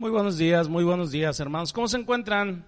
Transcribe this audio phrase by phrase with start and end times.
[0.00, 1.74] Muy buenos días, muy buenos días, hermanos.
[1.74, 2.64] ¿Cómo se encuentran?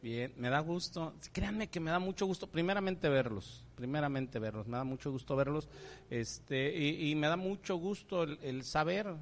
[0.00, 1.12] Bien, me da gusto.
[1.30, 4.66] Créanme que me da mucho gusto, primeramente verlos, primeramente verlos.
[4.66, 5.68] Me da mucho gusto verlos,
[6.08, 9.14] este, y, me da mucho gusto el, saber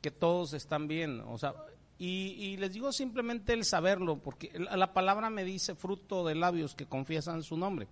[0.00, 1.18] que todos están bien.
[1.26, 1.52] O sea,
[1.98, 6.76] y, y, les digo simplemente el saberlo, porque la palabra me dice fruto de labios
[6.76, 7.88] que confiesan su nombre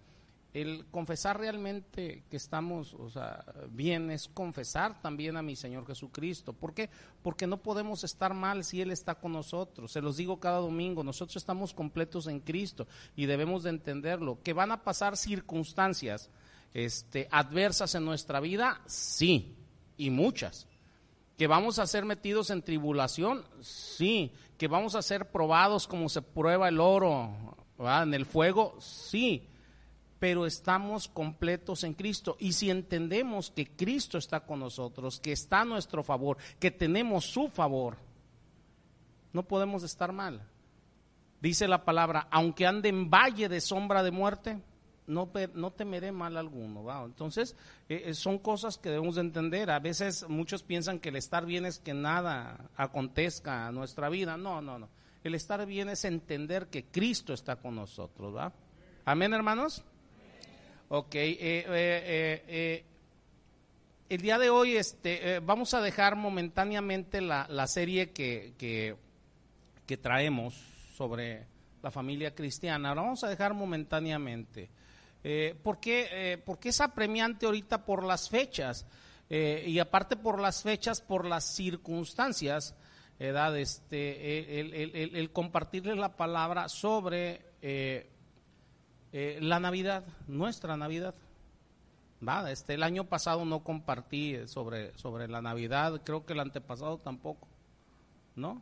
[0.53, 6.53] el confesar realmente que estamos, o sea, bien es confesar también a mi Señor Jesucristo.
[6.53, 6.91] ¿Por qué?
[7.23, 9.93] Porque no podemos estar mal si Él está con nosotros.
[9.93, 14.41] Se los digo cada domingo, nosotros estamos completos en Cristo y debemos de entenderlo.
[14.43, 16.31] Que van a pasar circunstancias
[16.75, 19.57] este, adversas en nuestra vida, sí,
[19.97, 20.67] y muchas.
[21.39, 24.33] Que vamos a ser metidos en tribulación, sí.
[24.59, 29.47] Que vamos a ser probados como se prueba el oro en el fuego, sí
[30.21, 32.37] pero estamos completos en Cristo.
[32.39, 37.25] Y si entendemos que Cristo está con nosotros, que está a nuestro favor, que tenemos
[37.25, 37.97] su favor,
[39.33, 40.47] no podemos estar mal.
[41.41, 44.61] Dice la palabra, aunque ande en valle de sombra de muerte,
[45.07, 46.85] no, temeré mal alguno.
[47.05, 47.57] Entonces,
[47.89, 49.71] eh, eh, son cosas que debemos de entender.
[49.71, 54.37] A veces muchos piensan que el estar bien es que nada acontezca a nuestra vida.
[54.37, 54.89] No, no, no.
[55.25, 58.35] El estar bien es entender que Cristo está con nosotros.
[59.05, 59.83] Amén, hermanos.
[60.93, 62.85] Ok, eh, eh, eh,
[64.09, 70.55] el día de hoy este, vamos a dejar momentáneamente la, serie que, que, traemos
[70.97, 71.47] sobre
[71.81, 72.89] la familia cristiana.
[72.89, 74.69] Ahora vamos a dejar momentáneamente.
[75.63, 78.85] ¿por, qué, porque es apremiante ahorita por las fechas
[79.29, 82.75] y aparte por las fechas, por las circunstancias,
[83.21, 87.43] edad, este, el, el, el, compartirles la palabra sobre
[89.13, 91.15] eh, la Navidad, nuestra Navidad.
[92.27, 96.99] Va, este, el año pasado no compartí sobre, sobre la Navidad, creo que el antepasado
[96.99, 97.49] tampoco,
[98.37, 98.61] ¿no?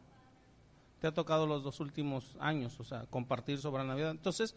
[1.01, 4.13] Te ha tocado los dos últimos años, o sea, compartir sobre la Navidad.
[4.13, 4.55] Entonces,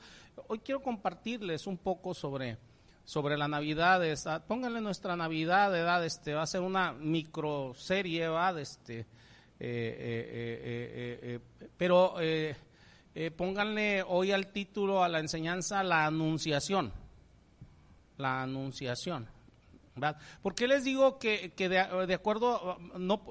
[0.47, 2.57] hoy quiero compartirles un poco sobre,
[3.03, 4.01] sobre la Navidad.
[4.47, 9.07] pónganle nuestra Navidad, edad, este, va a ser una microserie, va, este, eh,
[9.59, 11.39] eh,
[11.75, 12.15] pero
[13.13, 16.93] eh, pónganle hoy al título a la enseñanza la anunciación.
[18.17, 19.27] La anunciación.
[20.41, 23.21] ¿Por qué les digo que, de, acuerdo no,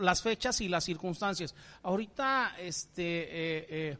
[0.00, 1.54] las fechas y las circunstancias?
[1.82, 3.98] Ahorita, este, eh,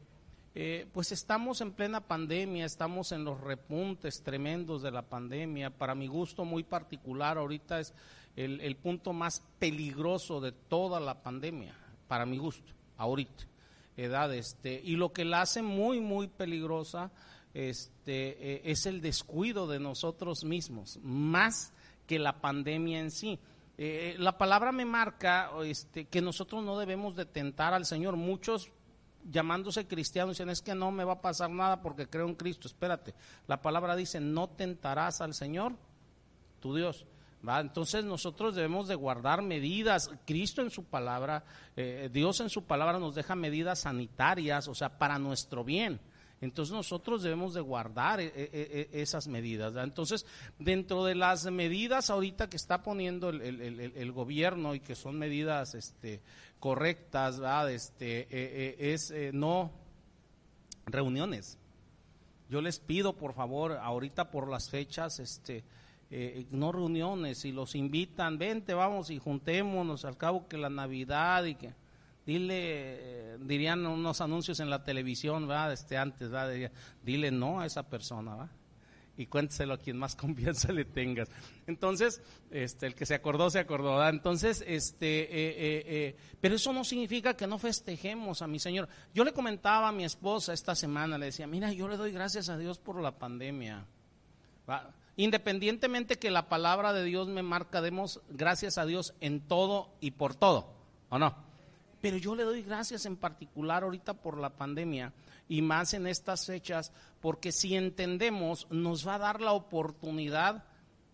[0.54, 5.70] eh, pues estamos en plena pandemia, estamos en los repuntes tremendos de la pandemia.
[5.70, 7.94] Para mi gusto muy particular, ahorita es
[8.34, 11.74] el, el punto más peligroso de toda la pandemia,
[12.08, 13.49] para mi gusto, ahorita
[13.96, 17.10] edad, este, y lo que la hace muy, muy peligrosa
[17.54, 21.72] este, eh, es el descuido de nosotros mismos, más
[22.06, 23.38] que la pandemia en sí.
[23.78, 28.16] Eh, la palabra me marca este, que nosotros no debemos de tentar al Señor.
[28.16, 28.70] Muchos
[29.24, 32.68] llamándose cristianos dicen es que no me va a pasar nada porque creo en Cristo.
[32.68, 33.14] Espérate,
[33.46, 35.74] la palabra dice no tentarás al Señor,
[36.60, 37.06] tu Dios.
[37.42, 40.10] Entonces nosotros debemos de guardar medidas.
[40.26, 41.44] Cristo en su palabra,
[41.76, 46.00] eh, Dios en su palabra nos deja medidas sanitarias, o sea, para nuestro bien.
[46.42, 49.74] Entonces nosotros debemos de guardar eh, eh, esas medidas.
[49.76, 50.24] Entonces,
[50.58, 56.22] dentro de las medidas ahorita que está poniendo el, gobierno y que son medidas este,
[56.58, 59.70] correctas, Este, es no
[60.86, 61.58] reuniones.
[62.48, 65.62] Yo les pido, por favor, ahorita por las fechas, este,
[66.12, 71.44] eh, no reuniones, y los invitan, vente, vamos y juntémonos, al cabo que la Navidad
[71.44, 71.72] y que
[72.26, 75.72] dile, eh, dirían unos anuncios en la televisión, ¿verdad?
[75.72, 76.72] Este, antes, ¿verdad?
[77.04, 78.50] Dile no a esa persona.
[79.16, 81.28] Y cuénteselo a quien más confianza le tengas.
[81.68, 84.04] Entonces, este, el que se acordó, se acordó.
[84.08, 88.88] Entonces, este, eh, pero eso no significa que no festejemos a mi Señor.
[89.14, 92.48] Yo le comentaba a mi esposa esta semana, le decía, mira, yo le doy gracias
[92.48, 93.86] a Dios por la pandemia.
[95.20, 100.12] Independientemente que la palabra de Dios me marca, demos gracias a Dios en todo y
[100.12, 100.72] por todo,
[101.10, 101.36] ¿o no?
[102.00, 105.12] Pero yo le doy gracias en particular ahorita por la pandemia
[105.46, 106.90] y más en estas fechas,
[107.20, 110.64] porque si entendemos, nos va a dar la oportunidad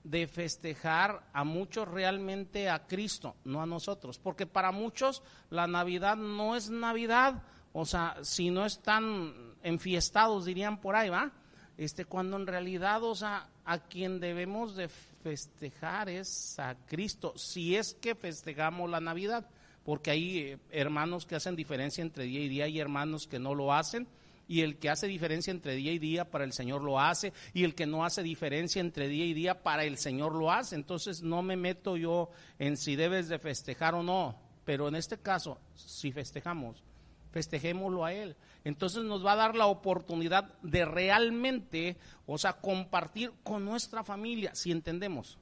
[0.04, 5.20] de festejar a muchos realmente a Cristo, no a nosotros, porque para muchos
[5.50, 7.42] la Navidad no es Navidad,
[7.72, 11.32] o sea, si no están enfiestados, dirían por ahí, ¿va?
[11.76, 17.74] Este, cuando en realidad, o sea, a quien debemos de festejar es a Cristo, si
[17.74, 19.44] es que festejamos la Navidad,
[19.84, 23.56] porque hay eh, hermanos que hacen diferencia entre día y día y hermanos que no
[23.56, 24.06] lo hacen,
[24.48, 27.64] y el que hace diferencia entre día y día para el Señor lo hace, y
[27.64, 30.76] el que no hace diferencia entre día y día para el Señor lo hace.
[30.76, 32.30] Entonces no me meto yo
[32.60, 36.84] en si debes de festejar o no, pero en este caso, si festejamos,
[37.32, 38.36] festejémoslo a Él.
[38.66, 41.96] Entonces nos va a dar la oportunidad de realmente,
[42.26, 45.38] o sea, compartir con nuestra familia, si entendemos.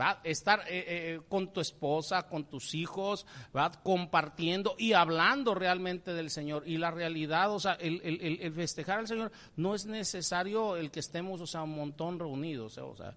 [0.00, 0.20] ¿Va?
[0.22, 3.26] Estar eh, eh, con tu esposa, con tus hijos,
[3.56, 3.72] ¿va?
[3.82, 6.62] compartiendo y hablando realmente del Señor.
[6.64, 11.40] Y la realidad, o sea, el, festejar al Señor no es necesario el que estemos,
[11.40, 13.16] o sea, un montón reunidos, o sea,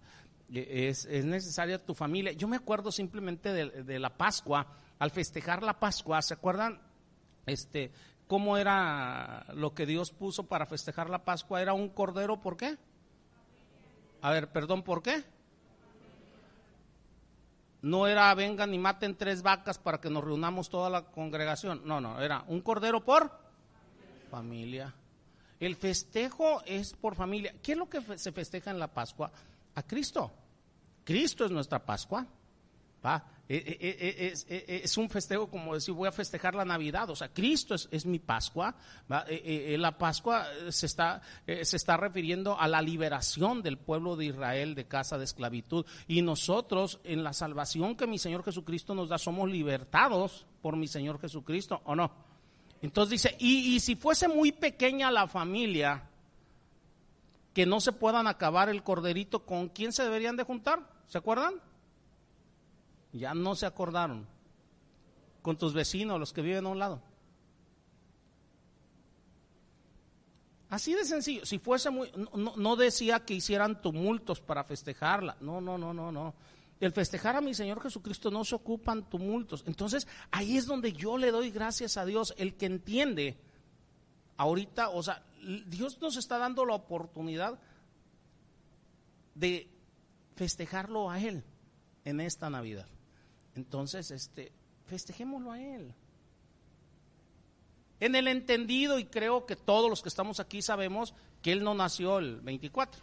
[0.51, 2.31] es, es, necesaria tu familia.
[2.31, 4.65] Yo me acuerdo simplemente de, la Pascua,
[4.97, 6.81] al festejar la Pascua, ¿se acuerdan?
[7.45, 7.91] Este,
[8.31, 11.62] ¿Cómo era lo que Dios puso para festejar la Pascua?
[11.62, 12.78] Era un cordero, ¿por qué?
[14.22, 15.22] A ver, perdón, ¿por qué?
[17.81, 21.81] No era vengan y maten tres vacas para que nos reunamos toda la congregación.
[21.83, 23.38] No, no, era un cordero por
[24.30, 24.95] familia.
[25.60, 27.54] El festejo es por familia.
[27.62, 29.30] ¿Qué es lo que se festeja en la Pascua?
[29.75, 30.31] A Cristo.
[31.04, 32.25] Cristo es nuestra Pascua.
[33.06, 33.24] ¿va?
[33.53, 37.09] E, e, e, es, un festejo como decir, voy a festejar la Navidad.
[37.09, 38.74] O sea, Cristo es, mi Pascua.
[39.09, 44.74] la Pascua se está, eh, se está refiriendo a la liberación del pueblo de Israel
[44.74, 45.86] de casa de esclavitud.
[46.07, 50.88] Y nosotros, en la salvación que mi Señor Jesucristo nos da, somos libertados por mi
[50.88, 52.09] Señor Jesucristo, ¿o no?
[52.81, 56.07] Entonces dice, y, y si fuese muy pequeña la familia,
[57.54, 60.88] que no se puedan acabar el corderito, ¿con quién se deberían de juntar?
[61.07, 61.56] ¿Se acuerdan?
[63.13, 64.28] Ya no se acordaron.
[65.42, 67.02] Con tus vecinos, los que viven a un lado.
[70.72, 71.46] Así de sencillo.
[71.46, 75.36] Si fuese muy, no, decía que hicieran tumultos para festejarla.
[75.42, 76.34] No, no, no, no, no.
[76.80, 79.66] El festejar a mi Señor Jesucristo no se ocupan tumultos.
[79.68, 83.38] Entonces, ahí es donde yo le doy gracias a Dios, el que entiende.
[84.38, 85.24] Ahorita, o sea,
[85.68, 87.60] Dios nos está dando la oportunidad
[89.36, 89.69] de
[90.36, 91.44] festejarlo a Él
[92.06, 92.88] en esta Navidad.
[93.56, 94.51] Entonces, este,
[94.86, 95.94] festejémoslo a Él.
[98.00, 101.74] En el entendido, y creo que todos los que estamos aquí sabemos que Él no
[101.74, 103.01] nació el 24.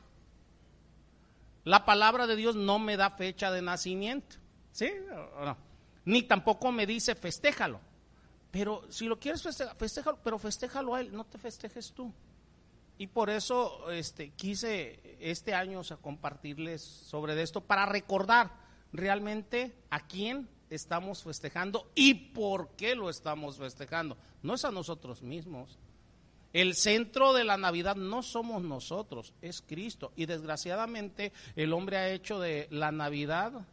[1.65, 4.37] La palabra de Dios no me da fecha de nacimiento,
[4.73, 4.91] ¿sí?
[6.05, 7.81] Ni tampoco me dice festéjalo.
[8.51, 12.13] Pero si lo quieres festejar, festéjalo, pero festéjalo a Él, no te festejes tú.
[12.97, 18.51] Y por eso este, quise este año compartirles sobre esto para recordar
[18.93, 24.17] realmente a quién estamos festejando y por qué lo estamos festejando.
[24.43, 25.79] No es a nosotros mismos.
[26.53, 30.13] El centro de la Navidad no somos nosotros, es Cristo.
[30.17, 33.67] Y desgraciadamente el hombre ha hecho de la Navidad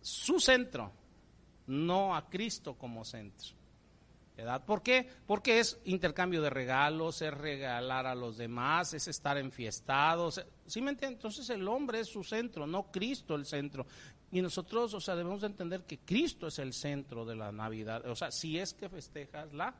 [0.00, 0.92] su centro,
[1.66, 3.57] no a Cristo como centro.
[4.64, 5.08] ¿Por qué?
[5.26, 10.44] Porque es intercambio de regalos, es regalar a los demás, es estar enfiestados.
[10.66, 11.18] ¿Sí me entiendes?
[11.18, 13.86] Entonces el hombre es su centro, no Cristo el centro.
[14.30, 18.06] Y nosotros, o sea, debemos de entender que Cristo es el centro de la Navidad.
[18.06, 19.74] O sea, si es que festejas la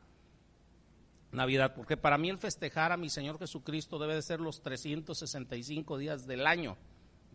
[1.31, 5.99] Navidad, porque para mí el festejar a mi Señor Jesucristo debe de ser los 365
[5.99, 6.77] días del año,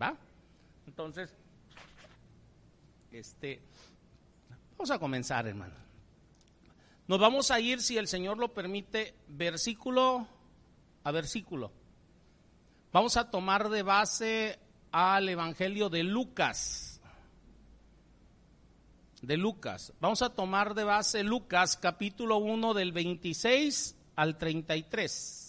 [0.02, 0.18] ¿va?
[0.88, 1.34] Entonces,
[3.12, 3.62] este,
[4.72, 5.93] vamos a comenzar, hermano.
[7.13, 10.27] Nos vamos a ir, si el Señor lo permite, versículo
[11.04, 11.71] a versículo.
[12.92, 14.57] Vamos a tomar de base
[14.92, 17.00] al Evangelio de Lucas.
[19.21, 19.94] De Lucas.
[20.00, 25.42] Vamos a tomar de base Lucas capítulo 1 del 26 al 33.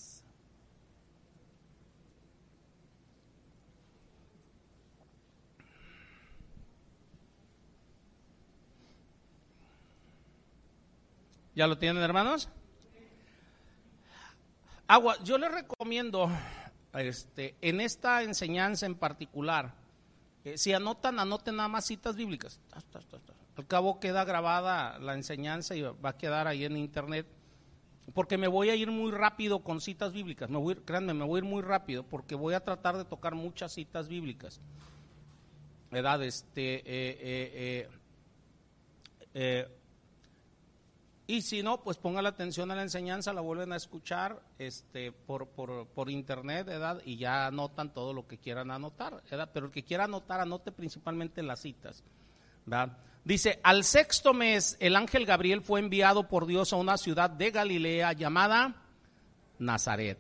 [11.54, 12.49] ¿Ya lo tienen, hermanos?
[14.88, 16.28] Agua, yo les recomiendo
[16.92, 19.73] este, en esta enseñanza en particular,
[20.44, 22.61] eh, si anotan, anoten nada más citas bíblicas.
[23.56, 27.26] Al cabo queda grabada la enseñanza y va a quedar ahí en internet.
[28.12, 30.50] Porque me voy a ir muy rápido con citas bíblicas.
[30.50, 33.37] Me voy, créanme, me voy a ir muy rápido porque voy a tratar de tocar
[33.37, 34.61] muchas citas bíblicas.
[35.92, 36.23] ¿Verdad?
[36.25, 37.88] Este, eh, eh,
[39.34, 39.68] eh
[41.26, 45.11] y si no, pues ponga la atención a la enseñanza, la vuelven a escuchar este,
[45.11, 47.00] por, por, por internet, ¿verdad?
[47.07, 49.49] Y ya anotan todo lo que quieran anotar, ¿verdad?
[49.52, 52.04] Pero el que quiera anotar, anote principalmente las citas,
[52.66, 52.99] ¿verdad?
[53.25, 57.50] Dice, al sexto mes, el ángel Gabriel fue enviado por Dios a una ciudad de
[57.50, 58.83] Galilea llamada
[59.59, 60.19] Nazaret,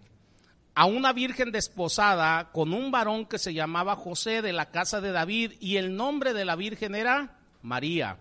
[0.74, 5.12] a una virgen desposada con un varón que se llamaba José de la casa de
[5.12, 8.16] David, y el nombre de la virgen era María.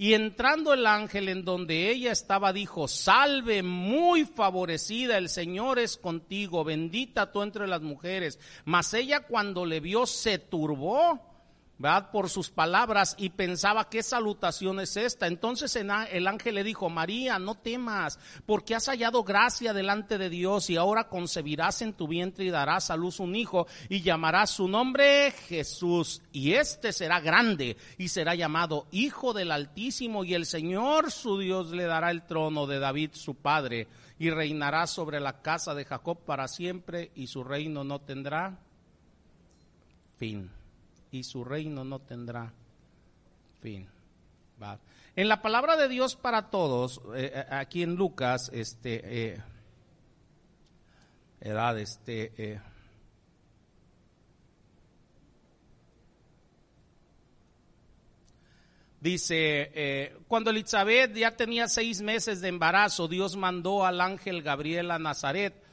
[0.00, 5.96] Y entrando el ángel en donde ella estaba, dijo, salve muy favorecida, el Señor es
[5.96, 8.38] contigo, bendita tú entre las mujeres.
[8.64, 11.27] Mas ella cuando le vio se turbó
[12.10, 15.28] por sus palabras y pensaba, ¿qué salutación es esta?
[15.28, 20.70] Entonces el ángel le dijo, María, no temas, porque has hallado gracia delante de Dios
[20.70, 24.66] y ahora concebirás en tu vientre y darás a luz un hijo y llamarás su
[24.66, 26.20] nombre Jesús.
[26.32, 31.70] Y este será grande y será llamado Hijo del Altísimo y el Señor su Dios
[31.70, 33.86] le dará el trono de David su padre
[34.18, 38.58] y reinará sobre la casa de Jacob para siempre y su reino no tendrá
[40.18, 40.57] fin
[41.10, 42.52] y su reino no tendrá
[43.60, 43.88] fin.
[45.14, 49.42] En la palabra de Dios para todos, eh, eh, aquí en Lucas, este, eh,
[51.40, 52.60] edad, este,
[59.00, 64.98] Dice, cuando Elizabeth ya tenía seis meses de embarazo, Dios mandó al ángel Gabriel a
[64.98, 65.67] Nazaret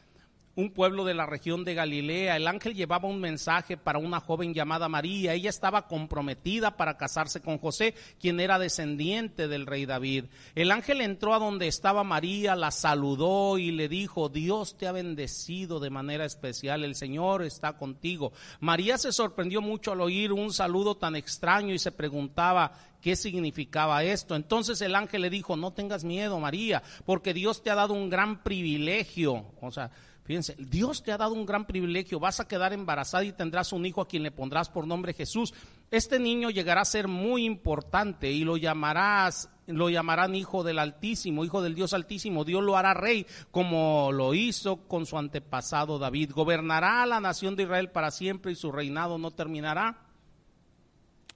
[0.56, 2.38] un pueblo de la región de Galilea.
[2.38, 5.34] El ángel llevaba un mensaje para una joven llamada María.
[5.34, 10.26] Ella estaba comprometida para casarse con José, quien era descendiente del rey David.
[10.56, 14.92] El ángel entró a donde estaba María, la saludó y le dijo, Dios te ha
[14.92, 18.32] bendecido de manera especial, el Señor está contigo.
[18.60, 22.72] María se sorprendió mucho al oír un saludo tan extraño y se preguntaba,
[23.02, 24.36] qué significaba esto.
[24.36, 28.10] Entonces el ángel le dijo, no tengas miedo, María, porque Dios te ha dado un
[28.10, 29.46] gran privilegio.
[29.62, 29.92] O sea,
[30.26, 33.86] Fíjense, Dios te ha dado un gran privilegio, vas a quedar embarazada y tendrás un
[33.86, 35.54] hijo a quien le pondrás por nombre Jesús.
[35.92, 41.46] Este niño llegará a ser muy importante y lo llamarás, lo llamarán hijo del Altísimo,
[41.46, 42.44] hijo del Dios Altísimo.
[42.44, 46.32] Dios lo hará rey como lo hizo con su antepasado David.
[46.32, 50.08] Gobernará a la nación de Israel para siempre y su reinado no terminará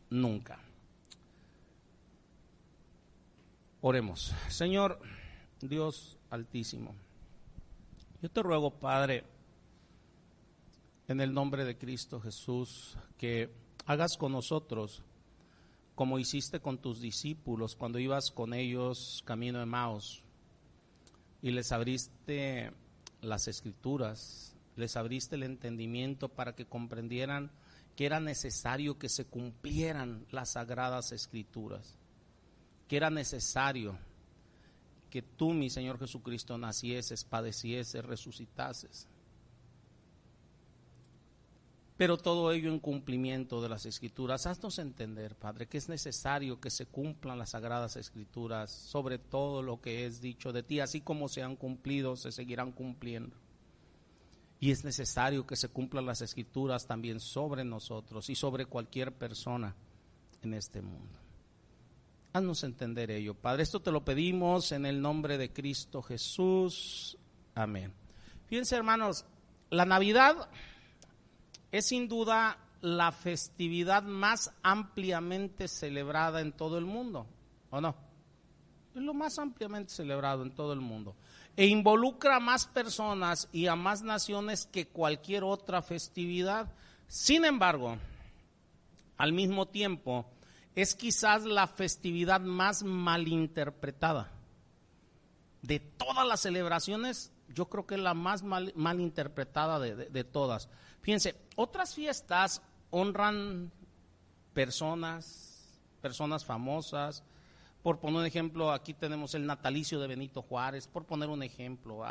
[0.09, 0.57] nunca.
[3.81, 4.33] Oremos.
[4.47, 4.99] Señor
[5.61, 6.95] Dios Altísimo.
[8.21, 9.23] Yo te ruego, Padre,
[11.07, 13.49] en el nombre de Cristo Jesús, que
[13.85, 15.03] hagas con nosotros
[15.95, 20.21] como hiciste con tus discípulos cuando ibas con ellos camino de Maos
[21.41, 22.73] y les abriste
[23.21, 27.49] las escrituras, les abriste el entendimiento para que comprendieran
[27.95, 31.97] que era necesario que se cumplieran las sagradas escrituras,
[32.89, 33.97] que era necesario
[35.09, 39.07] que tú, mi Señor Jesucristo, nacieses, padecieses, resucitases.
[41.99, 44.47] Pero todo ello en cumplimiento de las escrituras.
[44.47, 49.81] Haznos entender, Padre, que es necesario que se cumplan las sagradas escrituras sobre todo lo
[49.81, 53.35] que es dicho de ti, así como se han cumplido, se seguirán cumpliendo.
[54.61, 59.75] Y es necesario que se cumplan las escrituras también sobre nosotros y sobre cualquier persona
[60.41, 61.18] en este mundo.
[62.31, 63.63] Haznos entender ello, Padre.
[63.63, 67.17] Esto te lo pedimos en el nombre de Cristo Jesús.
[67.55, 67.91] Amén.
[68.45, 69.25] Fíjense, hermanos,
[69.71, 70.49] la Navidad
[71.71, 77.25] es sin duda la festividad más ampliamente celebrada en todo el mundo,
[77.71, 77.95] ¿o no?
[78.95, 81.15] Es lo más ampliamente celebrado en todo el mundo.
[81.55, 86.71] E involucra a más personas y a más naciones que cualquier otra festividad.
[87.07, 87.97] Sin embargo,
[89.17, 90.25] al mismo tiempo,
[90.81, 94.31] es quizás la festividad más malinterpretada.
[95.61, 100.69] De todas las celebraciones, yo creo que es la más mal, interpretada de, todas.
[101.01, 103.71] Fíjense, otras fiestas honran
[104.53, 107.23] personas, personas famosas.
[107.83, 112.03] Por poner un ejemplo, aquí tenemos el natalicio de Benito Juárez, por poner un ejemplo.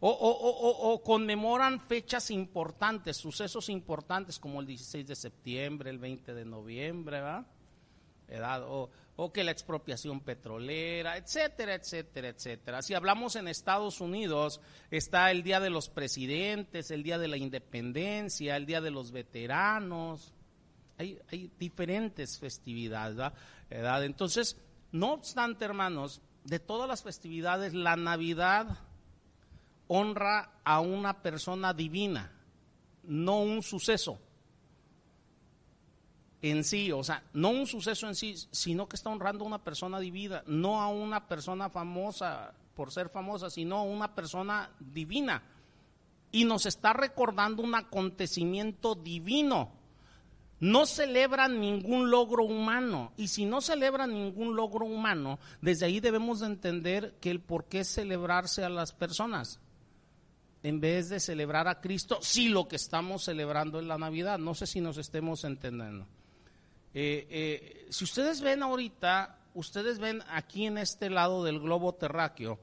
[0.00, 6.44] O, o, conmemoran fechas importantes, sucesos importantes como el 16 de septiembre, el 20 de
[6.44, 7.20] noviembre.
[7.20, 7.46] ¿verdad?
[9.16, 12.80] O, que la expropiación petrolera, etcétera, etcétera, etcétera.
[12.80, 14.60] Si hablamos en Estados Unidos,
[14.90, 19.12] está el Día de los Presidentes, el Día de la Independencia, el Día de los
[19.12, 20.32] Veteranos.
[20.96, 23.16] Hay, diferentes festividades,
[23.68, 24.04] ¿verdad?
[24.04, 24.56] Entonces,
[24.92, 28.78] no obstante, hermanos, de todas las festividades, la Navidad
[29.86, 32.32] honra a una persona divina,
[33.02, 34.18] no un suceso
[36.42, 39.62] en sí, o sea, no un suceso en sí, sino que está honrando a una
[39.62, 45.42] persona divina, no a una persona famosa por ser famosa, sino a una persona divina.
[46.32, 49.72] Y nos está recordando un acontecimiento divino.
[50.60, 53.12] No celebra ningún logro humano.
[53.16, 57.64] Y si no celebra ningún logro humano, desde ahí debemos de entender que el por
[57.66, 59.60] qué celebrarse a las personas
[60.62, 64.38] en vez de celebrar a Cristo, si lo que estamos celebrando es la Navidad.
[64.38, 66.06] No sé si nos estemos entendiendo.
[66.92, 72.58] Eh, eh, si ustedes ven ahorita, ustedes ven aquí en este lado del globo terráqueo,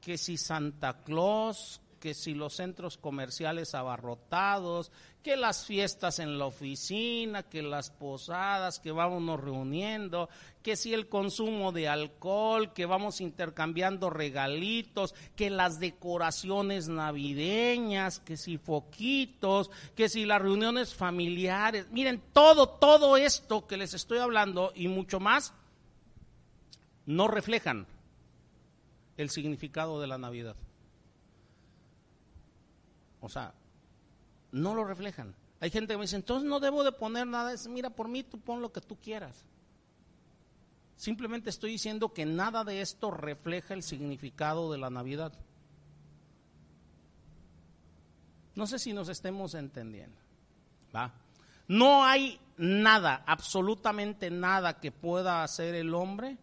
[0.00, 6.46] que si Santa Claus, que si los centros comerciales abarrotados, que las fiestas en la
[6.46, 10.28] oficina, que las posadas, que vamos reuniendo,
[10.62, 18.36] que si el consumo de alcohol, que vamos intercambiando regalitos, que las decoraciones navideñas, que
[18.36, 21.88] si foquitos, que si las reuniones familiares.
[21.90, 25.52] Miren, todo, todo esto que les estoy hablando y mucho más,
[27.06, 27.86] no reflejan
[29.16, 30.56] el significado de la Navidad.
[33.20, 33.54] O sea,
[34.52, 35.34] no lo reflejan.
[35.60, 37.52] Hay gente que me dice, entonces no debo de poner nada.
[37.52, 39.44] Es, mira, por mí tú pon lo que tú quieras.
[40.96, 45.32] Simplemente estoy diciendo que nada de esto refleja el significado de la Navidad.
[48.54, 50.18] No sé si nos estemos entendiendo.
[50.94, 51.12] ¿Va?
[51.68, 56.38] No hay nada, absolutamente nada que pueda hacer el hombre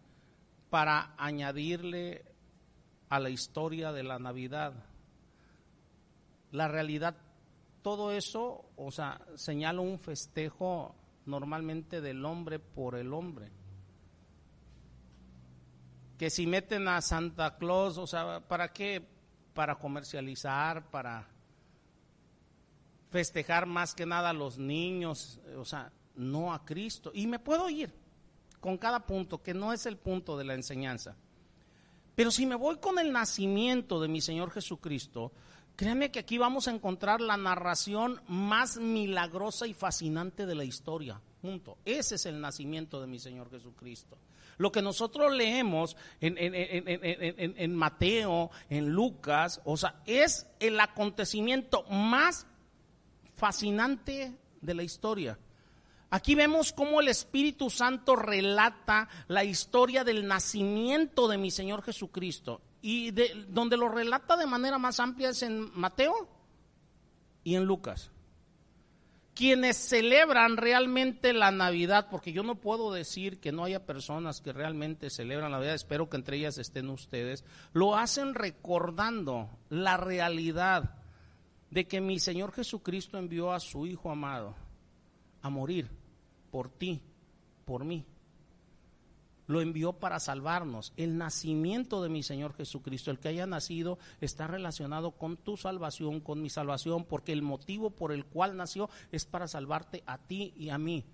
[0.70, 2.24] para añadirle
[3.10, 4.74] a la historia de la Navidad.
[6.56, 7.18] La realidad,
[7.82, 10.96] todo eso, o sea, señala un festejo
[11.26, 13.52] normalmente del hombre por el hombre.
[16.18, 19.06] Que si meten a Santa Claus, o sea, ¿para qué?
[19.54, 21.28] Para comercializar, para
[23.10, 27.12] festejar más que nada a los niños, o sea, no a Cristo.
[27.14, 27.94] Y me puedo ir
[28.62, 31.18] con cada punto, que no es el punto de la enseñanza.
[32.16, 35.34] Pero si me voy con el nacimiento de mi Señor Jesucristo,
[35.76, 41.22] créanme que aquí vamos a encontrar la narración más milagrosa y fascinante de la historia.
[41.42, 41.78] Punto.
[41.86, 44.18] Ese es el nacimiento de mi Señor Jesucristo.
[44.58, 52.48] Lo que nosotros leemos en, en, Mateo, en Lucas, o sea, es el acontecimiento más
[53.36, 55.38] fascinante de la historia.
[56.10, 62.62] Aquí vemos cómo el Espíritu Santo relata la historia del nacimiento de mi Señor Jesucristo.
[62.88, 66.30] Y de, donde lo relata de manera más amplia es en Mateo
[67.44, 68.12] y en Lucas.
[69.34, 74.54] Quienes celebran realmente la Navidad, porque yo no puedo decir que no haya personas que
[74.54, 81.00] realmente celebran la Navidad, espero que entre ellas estén ustedes, lo hacen recordando la realidad
[81.72, 84.54] de que mi Señor Jesucristo envió a su Hijo amado
[85.42, 85.90] a morir
[86.52, 87.02] por ti,
[87.66, 88.06] por mí.
[89.48, 90.94] Lo envió para salvarnos.
[90.98, 96.20] El nacimiento de mi Señor Jesucristo, el que haya nacido, está relacionado con tu salvación,
[96.20, 100.54] con mi salvación, porque el motivo por el cual nació es para salvarte a ti
[100.58, 101.06] y a mí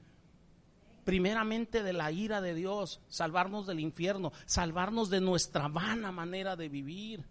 [1.04, 6.70] primeramente de la ira de Dios, salvarnos del infierno, salvarnos de nuestra vana manera de
[6.70, 7.26] vivir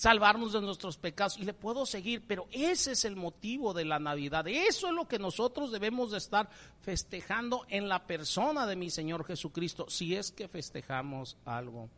[0.00, 1.36] salvarnos de nuestros pecados.
[1.36, 4.48] Y le puedo seguir, pero ese es el motivo de la Navidad.
[4.48, 6.48] Eso es lo que nosotros debemos de estar
[6.80, 11.90] festejando en la persona de mi Señor Jesucristo, si es que festejamos algo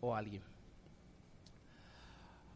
[0.00, 0.42] o alguien.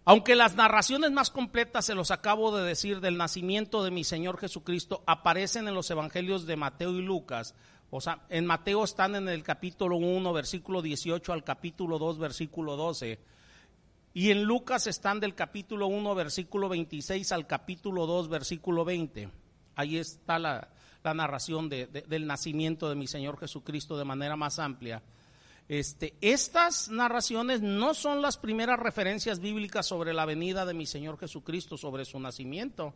[0.04, 4.38] Aunque las narraciones más completas, se los acabo de decir, del nacimiento de mi Señor
[4.38, 7.54] Jesucristo, aparecen en los evangelios de Mateo y Lucas.
[7.90, 12.76] O sea, en Mateo están en el capítulo 1, versículo 18 al capítulo 2, versículo
[12.76, 13.20] 12
[14.14, 19.28] y en Lucas están del capítulo 1, versículo 26 al capítulo 2, versículo 20.
[19.74, 20.68] Ahí está la,
[21.02, 25.02] narración del nacimiento de mi Señor Jesucristo de manera más amplia.
[25.68, 31.18] Este, estas narraciones no son las primeras referencias bíblicas sobre la venida de mi Señor
[31.18, 32.94] Jesucristo, sobre su nacimiento.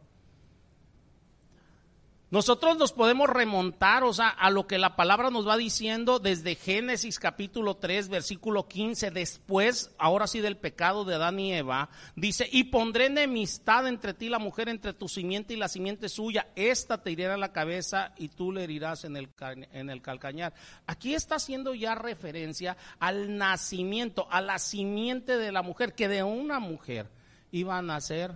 [2.37, 6.55] Nosotros nos podemos remontar, o sea, a lo que la palabra nos va diciendo desde
[6.55, 12.47] Génesis capítulo 3, versículo 15, después, ahora sí del pecado de Adán y Eva, dice,
[12.53, 17.03] y pondré enemistad entre ti la mujer, entre tu simiente y la simiente suya, esta
[17.03, 19.31] te herirá en la cabeza y tú le herirás en el,
[19.73, 20.53] en el calcañar.
[20.87, 26.23] Aquí está haciendo ya referencia al nacimiento, a la simiente de la mujer, que de
[26.23, 27.09] una mujer
[27.51, 28.35] iba a nacer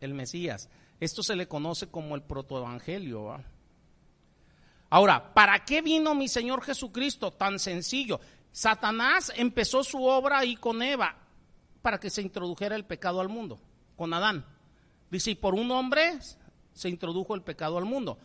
[0.00, 0.70] el Mesías.
[1.02, 3.36] Esto se le conoce como el protoevangelio.
[4.88, 7.32] Ahora, ¿para qué vino mi Señor Jesucristo?
[7.32, 8.20] Tan sencillo.
[8.52, 11.16] Satanás empezó su obra ahí con Eva
[11.82, 13.58] para que se introdujera el pecado al mundo,
[13.96, 14.46] con Adán.
[15.10, 16.20] Dice, y por un hombre
[16.72, 18.16] se introdujo el pecado al mundo.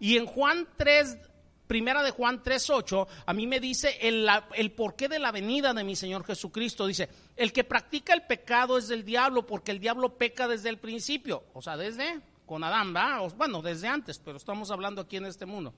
[0.00, 1.18] Y en Juan 3,
[1.66, 5.96] primera de Juan 3.8, a mí me dice el, porqué de la venida de mi
[5.96, 6.86] Señor Jesucristo.
[6.86, 10.78] Dice, el que practica el pecado es del diablo, porque el diablo peca desde el
[10.78, 11.44] principio.
[11.52, 13.26] O sea, desde con Adán, ¿va?
[13.36, 15.74] bueno, desde antes, pero estamos hablando aquí en este mundo.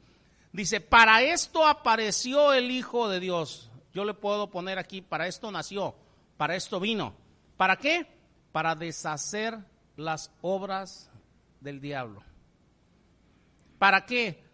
[0.52, 3.70] Dice, para esto apareció el Hijo de Dios.
[3.92, 5.94] Yo le puedo poner aquí, para esto nació,
[6.36, 7.14] para esto vino.
[7.56, 8.06] ¿Para qué?
[8.52, 9.58] Para deshacer
[9.96, 11.10] las obras
[11.60, 12.22] del diablo.
[13.78, 14.47] ¿Para qué?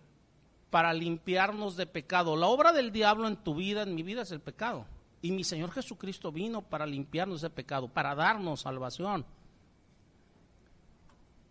[0.75, 2.35] Para limpiarnos de pecado.
[2.35, 4.85] La obra del diablo en tu vida, en mi vida, es el pecado.
[5.23, 9.25] Y mi Señor Jesucristo vino para limpiarnos de pecado, para darnos salvación.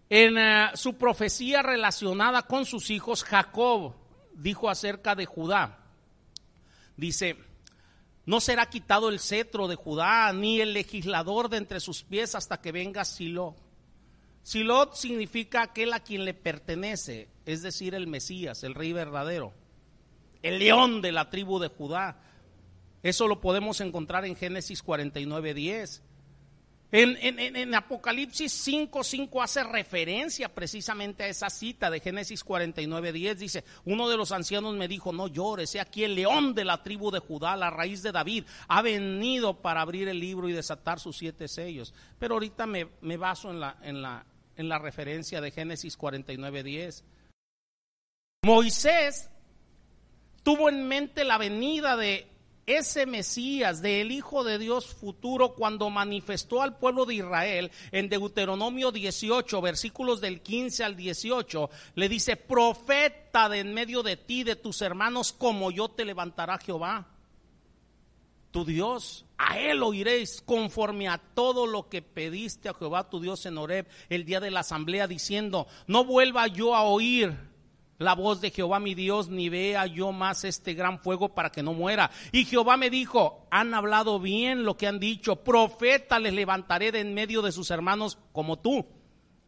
[0.10, 3.94] En eh, su profecía relacionada con sus hijos, Jacob
[4.34, 5.80] dijo acerca de Judá,
[6.98, 7.38] dice,
[8.26, 12.60] no será quitado el cetro de Judá, ni el legislador de entre sus pies hasta
[12.60, 13.56] que venga Silo.
[14.42, 19.54] Silo significa aquel a quien le pertenece, es decir, el Mesías, el rey verdadero,
[20.42, 22.20] el león de la tribu de Judá.
[23.02, 26.04] Eso lo podemos encontrar en Génesis 49, 10.
[26.96, 33.40] En, en, Apocalipsis 5, 5 hace referencia precisamente a esa cita de Génesis 49, 10.
[33.40, 36.84] Dice, uno de los ancianos me dijo, no llores, he aquí el león de la
[36.84, 41.00] tribu de Judá, la raíz de David, ha venido para abrir el libro y desatar
[41.00, 41.96] sus siete sellos.
[42.20, 44.24] Pero ahorita me, me baso en la, en, la,
[44.56, 47.04] en la referencia de Génesis 49, 10.
[48.44, 49.30] Moisés
[50.44, 52.28] tuvo en mente la venida de
[52.66, 58.92] ese Mesías, del Hijo de Dios futuro, cuando manifestó al pueblo de Israel en Deuteronomio
[58.92, 64.58] 18, versículos del 15 al 18, le dice, profeta de en medio de ti, de
[64.58, 67.08] tus hermanos, como yo te levantará Jehová,
[68.52, 69.26] tu Dios.
[69.38, 73.88] A él oiréis conforme a todo lo que pediste a Jehová tu Dios en Horeb
[74.10, 77.53] el día de la asamblea, diciendo, no vuelva yo a oír
[77.98, 81.64] la voz de Jehová mi Dios, ni vea yo más este gran fuego para que
[81.64, 82.12] no muera.
[82.32, 87.00] Y Jehová me dijo, han hablado bien lo que han dicho, profeta les levantaré de
[87.00, 88.86] en medio de sus hermanos como tú,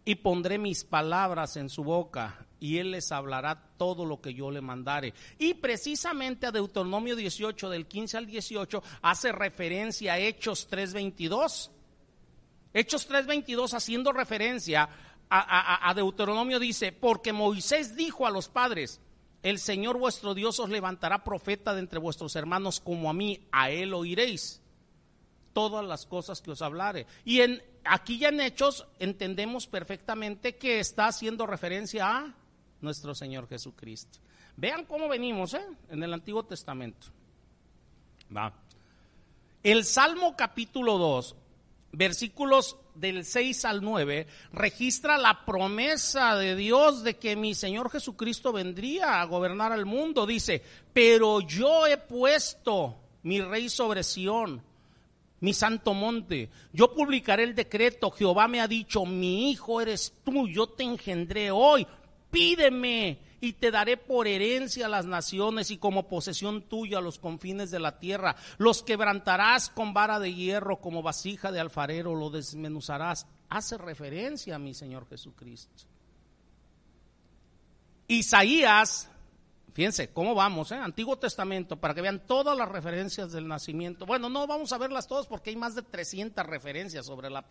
[0.03, 4.51] y pondré mis palabras en su boca, y él les hablará todo lo que yo
[4.51, 5.13] le mandare.
[5.39, 11.71] Y precisamente a Deuteronomio 18, del 15 al 18, hace referencia a Hechos 3.22.
[12.73, 14.89] Hechos 3.22 haciendo referencia
[15.39, 19.01] a, Deuteronomio dice, porque Moisés dijo a los padres,
[19.43, 23.69] el Señor vuestro Dios os levantará profeta de entre vuestros hermanos como a mí, a
[23.69, 24.61] él oiréis
[25.53, 27.07] todas las cosas que os hablare.
[27.23, 32.35] Y en, aquí ya en Hechos entendemos perfectamente que está haciendo referencia a
[32.81, 34.19] nuestro Señor Jesucristo.
[34.57, 35.65] Vean cómo venimos ¿eh?
[35.89, 37.07] en el Antiguo Testamento.
[38.35, 38.53] Va.
[39.63, 41.35] El Salmo capítulo 2
[41.95, 48.51] versículos del 6 al 9, registra la promesa de Dios de que mi Señor Jesucristo
[48.51, 50.25] vendría a gobernar al mundo.
[50.25, 50.61] Dice,
[50.93, 54.61] pero yo he puesto mi rey sobre Sión,
[55.39, 56.49] mi santo monte.
[56.73, 58.11] Yo publicaré el decreto.
[58.11, 61.85] Jehová me ha dicho, mi hijo eres tú, yo te engendré hoy.
[62.31, 67.71] Pídeme y te daré por herencia a las naciones y como posesión tuya los confines
[67.71, 68.35] de la tierra.
[68.57, 73.27] Los quebrantarás con vara de hierro como vasija de alfarero, lo desmenuzarás.
[73.49, 75.83] Hace referencia a mi Señor Jesucristo.
[78.07, 79.09] Isaías,
[79.73, 80.75] fíjense cómo vamos, eh?
[80.75, 84.05] Antiguo Testamento, para que vean todas las referencias del nacimiento.
[84.05, 87.43] Bueno, no vamos a verlas todas porque hay más de 300 referencias sobre la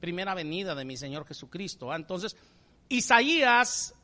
[0.00, 1.94] primera venida de mi Señor Jesucristo.
[1.94, 2.36] Entonces,
[2.88, 3.94] Isaías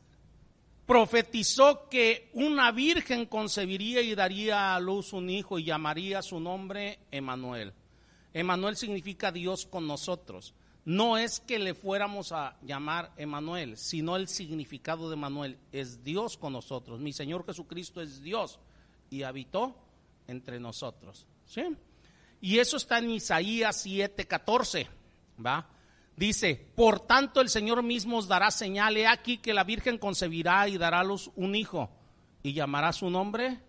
[0.89, 6.97] profetizó que una virgen concebiría y daría a luz un hijo y llamaría su nombre
[7.11, 7.73] Emanuel.
[8.33, 10.55] Emanuel significa Dios con nosotros.
[10.85, 16.37] No es que le fuéramos a llamar Emanuel, sino el significado de Emanuel es Dios
[16.37, 16.99] con nosotros.
[16.99, 18.59] Mi Señor Jesucristo es Dios
[19.11, 19.75] y habitó
[20.25, 21.27] entre nosotros.
[21.45, 21.61] ¿Sí?
[22.41, 24.87] Y eso está en Isaías 7:14,
[25.45, 25.69] ¿va?
[26.19, 30.67] Dice, por tanto el Señor mismo os dará señal, he aquí que la Virgen concebirá
[30.67, 31.89] y dará a luz un hijo
[32.43, 33.61] y llamará su nombre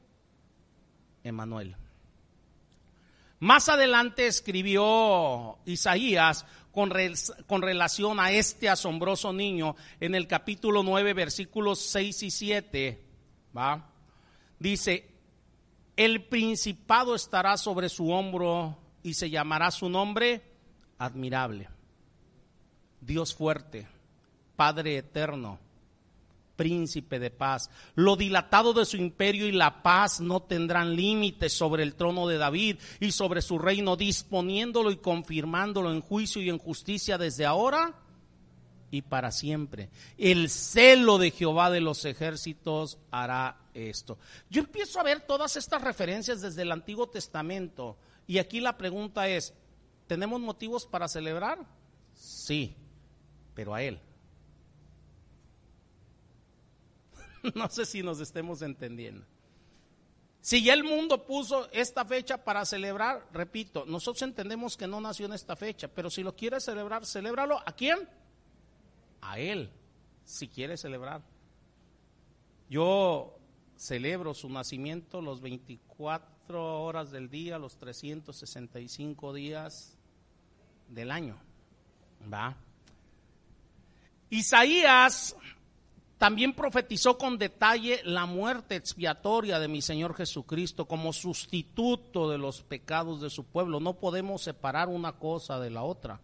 [1.23, 1.77] Emanuel.
[3.39, 6.93] Más adelante escribió Isaías con,
[7.47, 13.05] con, relación a este asombroso niño en el capítulo 9, versículos 6 y 7.
[13.57, 13.93] ¿va?
[14.59, 15.09] Dice,
[15.95, 20.43] el principado estará sobre su hombro y se llamará su nombre
[20.99, 21.69] admirable
[23.01, 23.87] Dios fuerte,
[24.57, 25.59] Padre eterno,
[26.61, 27.71] príncipe de paz.
[27.95, 32.37] Lo dilatado de su imperio y la paz no tendrán límites sobre el trono de
[32.37, 37.95] David y sobre su reino, disponiéndolo y confirmándolo en juicio y en justicia desde ahora
[38.91, 39.89] y para siempre.
[40.19, 44.19] El celo de Jehová de los ejércitos hará esto.
[44.51, 49.29] Yo empiezo a ver todas estas referencias desde el Antiguo Testamento y aquí la pregunta
[49.29, 49.55] es,
[50.07, 51.65] ¿tenemos motivos para celebrar?
[52.13, 52.77] Sí
[53.61, 54.01] pero a Él.
[57.55, 59.27] no sé si nos estemos entendiendo.
[60.41, 65.27] Si ya el mundo puso esta fecha para celebrar, repito, nosotros entendemos que no nació
[65.27, 67.61] en esta fecha, pero si lo quiere celebrar, celébralo.
[67.67, 68.09] ¿A quién?
[69.21, 69.71] A Él,
[70.25, 71.21] si quiere celebrar.
[72.71, 73.37] Yo
[73.77, 79.97] celebro su nacimiento los 24 24 horas del día, los 365 días
[80.89, 81.37] del año.
[82.33, 82.57] ¿Va?
[84.31, 85.37] Isaías
[86.19, 92.63] también profetizó con detalle la muerte expiatoria de mi Señor Jesucristo como sustituto de los
[92.63, 93.81] pecados de su pueblo.
[93.81, 96.21] No podemos separar una cosa de la otra.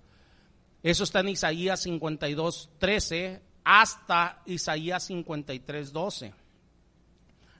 [0.82, 6.34] Eso está en Isaías 52, 13 hasta Isaías 53, 12.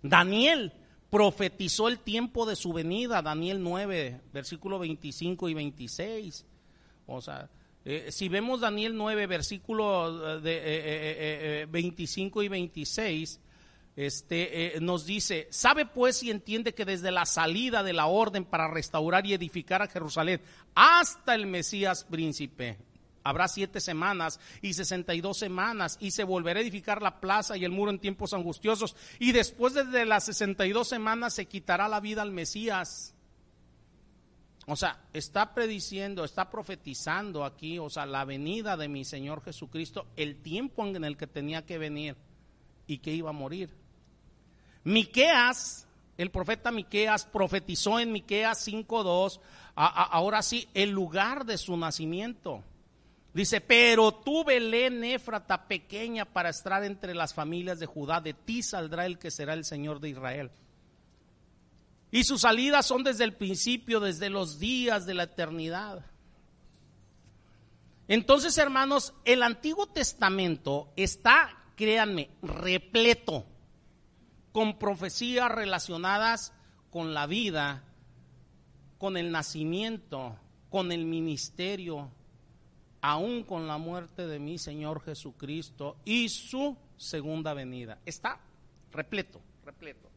[0.02, 0.72] Daniel
[1.10, 6.44] profetizó el tiempo de su venida, Daniel 9, versículo 25 y 26.
[7.06, 7.48] O sea,
[7.88, 13.40] eh, si vemos Daniel 9, versículo de, 25 eh, eh, y 26,
[13.94, 18.66] este, nos dice, sabe pues y entiende que desde la salida de la orden para
[18.66, 20.40] restaurar y edificar a Jerusalén
[20.74, 22.76] hasta el Mesías príncipe,
[23.22, 27.56] habrá siete semanas y sesenta y dos semanas y se volverá a edificar la plaza
[27.56, 31.46] y el muro en tiempos angustiosos y después de las sesenta y dos semanas se
[31.46, 33.15] quitará la vida al Mesías
[34.66, 40.06] o sea, está prediciendo, está profetizando aquí, o sea, la venida de mi Señor Jesucristo,
[40.16, 42.16] el tiempo en el que tenía que venir
[42.88, 43.70] y que iba a morir.
[44.82, 45.86] Miqueas,
[46.18, 49.40] el profeta Miqueas profetizó en Miqueas 5:2,
[49.76, 52.64] ahora sí, el lugar de su nacimiento.
[53.32, 58.62] Dice, pero tú, Belén, Éfrata, pequeña para estar entre las familias de Judá, de ti
[58.62, 60.50] saldrá el que será el Señor de Israel.
[62.10, 66.04] Y sus salidas son desde el principio, desde los días de la eternidad.
[68.08, 73.44] Entonces, hermanos, el Antiguo Testamento está, créanme, repleto
[74.52, 76.52] con profecías relacionadas
[76.90, 77.82] con la vida,
[78.98, 80.38] con el nacimiento,
[80.70, 82.10] con el ministerio,
[83.00, 87.98] aún con la muerte de mi Señor Jesucristo y su segunda venida.
[88.06, 88.40] Está
[88.92, 90.15] repleto, repleto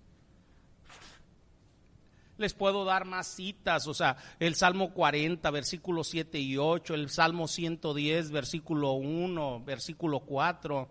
[2.39, 7.10] les puedo dar más citas, o sea, el Salmo 40, versículos 7 y 8, el
[7.10, 10.89] Salmo 110, versículo 1, versículo 4,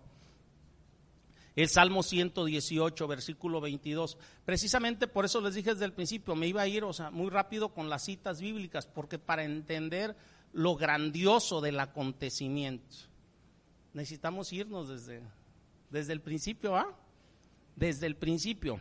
[1.55, 4.17] el Salmo 118, versículo 22.
[4.45, 7.29] Precisamente por eso les dije desde el principio, me iba a ir, o sea, muy
[7.29, 10.15] rápido con las citas bíblicas, porque para entender
[10.53, 12.95] lo grandioso del acontecimiento,
[13.93, 15.21] necesitamos irnos desde,
[15.89, 16.95] desde el principio, ¿ah?
[17.75, 18.79] Desde el principio.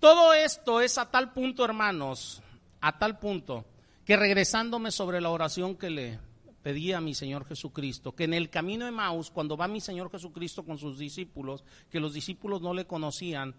[0.00, 2.40] Todo esto es a tal punto, hermanos,
[2.80, 3.64] a tal punto,
[4.04, 6.20] que regresándome sobre la oración que le
[6.62, 10.10] pedí a mi Señor Jesucristo, que en el camino de Maus, cuando va mi Señor
[10.10, 13.56] Jesucristo con sus discípulos, que los discípulos no le conocían,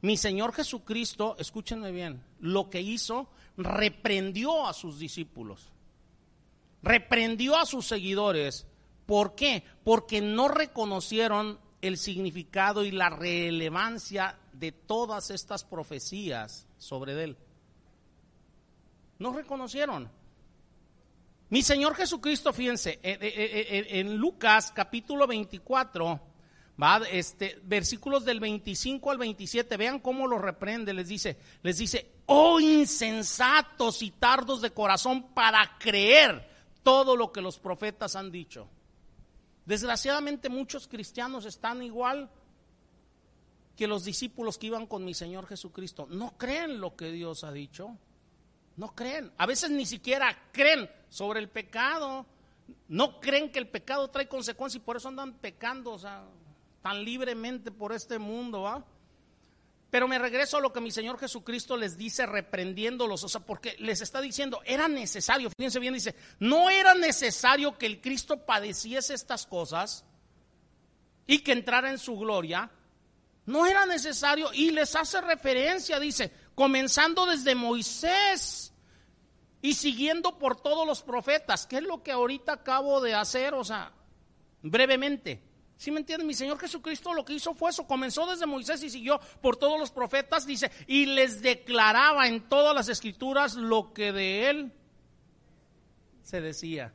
[0.00, 5.70] mi Señor Jesucristo, escúchenme bien, lo que hizo, reprendió a sus discípulos,
[6.82, 8.66] reprendió a sus seguidores.
[9.06, 9.62] ¿Por qué?
[9.84, 17.36] Porque no reconocieron el significado y la relevancia de todas estas profecías sobre él.
[19.18, 20.10] No reconocieron.
[21.48, 26.20] Mi Señor Jesucristo, fíjense, en, Lucas capítulo 24,
[26.82, 32.10] va, este, versículos del 25 al 27, vean cómo lo reprende, les dice, les dice,
[32.24, 36.48] oh insensatos y tardos de corazón para creer
[36.82, 38.66] todo lo que los profetas han dicho.
[39.66, 42.30] Desgraciadamente muchos cristianos están igual
[43.76, 46.06] que los discípulos que iban con mi Señor Jesucristo.
[46.10, 47.96] No creen lo que Dios ha dicho.
[48.76, 49.32] No creen.
[49.38, 52.26] A veces ni siquiera creen sobre el pecado.
[52.88, 55.98] No creen que el pecado trae consecuencias y por eso andan pecando
[56.82, 58.62] tan libremente por este mundo.
[58.62, 58.84] ¿va?
[59.92, 63.76] Pero me regreso a lo que mi Señor Jesucristo les dice reprendiéndolos, o sea, porque
[63.78, 69.12] les está diciendo, era necesario, fíjense bien, dice, no era necesario que el Cristo padeciese
[69.12, 70.06] estas cosas
[71.26, 72.70] y que entrara en su gloria,
[73.46, 78.72] no era necesario, y les hace referencia, dice, comenzando desde Moisés
[79.60, 83.64] y siguiendo por todos los profetas, que es lo que ahorita acabo de hacer, o
[83.64, 83.92] sea,
[84.62, 85.42] brevemente.
[85.76, 86.28] ¿Sí me entienden?
[86.28, 87.88] Mi Señor Jesucristo lo que hizo fue eso.
[87.88, 92.72] Comenzó desde Moisés y siguió por todos los profetas, dice, y les declaraba en todas
[92.72, 94.72] las escrituras lo que de él
[96.22, 96.94] se decía.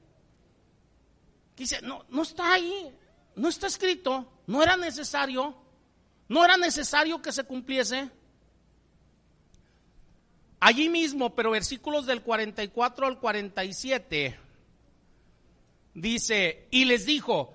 [1.58, 2.96] Dice, no, no está ahí,
[3.36, 5.56] no está escrito, no era necesario,
[6.30, 8.10] no era necesario que se cumpliese.
[10.60, 14.40] Allí mismo, pero versículos del 44 al 47,
[15.94, 17.54] dice, y les dijo,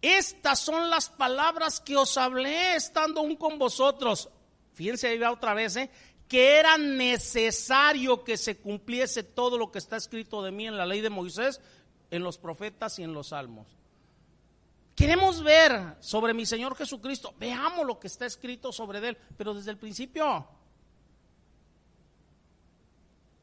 [0.00, 4.30] estas son las palabras que os hablé estando aún con vosotros.
[4.72, 5.90] Fíjense ahí otra vez, ¿eh?
[6.28, 10.86] que era necesario que se cumpliese todo lo que está escrito de mí en la
[10.86, 11.60] ley de Moisés,
[12.10, 13.75] en los profetas y en los salmos.
[14.96, 19.70] Queremos ver sobre mi Señor Jesucristo, veamos lo que está escrito sobre él, pero desde
[19.70, 20.48] el principio.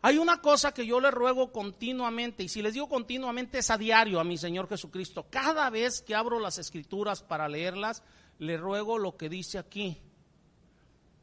[0.02, 3.78] Hay una cosa que yo le ruego continuamente, y si les digo continuamente es a
[3.78, 5.28] diario a mi Señor Jesucristo.
[5.30, 8.02] Cada vez que abro las escrituras para leerlas,
[8.40, 10.02] le ruego lo que dice aquí.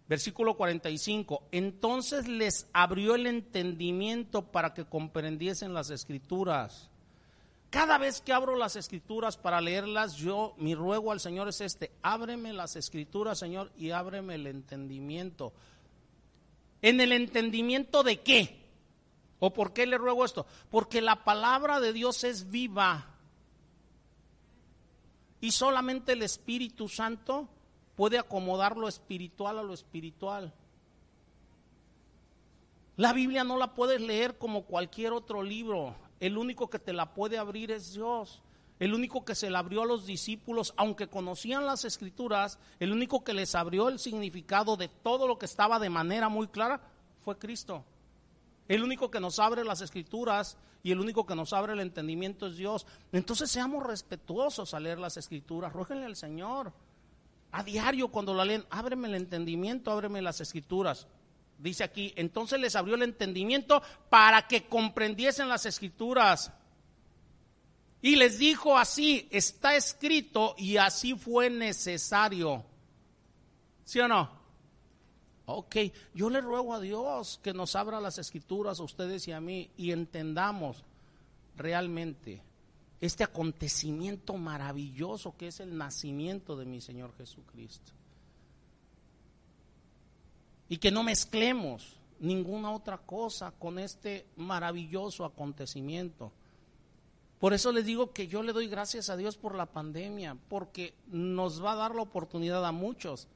[0.08, 1.48] Versículo 45.
[1.50, 6.89] Entonces les abrió el entendimiento para que comprendiesen las escrituras.
[7.70, 11.92] Cada vez que abro las escrituras para leerlas, yo mi ruego al Señor es este,
[12.02, 15.52] ábreme las escrituras, Señor, y ábreme el entendimiento.
[16.82, 18.60] ¿En el entendimiento de qué?
[19.38, 20.46] ¿O por qué le ruego esto?
[20.68, 23.06] Porque la palabra de Dios es viva.
[25.40, 27.48] Y solamente el Espíritu Santo
[27.94, 30.52] puede acomodar lo espiritual a lo espiritual.
[32.96, 35.94] La Biblia no la puedes leer como cualquier otro libro.
[36.20, 38.42] El único que te la puede abrir es Dios.
[38.78, 43.24] El único que se la abrió a los discípulos, aunque conocían las escrituras, el único
[43.24, 46.80] que les abrió el significado de todo lo que estaba de manera muy clara
[47.22, 47.84] fue Cristo.
[48.68, 52.46] El único que nos abre las escrituras y el único que nos abre el entendimiento
[52.46, 52.86] es Dios.
[53.12, 55.72] Entonces seamos respetuosos al leer las escrituras.
[55.72, 56.72] Rógenle al Señor.
[57.52, 61.06] A diario cuando la leen, ábreme el entendimiento, ábreme las escrituras.
[61.60, 66.50] Dice aquí, entonces les abrió el entendimiento para que comprendiesen las escrituras.
[68.00, 72.64] Y les dijo así, está escrito y así fue necesario.
[73.84, 74.40] ¿Sí o no?
[75.44, 75.76] Ok,
[76.14, 79.70] yo le ruego a Dios que nos abra las escrituras a ustedes y a mí
[79.76, 80.82] y entendamos
[81.56, 82.42] realmente
[83.00, 87.92] este acontecimiento maravilloso que es el nacimiento de mi Señor Jesucristo.
[90.70, 96.32] Y que no mezclemos ninguna otra cosa con este maravilloso acontecimiento.
[97.38, 100.94] Por eso les digo que yo le doy gracias a Dios por la pandemia, porque
[101.08, 103.28] nos va a dar la oportunidad a muchos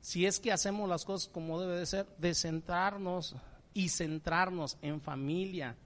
[0.00, 3.36] si es que hacemos las cosas como debe de ser, de centrarnos
[3.74, 5.76] y centrarnos en familia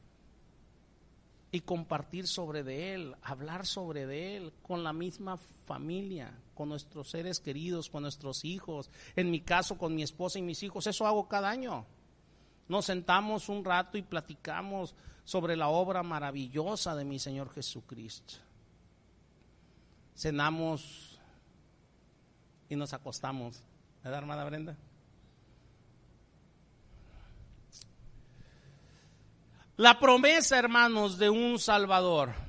[1.51, 7.11] y compartir sobre de Él, hablar sobre de Él con la misma familia, con nuestros
[7.11, 11.07] seres queridos, con nuestros hijos, en mi caso con mi esposa y mis hijos, eso
[11.07, 11.85] hago cada año.
[12.69, 18.35] Nos sentamos un rato y platicamos sobre la obra maravillosa de mi Señor Jesucristo.
[20.15, 21.19] Cenamos
[22.69, 23.63] y nos acostamos
[24.05, 24.77] ¿Verdad, hermana Brenda?
[29.79, 32.44] La promesa, hermanos, de un Salvador.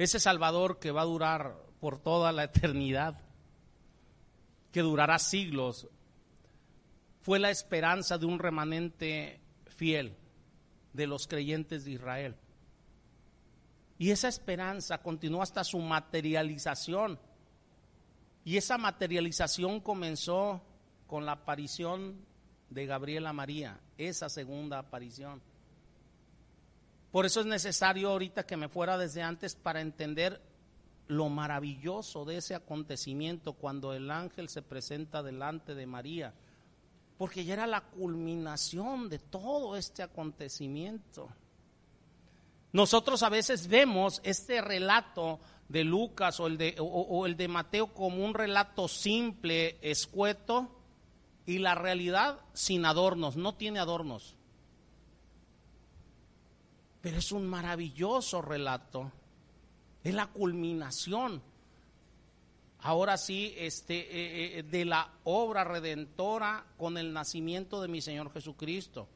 [0.00, 3.20] Ese Salvador que va a durar por toda la eternidad,
[4.72, 5.88] que durará siglos,
[7.20, 10.16] fue la esperanza de un remanente fiel
[10.94, 12.34] de los creyentes de Israel.
[13.98, 17.18] Y esa esperanza continuó hasta su materialización
[18.42, 20.62] y esa materialización comenzó
[21.08, 22.24] con la aparición
[22.70, 25.42] de Gabriela María, esa segunda aparición.
[27.10, 30.40] Por eso es necesario ahorita que me fuera desde antes para entender
[31.08, 36.32] lo maravilloso de ese acontecimiento cuando el ángel se presenta delante de María,
[37.18, 41.28] porque ya era la culminación de todo este acontecimiento.
[42.72, 47.88] Nosotros a veces vemos este relato de Lucas o el de, o, el de Mateo
[47.88, 50.76] como un relato simple, escueto,
[51.46, 54.36] y la realidad sin adornos, no tiene adornos.
[57.00, 59.10] Pero es un maravilloso relato,
[60.04, 61.42] es la culminación,
[62.80, 68.32] ahora sí, este, eh, eh, de la obra redentora con el nacimiento de mi Señor
[68.32, 69.08] Jesucristo.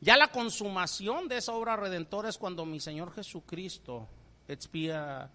[0.00, 4.06] Ya la consumación de esa obra redentora es cuando mi Señor Jesucristo
[4.46, 5.30] expía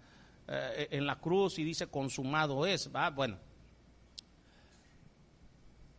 [0.46, 3.10] eh, en la cruz y dice consumado es, ¿va?
[3.10, 3.38] Bueno.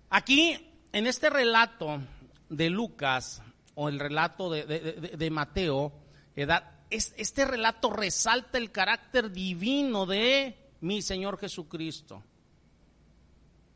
[0.09, 0.57] Aquí,
[0.91, 1.99] en este relato
[2.49, 3.41] de Lucas,
[3.75, 5.93] o el relato de, Mateo,
[6.89, 12.23] este relato resalta el carácter divino de mi Señor Jesucristo.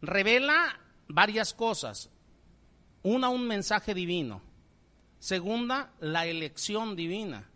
[0.02, 2.10] Revela varias cosas.
[3.04, 4.42] Una, un mensaje divino.
[5.20, 7.50] Segunda, la elección divina.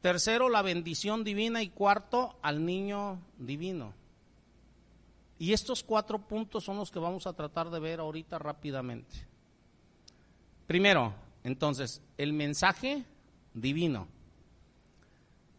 [0.00, 1.62] Tercero, la bendición divina.
[1.62, 3.94] Y cuarto, al niño divino.
[5.38, 9.26] Y estos cuatro puntos son los que vamos a tratar de ver ahorita rápidamente.
[10.66, 11.12] Primero,
[11.44, 13.04] entonces, el mensaje
[13.54, 14.08] divino.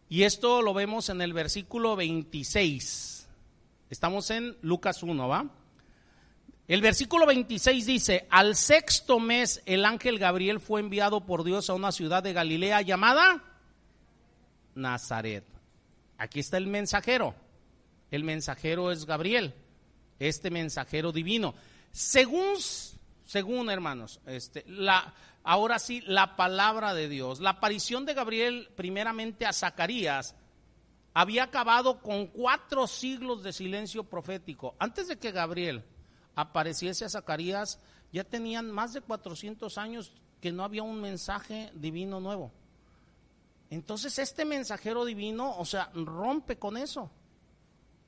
[0.09, 3.27] Y esto lo vemos en el versículo 26.
[3.89, 5.49] Estamos en Lucas 1, ¿va?
[6.67, 11.73] El versículo 26 dice, al sexto mes el ángel Gabriel fue enviado por Dios a
[11.73, 13.43] una ciudad de Galilea llamada
[14.73, 15.43] Nazaret.
[16.17, 17.35] Aquí está el mensajero.
[18.11, 19.53] El mensajero es Gabriel,
[20.19, 21.53] este mensajero divino.
[21.91, 22.57] Según
[23.25, 25.13] según hermanos, este, la,
[25.43, 27.39] ahora sí, la palabra de Dios.
[27.39, 30.35] La aparición de Gabriel primeramente a Zacarías
[31.13, 34.75] había acabado con cuatro siglos de silencio profético.
[34.79, 35.83] Antes de que Gabriel
[36.35, 37.79] apareciese a Zacarías,
[38.11, 42.51] ya tenían más de 400 años que no había un mensaje divino nuevo.
[43.69, 47.11] Entonces este mensajero divino, o sea, rompe con eso.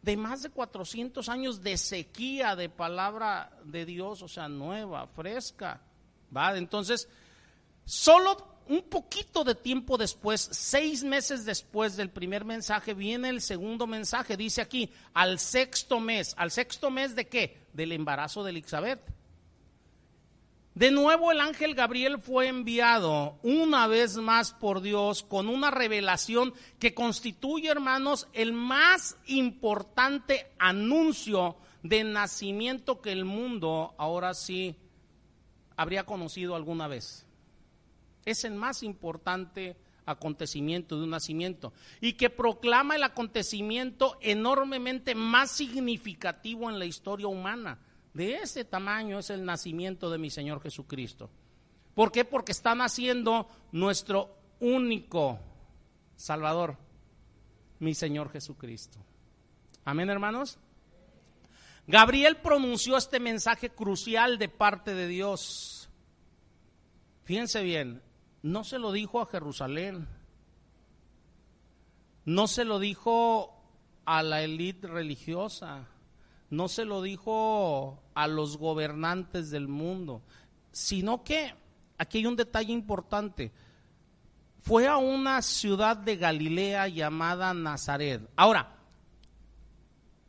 [0.02, 5.82] De más de 400 años de sequía de palabra de Dios, o sea, nueva, fresca.
[6.36, 6.56] ¿va?
[6.58, 7.10] Entonces,
[7.86, 13.86] solo un poquito de tiempo después, seis meses después del primer mensaje, viene el segundo
[13.88, 14.38] mensaje.
[14.38, 16.34] Dice aquí, al sexto mes.
[16.38, 17.68] ¿Al sexto mes de qué?
[17.74, 19.00] Del embarazo de Elizabeth.
[20.74, 26.54] De nuevo el ángel Gabriel fue enviado una vez más por Dios con una revelación
[26.80, 34.76] que constituye, hermanos, el más importante anuncio de nacimiento que el mundo ahora sí
[35.78, 37.25] habría conocido alguna vez.
[38.26, 45.52] Es el más importante acontecimiento de un nacimiento y que proclama el acontecimiento enormemente más
[45.52, 47.80] significativo en la historia humana.
[48.14, 51.30] De ese tamaño es el nacimiento de mi Señor Jesucristo.
[51.94, 52.26] ¿Por qué?
[52.26, 55.40] Porque está naciendo nuestro único
[56.16, 56.78] Salvador,
[57.80, 59.00] mi Señor Jesucristo.
[59.84, 60.58] Amén, hermanos.
[61.88, 65.90] Gabriel pronunció este mensaje crucial de parte de Dios.
[67.26, 68.02] Fíjense bien,
[68.46, 70.08] no se lo dijo a Jerusalén,
[72.26, 73.60] no se lo dijo
[74.06, 75.88] a la élite religiosa,
[76.52, 80.22] no se lo dijo a los gobernantes del mundo,
[80.72, 81.56] sino que,
[81.98, 83.52] aquí hay un detalle importante,
[84.60, 88.30] fue a una ciudad de Galilea llamada Nazaret.
[88.36, 88.76] Ahora,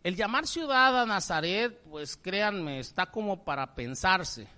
[0.03, 4.56] el llamar ciudad a Nazaret, pues créanme, está como para pensarse.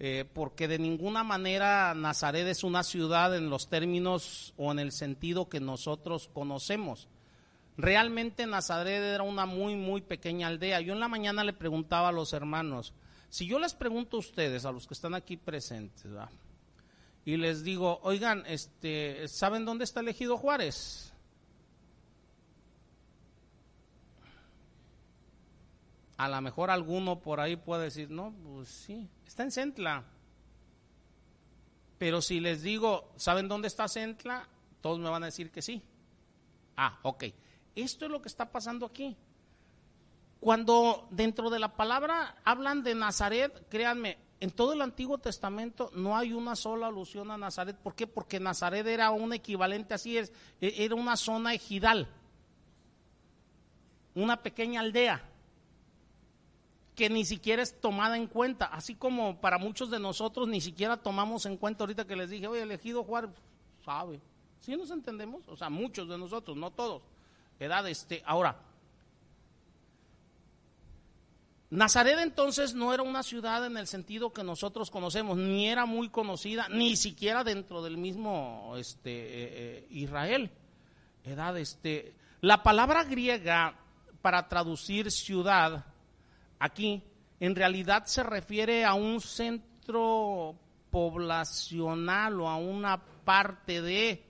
[0.00, 4.90] Eh, porque de ninguna manera Nazaret es una ciudad en los términos o en el
[4.90, 7.08] sentido que nosotros conocemos.
[7.76, 10.80] Realmente Nazaret era una muy, muy pequeña aldea.
[10.80, 12.92] Yo en la mañana le preguntaba a los hermanos,
[13.28, 16.06] si yo les pregunto a ustedes, a los que están aquí presentes,
[17.24, 21.13] y les digo, oigan, este, ¿saben dónde está el ejido Juárez?
[26.16, 30.04] A lo mejor alguno por ahí puede decir, no, pues sí, está en Centla.
[31.98, 34.48] Pero si les digo, ¿saben dónde está Centla?
[34.80, 35.82] Todos me van a decir que sí.
[36.76, 37.24] Ah, ok.
[37.74, 39.16] Esto es lo que está pasando aquí.
[40.38, 46.16] Cuando dentro de la palabra hablan de Nazaret, créanme, en todo el Antiguo Testamento no
[46.16, 47.76] hay una sola alusión a Nazaret.
[47.76, 48.06] ¿Por qué?
[48.06, 52.08] Porque Nazaret era un equivalente, así es, e-, era una zona ejidal,
[54.14, 55.33] una pequeña aldea
[56.94, 60.96] que ni siquiera es tomada en cuenta, así como para muchos de nosotros ni siquiera
[60.96, 63.30] tomamos en cuenta ahorita que les dije, oye, elegido Juárez,
[63.84, 64.20] sabe,
[64.60, 65.46] ¿sí nos entendemos?
[65.48, 67.02] O sea, muchos de nosotros, no todos.
[67.58, 68.56] Edad, este, ahora,
[71.70, 76.08] Nazaret entonces no era una ciudad en el sentido que nosotros conocemos, ni era muy
[76.08, 80.52] conocida, ni siquiera dentro del mismo este, eh, eh, Israel.
[81.24, 83.74] Edad, este, la palabra griega
[84.22, 85.84] para traducir ciudad
[86.58, 87.02] aquí
[87.40, 90.56] en realidad se refiere a un centro
[90.90, 94.24] poblacional o a una parte de,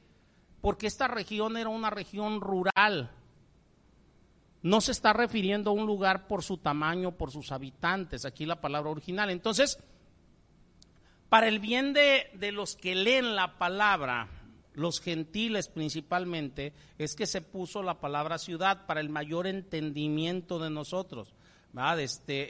[0.61, 3.11] porque esta región era una región rural.
[4.62, 8.62] No se está refiriendo a un lugar por su tamaño, por sus habitantes, aquí la
[8.62, 9.29] palabra original.
[9.29, 9.79] Entonces,
[11.29, 14.31] para el bien de, de los que leen la palabra,
[14.72, 20.70] los gentiles principalmente, es que se puso la palabra ciudad para el mayor entendimiento de
[20.70, 21.35] nosotros.
[21.99, 22.47] Este, eh,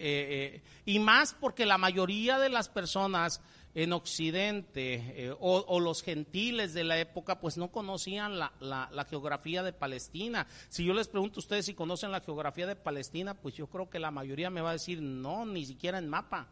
[0.55, 3.41] eh, y más porque la mayoría de las personas
[3.75, 9.63] en Occidente eh, o, los gentiles de la época pues no conocían la, la, geografía
[9.63, 10.47] de Palestina.
[10.69, 13.89] Si yo les pregunto a ustedes si conocen la geografía de Palestina, pues yo creo
[13.89, 16.49] que la mayoría me va a decir no, ni siquiera en mapa.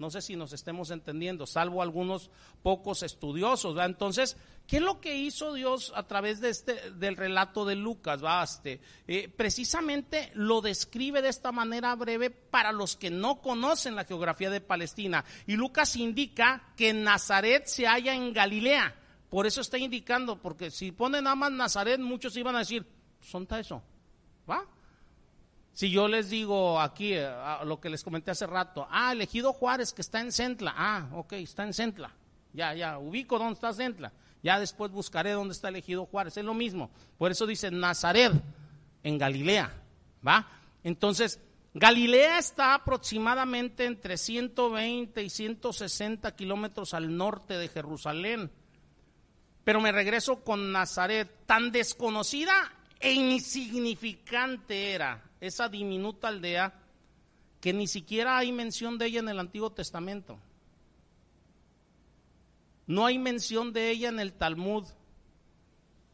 [0.00, 2.30] No sé si nos estemos entendiendo, salvo algunos
[2.62, 3.78] pocos estudiosos.
[3.78, 8.22] Entonces, ¿qué es lo que hizo Dios a través de este, del relato de Lucas?
[8.42, 14.06] Este, eh, precisamente lo describe de esta manera breve para los que no conocen la
[14.06, 15.22] geografía de Palestina.
[15.46, 18.96] Y Lucas indica que Nazaret se halla en Galilea.
[19.28, 22.86] Por eso está indicando, porque si ponen nada más Nazaret, muchos iban a decir,
[23.20, 23.82] son eso.
[24.48, 24.66] ¿Va?
[25.80, 27.26] Si yo les digo aquí, eh,
[27.64, 31.32] lo que les comenté hace rato, ah, elegido Juárez que está en Centla, ah, ok,
[31.32, 32.12] está en Centla,
[32.52, 34.12] ya, ya, ubico dónde está Centla,
[34.42, 38.30] ya después buscaré dónde está elegido Juárez, es lo mismo, por eso dice Nazaret,
[39.02, 39.72] en Galilea,
[40.28, 40.46] ¿va?
[40.84, 41.40] Entonces,
[41.72, 48.50] Galilea está aproximadamente entre 120 y 160 kilómetros al norte de Jerusalén.
[49.64, 52.70] Pero me regreso con Nazaret, tan desconocida
[53.00, 56.74] e insignificante era esa diminuta aldea
[57.60, 60.38] que ni siquiera hay mención de ella en el Antiguo Testamento.
[62.86, 64.84] No hay mención de ella en el Talmud.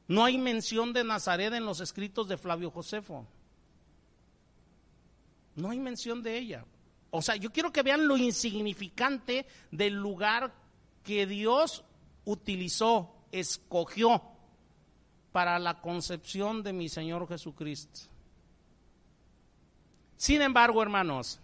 [0.08, 3.26] No hay mención de Nazaret en los escritos de Flavio Josefo.
[5.54, 6.64] No hay mención de ella.
[7.10, 10.52] O sea, yo quiero que vean lo insignificante del lugar
[11.02, 11.82] que Dios
[12.24, 14.22] utilizó, escogió
[15.32, 18.00] para la concepción de mi Señor Jesucristo.
[20.16, 21.40] Sin embargo, hermanos,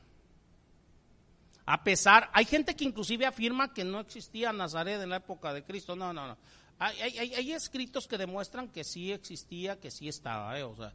[1.64, 5.62] a pesar, hay gente que inclusive afirma que no existía Nazaret en la época de
[5.62, 5.94] Cristo.
[5.94, 6.36] No, no, no.
[6.78, 10.64] Hay, escritos que demuestran que sí existía, que sí estaba, ¿eh?
[10.64, 10.92] o sea,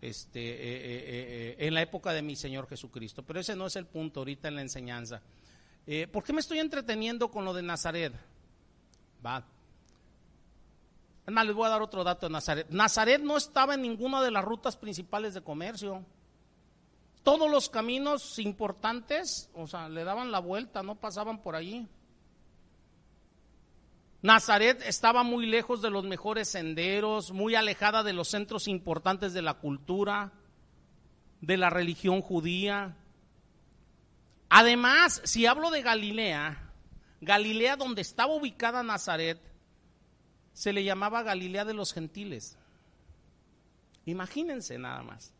[0.00, 3.22] este, eh, eh, en la época de mi Señor Jesucristo.
[3.22, 5.20] Pero ese no es el punto ahorita en la enseñanza.
[6.10, 8.12] ¿Por qué me estoy entreteniendo con lo de Nazaret?
[9.24, 9.44] Va.
[11.24, 12.66] Además, les voy a dar otro dato de Nazaret.
[12.70, 16.04] Nazaret no estaba en ninguna de las rutas principales de comercio.
[17.26, 21.88] Todos los caminos importantes, o sea, le daban la vuelta, no pasaban por allí.
[24.22, 29.42] Nazaret estaba muy lejos de los mejores senderos, muy alejada de los centros importantes de
[29.42, 30.34] la cultura,
[31.40, 32.96] de la religión judía.
[34.48, 36.70] Además, si hablo de Galilea,
[37.20, 39.40] Galilea donde estaba ubicada Nazaret,
[40.52, 42.56] se le llamaba Galilea de los gentiles.
[44.04, 45.35] Imagínense nada más.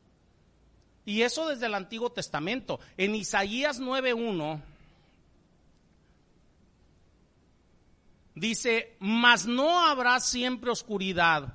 [1.06, 2.80] Y eso desde el Antiguo Testamento.
[2.98, 4.60] En Isaías 9.1
[8.34, 11.54] dice, mas no habrá siempre oscuridad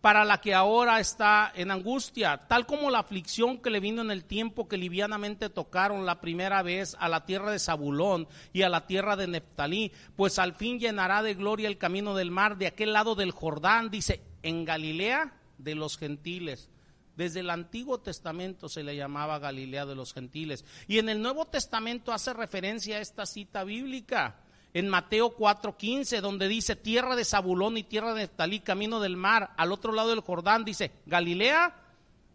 [0.00, 4.10] para la que ahora está en angustia, tal como la aflicción que le vino en
[4.10, 8.70] el tiempo que livianamente tocaron la primera vez a la tierra de Zabulón y a
[8.70, 12.68] la tierra de Neftalí, pues al fin llenará de gloria el camino del mar de
[12.68, 16.70] aquel lado del Jordán, dice, en Galilea de los gentiles.
[17.18, 20.64] Desde el Antiguo Testamento se le llamaba Galilea de los gentiles.
[20.86, 24.36] Y en el Nuevo Testamento hace referencia a esta cita bíblica
[24.72, 29.52] en Mateo 4:15, donde dice tierra de Zabulón y tierra de Neftalí, camino del mar,
[29.56, 31.74] al otro lado del Jordán, dice Galilea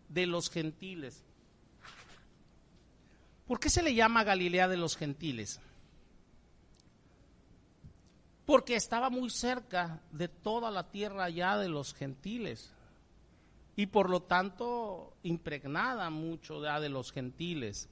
[0.10, 1.24] de los gentiles.
[3.48, 5.62] ¿Por qué se le llama Galilea de los gentiles?
[8.46, 12.74] Porque estaba muy cerca de toda la tierra ya de los gentiles
[13.76, 17.90] y por lo tanto impregnada mucho de los gentiles.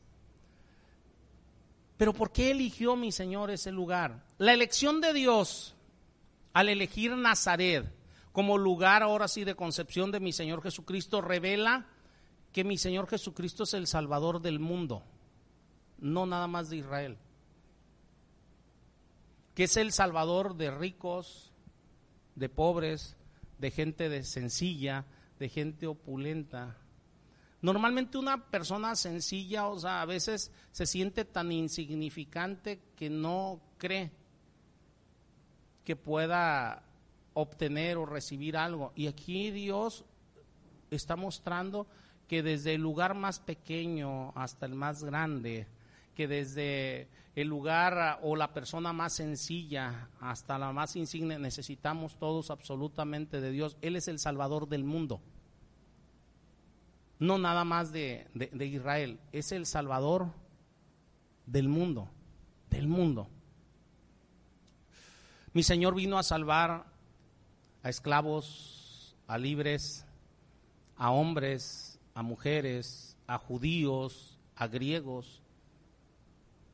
[1.98, 4.26] Pero ¿por qué eligió mi Señor ese lugar?
[4.38, 5.76] La elección de Dios
[6.54, 7.92] al elegir Nazaret
[8.32, 11.88] como lugar ahora sí de concepción de mi Señor Jesucristo revela
[12.54, 15.04] que mi Señor Jesucristo es el Salvador del mundo,
[16.00, 17.18] no nada más de Israel.
[19.54, 21.52] Que es el Salvador de ricos,
[22.36, 23.16] de pobres,
[23.60, 25.06] de gente de sencilla,
[25.42, 26.78] de gente opulenta,
[27.64, 34.12] Normalmente una persona sencilla, o sea, a veces se siente tan insignificante que no cree
[35.84, 36.84] que pueda
[37.34, 38.94] obtener o recibir algo.
[38.96, 40.06] Y aquí Dios
[40.90, 41.86] está mostrando
[42.28, 45.68] que desde el lugar más pequeño hasta el más grande,
[46.16, 52.50] que desde el lugar o la persona más sencilla hasta la más insigne, necesitamos todos
[52.50, 53.78] absolutamente de Dios.
[53.82, 55.22] Él es el Salvador del mundo
[57.22, 58.28] no nada más de,
[58.60, 60.32] Israel, es el Salvador
[61.46, 62.10] del mundo,
[62.72, 63.30] del mundo.
[65.54, 66.88] Mi Señor vino a salvar
[67.84, 70.04] a esclavos, a libres,
[70.98, 75.44] a hombres, a mujeres, a judíos, a griegos.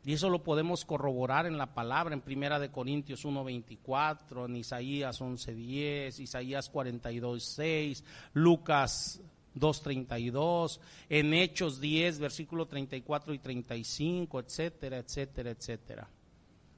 [0.05, 5.19] Y eso lo podemos corroborar en la palabra, en Primera de Corintios 1.24, en Isaías
[5.19, 9.21] 11.10, Isaías 42.6, Lucas
[9.59, 10.79] 2.32,
[11.09, 16.07] en Hechos 10, versículo 34 y 35, etcétera, etcétera, etcétera.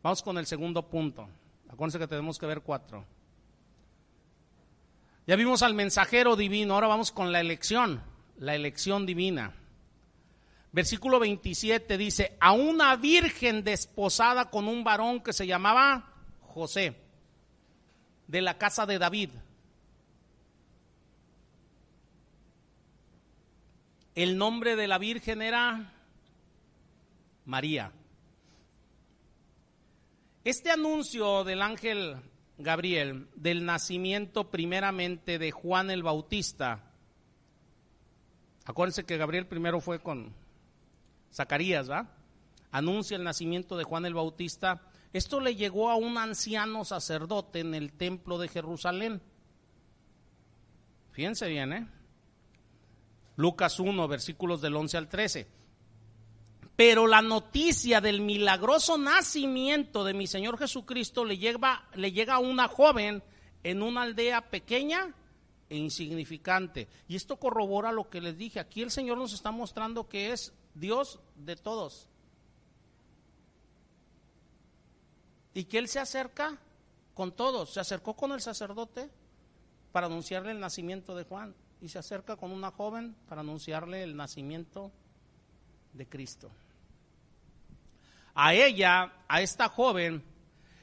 [0.02, 1.28] Vamos con el segundo punto.
[1.70, 3.06] Acuérdense que tenemos que ver cuatro.
[5.28, 8.02] Ya vimos al mensajero divino, ahora vamos con la elección,
[8.38, 9.54] la elección divina.
[10.72, 16.96] Versículo 27 dice, a una virgen desposada con un varón que se llamaba José,
[18.28, 19.30] de la casa de David.
[24.20, 25.94] El nombre de la Virgen era
[27.46, 27.94] María.
[30.44, 32.18] Este anuncio del ángel
[32.58, 36.92] Gabriel del nacimiento primeramente de Juan el Bautista,
[38.66, 40.34] acuérdense que Gabriel primero fue con,
[41.34, 42.12] Zacarías, ¿va?
[42.72, 44.82] Anuncia el nacimiento de Juan el Bautista.
[45.14, 49.22] Esto le llegó a un anciano sacerdote en el templo de Jerusalén.
[51.14, 51.99] Fíjense bien, ¿eh?
[53.40, 55.48] Lucas 1, versículos del 11 al 13.
[56.76, 62.68] Pero la noticia del milagroso nacimiento de mi Señor Jesucristo le, le llega a una
[62.68, 63.24] joven
[63.64, 65.16] en una aldea pequeña
[65.70, 66.90] e insignificante.
[67.08, 68.60] Y esto corrobora lo que les dije.
[68.60, 72.10] Aquí el Señor nos está mostrando que es Dios de todos.
[75.54, 76.58] Y que Él se acerca
[77.14, 77.72] con todos.
[77.72, 79.10] Se acercó con el sacerdote
[79.94, 81.56] para anunciarle el nacimiento de Juan.
[81.82, 84.92] Y se acerca con una joven para anunciarle el nacimiento
[85.94, 86.52] de Cristo.
[88.36, 90.24] A ella, a esta joven,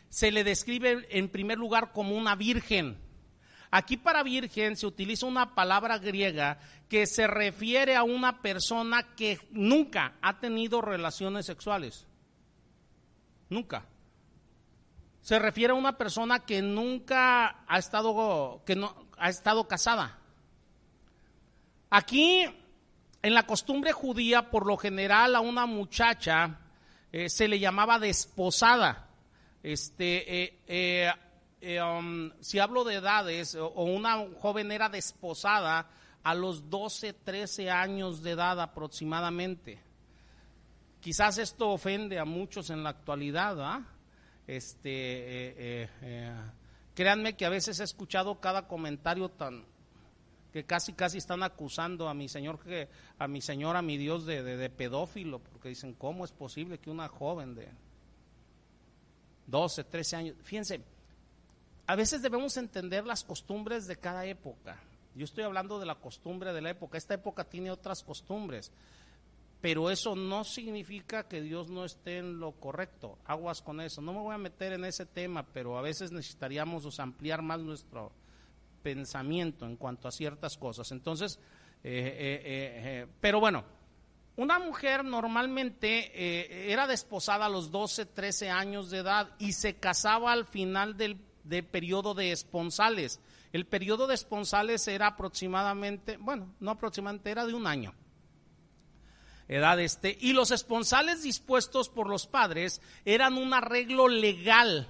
[0.09, 2.99] se le describe en primer lugar como una virgen.
[3.71, 9.41] Aquí para virgen se utiliza una palabra griega que se refiere a una persona que
[9.51, 12.07] nunca ha tenido relaciones sexuales.
[13.49, 13.87] Nunca.
[15.21, 20.19] Se refiere a una persona que nunca ha estado, que no, ha estado casada.
[21.91, 22.45] Aquí,
[23.22, 26.59] en la costumbre judía, por lo general a una muchacha
[27.12, 29.09] eh, se le llamaba desposada.
[29.62, 31.12] Este, eh,
[31.61, 35.89] eh, um, si hablo de edades, o, una joven era desposada
[36.22, 39.78] a los 12, 13 años de edad aproximadamente.
[41.01, 43.82] Quizás esto ofende a muchos en la actualidad, ¿ah?
[44.47, 45.89] Este,
[46.95, 49.64] créanme que a veces he escuchado cada comentario tan
[50.57, 52.89] que casi casi están acusando a mi señor que
[53.19, 56.89] a mi señor a mi Dios de, de pedófilo porque dicen cómo es posible que
[56.89, 57.69] una joven de
[59.49, 60.81] 12, 13 años, fíjense,
[61.87, 64.81] a veces debemos entender las costumbres de cada época.
[65.15, 66.97] Yo estoy hablando de la costumbre de la época.
[66.97, 68.73] Esta época tiene otras costumbres.
[69.61, 73.19] Pero eso no significa que Dios no esté en lo correcto.
[73.27, 74.01] Aguas con eso.
[74.01, 78.11] No me voy a meter en ese tema, pero a veces necesitaríamos ampliar más nuestro
[78.87, 80.93] pensamiento en cuanto a ciertas cosas.
[80.93, 81.41] Entonces,
[81.82, 83.64] eh, eh, eh, pero bueno,
[84.37, 90.30] una mujer normalmente era desposada a los 12, 13 años de edad y se casaba
[90.30, 93.18] al final del de periodo de esponsales.
[93.53, 97.93] El periodo de esponsales era aproximadamente, bueno, no aproximadamente, era de un año.
[99.49, 104.89] Edad este, y los esponsales dispuestos por los padres eran un arreglo legal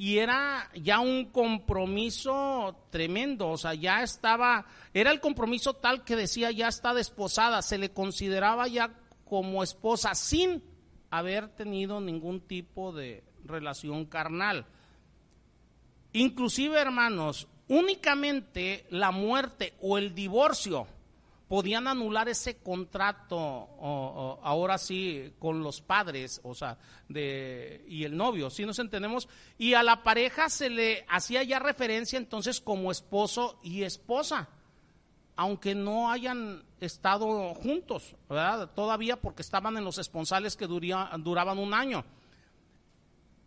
[0.00, 6.16] y era ya un compromiso tremendo, o sea, ya estaba, era el compromiso tal que
[6.16, 8.94] decía ya está desposada, se le consideraba ya
[9.26, 10.62] como esposa sin
[11.10, 14.64] haber tenido ningún tipo de relación carnal.
[16.14, 20.86] Inclusive, hermanos, únicamente la muerte o el divorcio
[21.50, 23.68] podían anular ese contrato,
[24.40, 26.78] ahora sí, con los padres, o sea,
[27.08, 29.28] y el novio, si nos entendemos,
[29.58, 34.48] y a la pareja se le hacía ya referencia entonces como esposo y esposa,
[35.34, 38.14] aunque no hayan estado juntos.
[38.76, 42.04] Todavía porque estaban en los esponsales que duraban un año.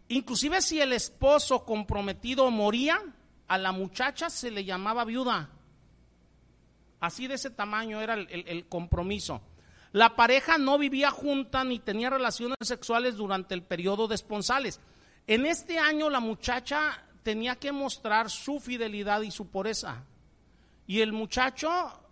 [0.10, 3.02] Inclusive si el esposo comprometido moría,
[3.48, 5.52] a la muchacha se le llamaba viuda.
[7.04, 9.42] Así de ese tamaño era el, compromiso.
[9.92, 14.80] La pareja no vivía junta ni tenía relaciones sexuales durante el periodo de esponsales.
[15.28, 20.06] En este año la muchacha tenía que mostrar su fidelidad y su pureza.
[20.88, 21.70] Y el muchacho,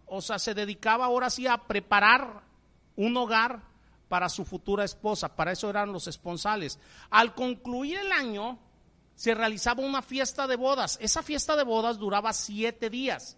[0.07, 2.41] o sea, se dedicaba ahora sí a preparar
[2.97, 3.61] un hogar
[4.09, 5.37] para su futura esposa.
[5.37, 6.79] Para eso eran los esponsales.
[7.09, 8.59] Al concluir el año,
[9.15, 10.97] se realizaba una fiesta de bodas.
[11.01, 13.37] Esa fiesta de bodas duraba siete días.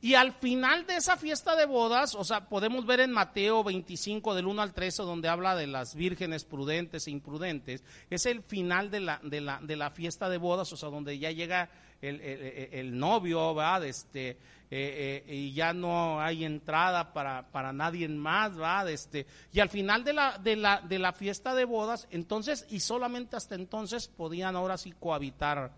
[0.00, 4.34] Y al final de esa fiesta de bodas, o sea, podemos ver en Mateo 25
[4.34, 8.90] del 1 al 13, donde habla de las vírgenes prudentes e imprudentes, es el final
[8.90, 11.70] de la, de la, de la fiesta de bodas, o sea, donde ya llega
[12.02, 13.86] el, el, novio, ¿verdad?
[13.86, 14.30] Este,
[14.70, 18.90] eh, eh, y ya no hay entrada para, para nadie más, ¿verdad?
[18.90, 22.80] Este, y al final de la, de, la, de la fiesta de bodas, entonces, y
[22.80, 25.72] solamente hasta entonces podían ahora sí cohabitar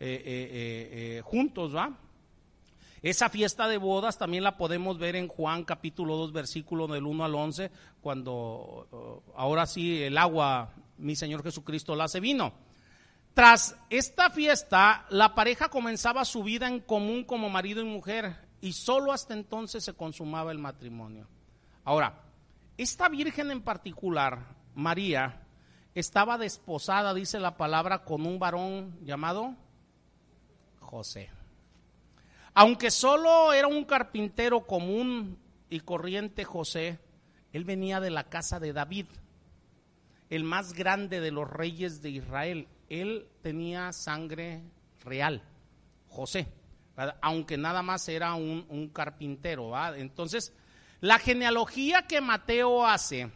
[0.00, 1.96] eh, juntos, ¿va?
[3.02, 7.24] Esa fiesta de bodas también la podemos ver en Juan capítulo 2, versículo del 1
[7.24, 7.70] al 11,
[8.02, 12.52] cuando ahora sí el agua, mi Señor Jesucristo la hace vino.
[13.32, 18.74] Tras esta fiesta, la pareja comenzaba su vida en común como marido y mujer y
[18.74, 21.26] solo hasta entonces se consumaba el matrimonio.
[21.84, 22.20] Ahora,
[22.76, 25.46] esta virgen en particular, María,
[25.94, 29.54] estaba desposada, dice la palabra, con un varón llamado
[30.80, 31.30] José.
[32.60, 35.38] Aunque solo era un carpintero común
[35.70, 36.98] y corriente José,
[37.54, 39.06] Él venía de la casa de David,
[40.28, 42.68] el más grande de los reyes de Israel.
[42.90, 44.60] Él tenía sangre
[45.02, 45.42] real,
[46.10, 46.48] José,
[47.22, 49.72] aunque nada más era un, carpintero.
[49.94, 50.52] Entonces,
[51.00, 53.30] la genealogía que Mateo hace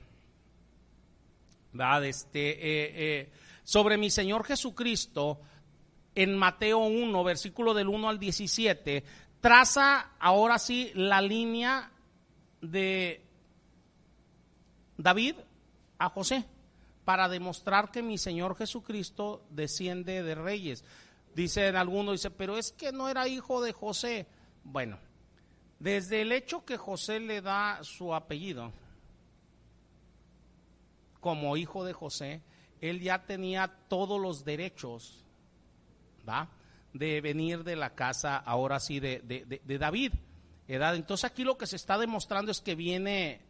[2.02, 5.40] Este, eh, eh, sobre mi Señor Jesucristo,
[6.14, 9.04] en Mateo 1, versículo del 1 al 17,
[9.40, 11.90] traza ahora sí la línea
[12.60, 13.22] de
[14.96, 15.36] David
[15.98, 16.44] a José
[17.04, 20.84] para demostrar que mi Señor Jesucristo desciende de reyes.
[21.34, 24.26] Dice en alguno, dice, pero es que no era hijo de José.
[24.62, 24.98] Bueno,
[25.78, 28.72] desde el hecho que José le da su apellido
[31.20, 32.42] como hijo de José,
[32.80, 35.23] él ya tenía todos los derechos,
[36.28, 36.48] ¿va?
[36.92, 40.12] De venir de la casa, ahora sí, de, de David.
[40.66, 43.40] Entonces aquí lo que se está demostrando es que viene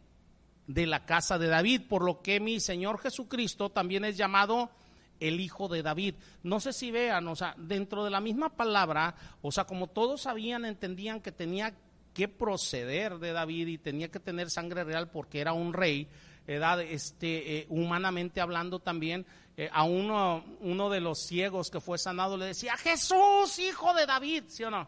[0.67, 4.71] de la casa de David, por lo que mi Señor Jesucristo también es llamado
[5.19, 6.15] el hijo de David.
[6.43, 10.23] No sé si vean, o sea, dentro de la misma palabra, o sea, como todos
[10.23, 11.73] sabían, entendían que tenía
[12.13, 16.07] que proceder de David y tenía que tener sangre real porque era un rey,
[16.47, 19.25] edad, este, eh, humanamente hablando también,
[19.57, 24.05] eh, a uno, uno de los ciegos que fue sanado le decía, Jesús, hijo de
[24.05, 24.87] David, ¿sí o no?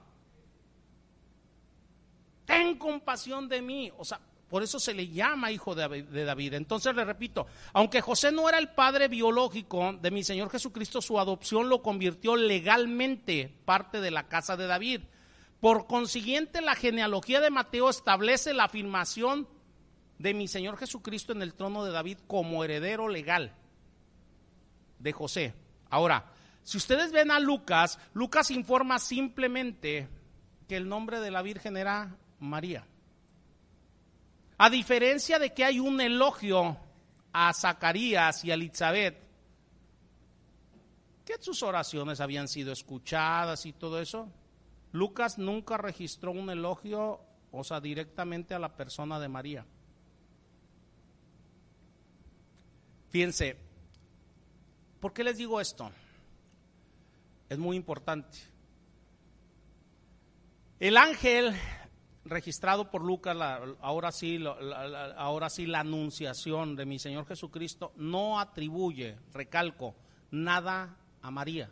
[2.46, 3.92] Ten compasión de mí.
[3.98, 6.54] O sea, por eso se le llama hijo de David.
[6.54, 11.20] Entonces le repito, aunque José no era el padre biológico de mi Señor Jesucristo, su
[11.20, 15.02] adopción lo convirtió legalmente parte de la casa de David.
[15.60, 19.48] Por consiguiente, la genealogía de Mateo establece la afirmación
[20.20, 23.54] de mi Señor Jesucristo en el trono de David como heredero legal
[25.00, 25.54] de José.
[25.90, 26.32] Ahora,
[26.64, 30.10] si ustedes ven a Lucas, Lucas informa simplemente
[30.68, 32.86] que el nombre de la Virgen era María.
[34.58, 36.78] A diferencia de que hay un elogio
[37.32, 39.18] a Zacarías y a Elizabeth,
[41.24, 44.30] que sus oraciones habían sido escuchadas y todo eso,
[44.92, 49.66] Lucas nunca registró un elogio, o sea, directamente a la persona de María.
[53.18, 53.58] Fíjense,
[55.00, 55.90] ¿por qué les digo esto?
[57.50, 58.38] Es muy importante.
[60.80, 61.56] El ángel
[62.26, 63.36] registrado por Lucas,
[63.82, 64.40] ahora, sí,
[65.18, 69.96] ahora sí la anunciación de mi Señor Jesucristo, no atribuye, recalco,
[70.30, 71.72] nada a María.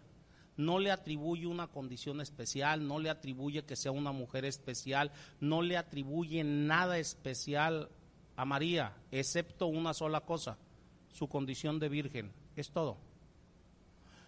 [0.58, 5.62] No le atribuye una condición especial, no le atribuye que sea una mujer especial, no
[5.62, 7.92] le atribuye nada especial
[8.36, 10.58] a María, excepto una sola cosa,
[11.16, 12.32] su condición de virgen.
[12.56, 12.98] Es todo.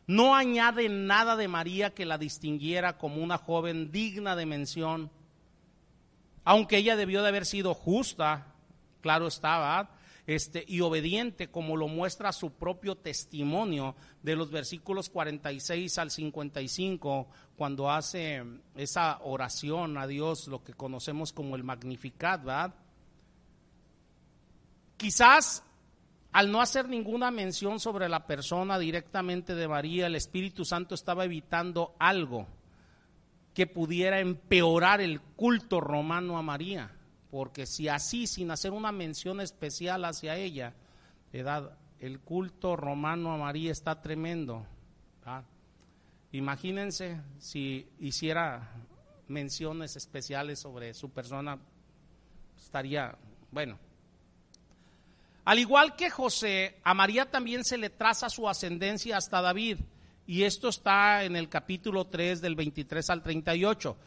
[0.07, 5.11] No añade nada de María que la distinguiera como una joven digna de mención
[6.49, 8.55] aunque ella debió de haber sido justa,
[9.01, 9.89] claro estaba,
[10.25, 17.27] este, y obediente, como lo muestra su propio testimonio de los versículos 46 al 55,
[17.57, 18.45] cuando hace
[18.77, 22.75] esa oración a Dios, lo que conocemos como el Magnificat, ¿verdad?
[24.95, 25.63] Quizás
[26.37, 31.25] al no hacer ninguna mención sobre la persona directamente de María, el Espíritu Santo estaba
[31.25, 32.45] evitando algo
[33.55, 36.91] que pudiera empeorar el culto romano a María,
[37.31, 40.75] porque si así, sin hacer una mención especial hacia ella,
[41.31, 44.63] el culto romano a María está tremendo.
[46.33, 48.75] Imagínense si hiciera
[49.27, 51.57] menciones especiales sobre su persona,
[52.55, 53.17] estaría,
[53.51, 53.86] bueno.
[55.47, 59.79] Al igual que José, a María también se le traza su ascendencia hasta David.
[60.25, 63.97] Y esto está en el capítulo 3 del 23 al 38.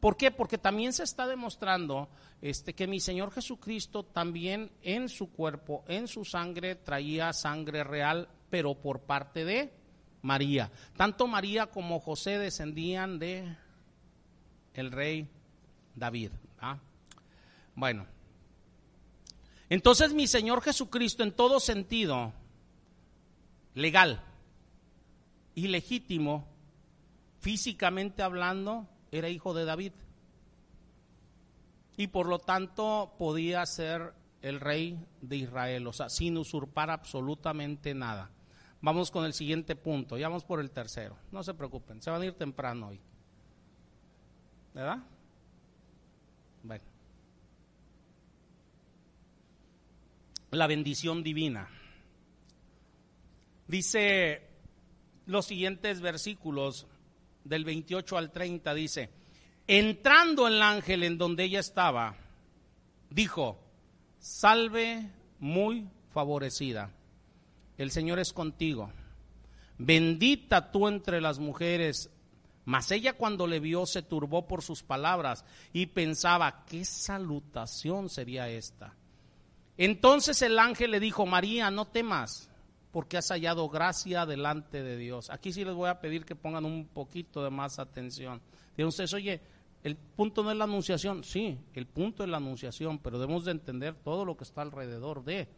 [0.00, 0.30] ¿Por qué?
[0.30, 2.10] Porque también se está demostrando
[2.42, 8.28] este, que mi Señor Jesucristo también en su cuerpo, en su sangre, traía sangre real,
[8.50, 9.72] pero por parte de
[10.20, 10.70] María.
[10.94, 13.56] Tanto María como José descendían de
[14.74, 15.26] el rey
[15.94, 16.32] David.
[17.74, 18.04] Bueno,
[19.72, 22.34] entonces mi Señor Jesucristo en todo sentido
[23.72, 24.22] legal,
[25.54, 26.46] ilegítimo,
[27.40, 29.92] físicamente hablando, era hijo de David.
[31.96, 34.12] Y por lo tanto podía ser
[34.42, 38.30] el rey de Israel, o sea, sin usurpar absolutamente nada.
[38.82, 41.16] Vamos con el siguiente punto, ya vamos por el tercero.
[41.30, 43.00] No se preocupen, se van a ir temprano hoy.
[44.74, 44.98] ¿Verdad?
[46.62, 46.92] Bueno.
[50.52, 51.66] La bendición divina.
[53.66, 54.42] Dice
[55.24, 56.86] los siguientes versículos
[57.42, 59.10] del 28 al 30 dice,
[59.66, 62.16] entrando el ángel en donde ella estaba,
[63.08, 63.58] dijo,
[64.18, 66.92] salve muy favorecida.
[67.78, 68.92] El Señor es contigo.
[69.78, 72.10] Bendita tú entre las mujeres.
[72.66, 78.50] Mas ella cuando le vio se turbó por sus palabras y pensaba, ¿qué salutación sería
[78.50, 78.94] esta?
[79.76, 82.50] Entonces el ángel le dijo, María, no temas,
[82.90, 85.30] porque has hallado gracia delante de Dios.
[85.30, 88.40] Aquí sí les voy a pedir que pongan un poquito de más atención.
[88.76, 89.40] Ustedes, oye,
[89.82, 93.52] el punto no es la anunciación, sí, el punto es la anunciación, pero debemos de
[93.52, 95.48] entender todo lo que está alrededor de.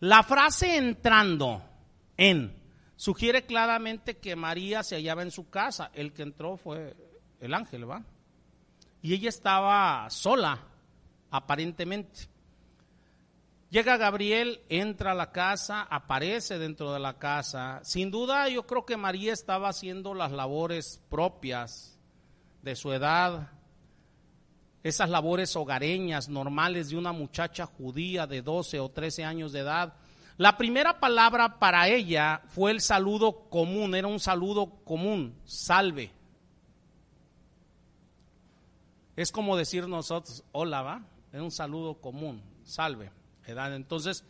[0.00, 1.62] La frase entrando
[2.16, 2.54] en
[2.96, 5.90] sugiere claramente que María se hallaba en su casa.
[5.94, 6.96] El que entró fue
[7.40, 8.02] el ángel, ¿va?
[9.02, 10.58] Y ella estaba sola,
[11.34, 12.28] aparentemente.
[13.68, 17.80] Llega Gabriel, entra a la casa, aparece dentro de la casa.
[17.82, 21.98] Sin duda yo creo que María estaba haciendo las labores propias
[22.62, 23.50] de su edad,
[24.84, 29.94] esas labores hogareñas normales de una muchacha judía de 12 o 13 años de edad.
[30.36, 36.12] La primera palabra para ella fue el saludo común, era un saludo común, salve.
[39.16, 41.02] Es como decir nosotros, hola, ¿va?
[41.34, 43.10] Es un saludo común, salve.
[43.44, 44.22] Entonces,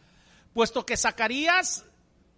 [0.55, 1.85] puesto que Zacarías,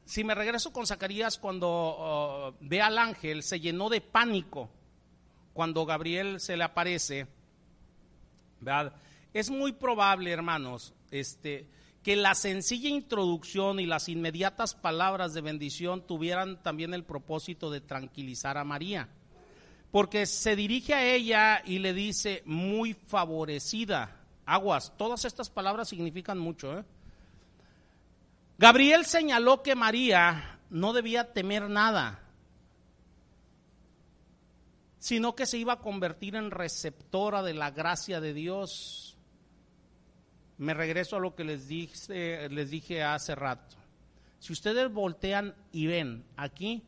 [0.05, 4.69] si me regreso con Zacarías cuando uh, ve al ángel, se llenó de pánico
[5.53, 7.29] cuando Gabriel se le aparece,
[8.59, 8.93] ¿verdad?
[9.33, 11.69] Es muy probable, hermanos, este,
[12.03, 17.81] que la sencilla introducción y las inmediatas palabras de bendición tuvieran también el propósito de
[17.81, 19.11] tranquilizar a María.
[19.93, 24.16] Porque se dirige a ella y le dice, muy favorecida.
[24.47, 26.79] Aguas, todas estas palabras significan mucho.
[26.79, 26.85] ¿eh?
[28.59, 32.23] Gabriel señaló que María no debía temer nada
[35.07, 39.17] sino que se iba a convertir en receptora de la gracia de Dios.
[40.59, 43.77] Me regreso a lo que les dije, les dije hace rato.
[44.41, 46.83] Si ustedes voltean y ven aquí,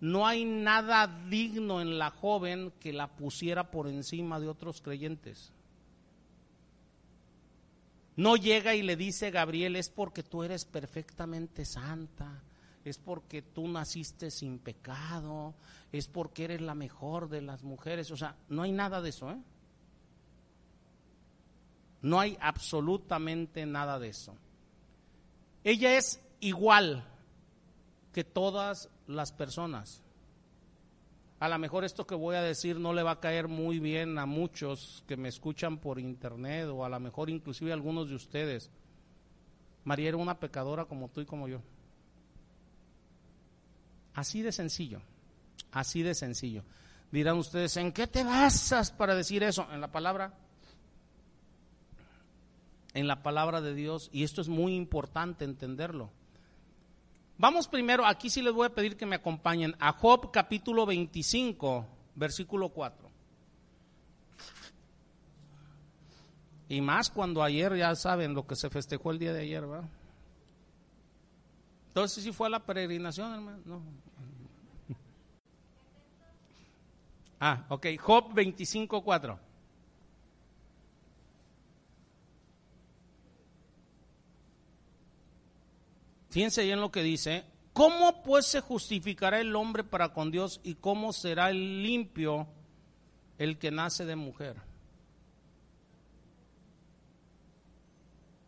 [0.00, 5.50] no hay nada digno en la joven que la pusiera por encima de otros creyentes.
[8.16, 12.42] No llega y le dice Gabriel, es porque tú eres perfectamente santa,
[12.84, 15.54] es porque tú naciste sin pecado,
[15.92, 18.10] es porque eres la mejor de las mujeres.
[18.10, 19.38] O sea, no hay nada de eso, ¿eh?
[22.02, 24.36] No hay absolutamente nada de eso.
[25.64, 27.04] Ella es igual
[28.12, 30.02] que todas las personas.
[31.42, 34.16] A lo mejor esto que voy a decir no le va a caer muy bien
[34.16, 38.14] a muchos que me escuchan por internet o a lo mejor inclusive a algunos de
[38.14, 38.70] ustedes.
[39.82, 41.60] María era una pecadora como tú y como yo.
[44.14, 45.02] Así de sencillo.
[45.72, 46.62] Así de sencillo.
[47.10, 49.66] Dirán ustedes, ¿en qué te basas para decir eso?
[49.72, 50.34] En la palabra.
[52.94, 54.10] En la palabra de Dios.
[54.12, 56.12] Y esto es muy importante entenderlo.
[57.42, 61.84] Vamos primero, aquí sí les voy a pedir que me acompañen a Job capítulo 25,
[62.14, 63.10] versículo 4.
[66.68, 69.90] Y más cuando ayer, ya saben lo que se festejó el día de ayer, ¿verdad?
[71.88, 73.58] Entonces, ¿sí fue a la peregrinación, hermano?
[73.64, 73.82] No.
[77.40, 79.51] Ah, ok, Job 25, 4.
[86.32, 87.44] Fíjense bien lo que dice.
[87.72, 92.48] ¿Cómo pues se justificará el hombre para con Dios y cómo será limpio
[93.38, 94.56] el que nace de mujer?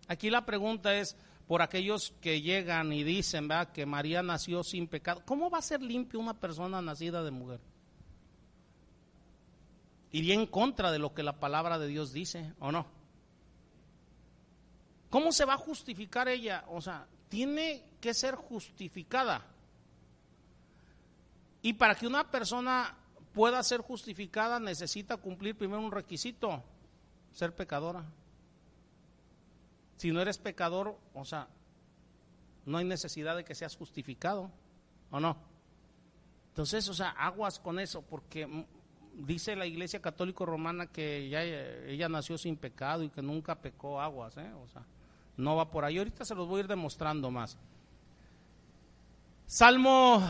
[0.08, 1.14] Aquí la pregunta es
[1.46, 3.70] por aquellos que llegan y dicen ¿verdad?
[3.70, 5.22] que María nació sin pecado.
[5.26, 7.60] ¿Cómo va a ser limpio una persona nacida de mujer?
[10.10, 12.86] iría en contra de lo que la palabra de Dios dice, ¿o no?
[15.10, 16.64] ¿Cómo se va a justificar ella?
[16.68, 19.44] O sea, tiene que ser justificada.
[21.62, 22.96] Y para que una persona
[23.32, 26.62] pueda ser justificada necesita cumplir primero un requisito,
[27.32, 28.04] ser pecadora.
[29.96, 31.48] Si no eres pecador, o sea,
[32.66, 34.52] no hay necesidad de que seas justificado,
[35.10, 35.36] ¿o no?
[36.50, 38.48] Entonces, o sea, aguas con eso, porque
[39.12, 44.00] dice la Iglesia Católica Romana que ya, ella nació sin pecado y que nunca pecó
[44.00, 44.52] aguas, ¿eh?
[44.52, 44.86] o sea,
[45.36, 45.98] no va por ahí.
[45.98, 47.58] Ahorita se los voy a ir demostrando más.
[49.46, 50.22] Salmo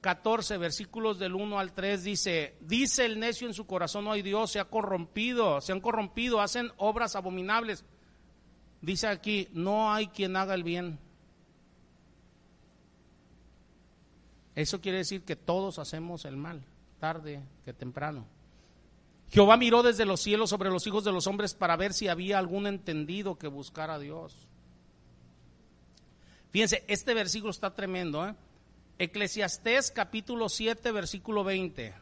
[0.00, 4.22] 14, versículos del 1 al 3 dice, dice el necio en su corazón, no hay
[4.22, 7.84] Dios, se ha corrompido, se han corrompido, hacen obras abominables.
[8.80, 10.98] Dice aquí, no hay quien haga el bien.
[14.54, 16.64] Eso quiere decir que todos hacemos el mal
[16.98, 18.26] tarde que temprano.
[19.30, 22.38] Jehová miró desde los cielos sobre los hijos de los hombres para ver si había
[22.38, 24.47] algún entendido que buscara a Dios.
[26.58, 28.26] Fíjense, este versículo está tremendo.
[28.26, 28.34] ¿eh?
[29.94, 31.94] Capítulo 7, versículo 20.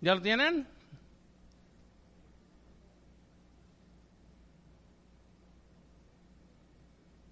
[0.00, 0.66] ¿Ya lo tienen?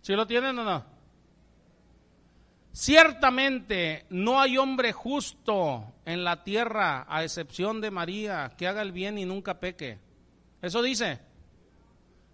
[0.02, 0.84] ¿Sí lo tienen o no?
[2.72, 8.92] Ciertamente no hay hombre justo en la tierra, a excepción de María, que haga el
[8.92, 9.98] bien y nunca peque.
[10.60, 11.32] ¿Eso dice?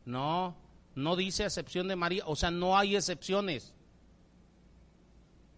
[0.05, 0.57] No,
[0.95, 3.75] no dice excepción de María, o sea, no hay excepciones.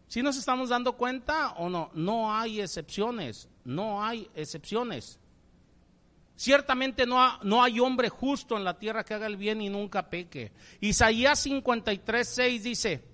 [0.09, 1.91] ¿Sí nos estamos dando cuenta o no?
[1.95, 5.19] No hay excepciones, no hay excepciones.
[6.37, 10.11] Ciertamente no, no, hay hombre justo en la tierra que haga el bien y nunca
[10.11, 10.53] peque.
[10.81, 13.05] Isaías 53, 6 dice,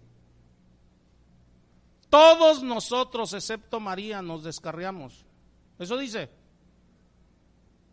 [2.09, 5.27] todos nosotros, excepto María, nos descarriamos.
[5.79, 6.38] Eso dice.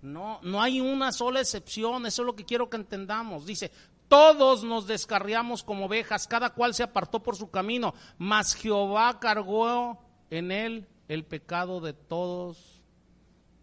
[0.05, 3.45] No, no hay una sola excepción, eso es lo que quiero que entendamos.
[3.45, 3.71] Dice,
[4.07, 9.99] todos nos descarriamos como ovejas, cada cual se apartó por su camino, mas Jehová cargó
[10.29, 12.83] en él el pecado de todos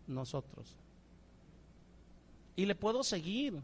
[0.08, 0.76] nosotros.
[2.56, 3.62] Y le puedo seguir.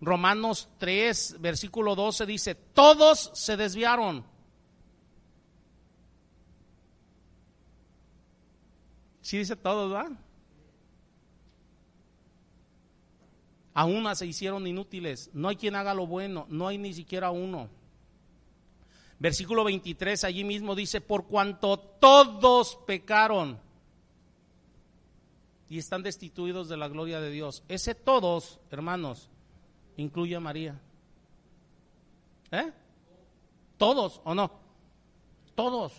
[0.00, 4.24] Romanos 3, versículo 12 dice, todos se desviaron.
[9.22, 10.08] Sí dice todos, ¿va?
[13.74, 15.30] A una se hicieron inútiles.
[15.32, 16.46] No hay quien haga lo bueno.
[16.48, 17.68] No hay ni siquiera uno.
[19.18, 23.58] Versículo 23 allí mismo dice, por cuanto todos pecaron
[25.68, 27.62] y están destituidos de la gloria de Dios.
[27.68, 29.30] Ese todos, hermanos,
[29.96, 30.78] incluye a María.
[32.50, 32.72] ¿Eh?
[33.78, 34.50] Todos, ¿o no?
[35.54, 35.94] Todos,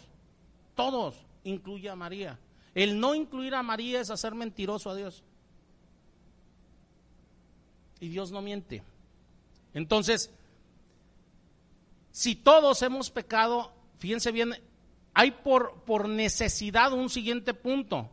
[0.76, 2.38] todos incluye a María.
[2.76, 5.24] El no incluir a María es hacer mentiroso a Dios
[8.04, 8.84] y Dios no miente.
[9.74, 10.30] Entonces,
[12.12, 14.54] si todos hemos pecado, fíjense bien,
[15.14, 18.10] hay por, por necesidad un siguiente punto.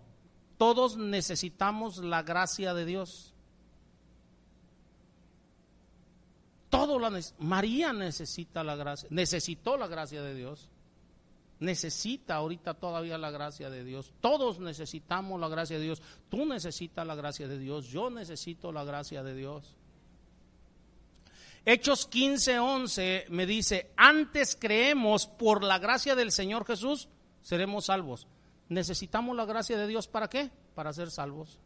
[0.59, 3.35] Todos necesitamos la gracia de Dios.
[6.69, 7.11] Todo la
[7.41, 10.69] María necesita la gracia, necesitó la gracia de Dios.
[11.59, 14.15] Necesita ahorita todavía la gracia de Dios.
[14.23, 16.01] Todos necesitamos la gracia de Dios.
[16.31, 17.89] Tú necesitas la gracia de Dios.
[17.89, 19.77] Yo necesito la gracia de Dios.
[21.65, 27.09] Hechos 15, 11 me dice, antes creemos por la gracia del Señor Jesús,
[27.43, 28.27] seremos salvos.
[28.69, 30.51] ¿Necesitamos la gracia de Dios para qué?
[30.75, 31.59] Para ser salvos.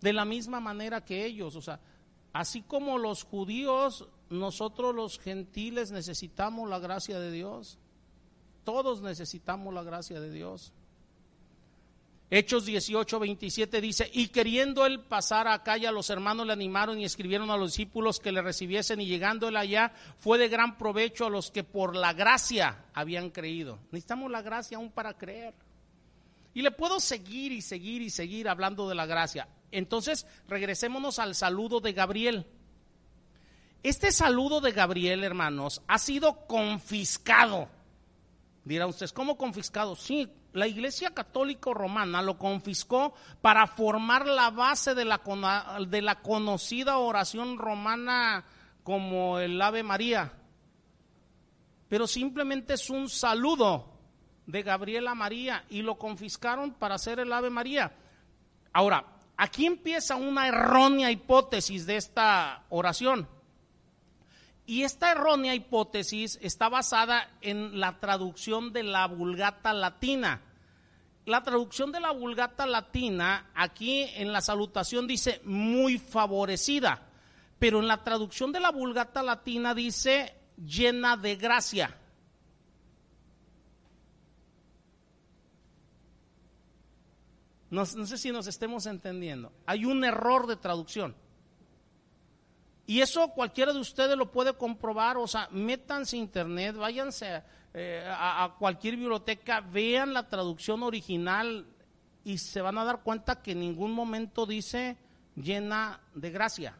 [0.00, 1.80] De la misma manera que ellos, o sea,
[2.32, 7.78] así como los judíos, nosotros los gentiles necesitamos la gracia de Dios.
[8.64, 10.72] Todos necesitamos la gracia de Dios.
[12.34, 17.04] Hechos 18, 27 dice, y queriendo él pasar acá, ya los hermanos le animaron y
[17.04, 21.26] escribieron a los discípulos que le recibiesen y llegando él allá, fue de gran provecho
[21.26, 23.78] a los que por la gracia habían creído.
[23.90, 25.52] Necesitamos la gracia aún para creer.
[26.54, 29.46] Y le puedo seguir y seguir y seguir hablando de la gracia.
[29.70, 32.46] Entonces, regresémonos al saludo de Gabriel.
[33.82, 37.68] Este saludo de Gabriel, hermanos, ha sido confiscado.
[38.64, 39.96] Dirá usted, ¿cómo confiscado?
[39.96, 45.20] Sí, la Iglesia Católica Romana lo confiscó para formar la base de la,
[45.88, 48.44] de la conocida oración romana
[48.82, 50.32] como el Ave María.
[51.88, 53.92] Pero simplemente es un saludo
[54.46, 57.92] de Gabriela María y lo confiscaron para hacer el Ave María.
[58.72, 63.28] Ahora, aquí empieza una errónea hipótesis de esta oración.
[64.72, 70.40] Y esta errónea hipótesis está basada en la traducción de la vulgata latina.
[71.26, 77.06] La traducción de la vulgata latina aquí en la salutación dice muy favorecida,
[77.58, 81.98] pero en la traducción de la vulgata latina dice llena de gracia.
[87.68, 89.52] No, no, sé si nos estemos entendiendo.
[89.66, 91.14] Hay un error de traducción.
[92.92, 98.06] Y eso cualquiera de ustedes lo puede comprobar, o sea, métanse a internet, váyanse eh,
[98.06, 101.66] a, cualquier biblioteca, vean la traducción original
[102.22, 104.98] y se van a dar cuenta que en ningún momento dice
[105.36, 106.76] llena de gracia.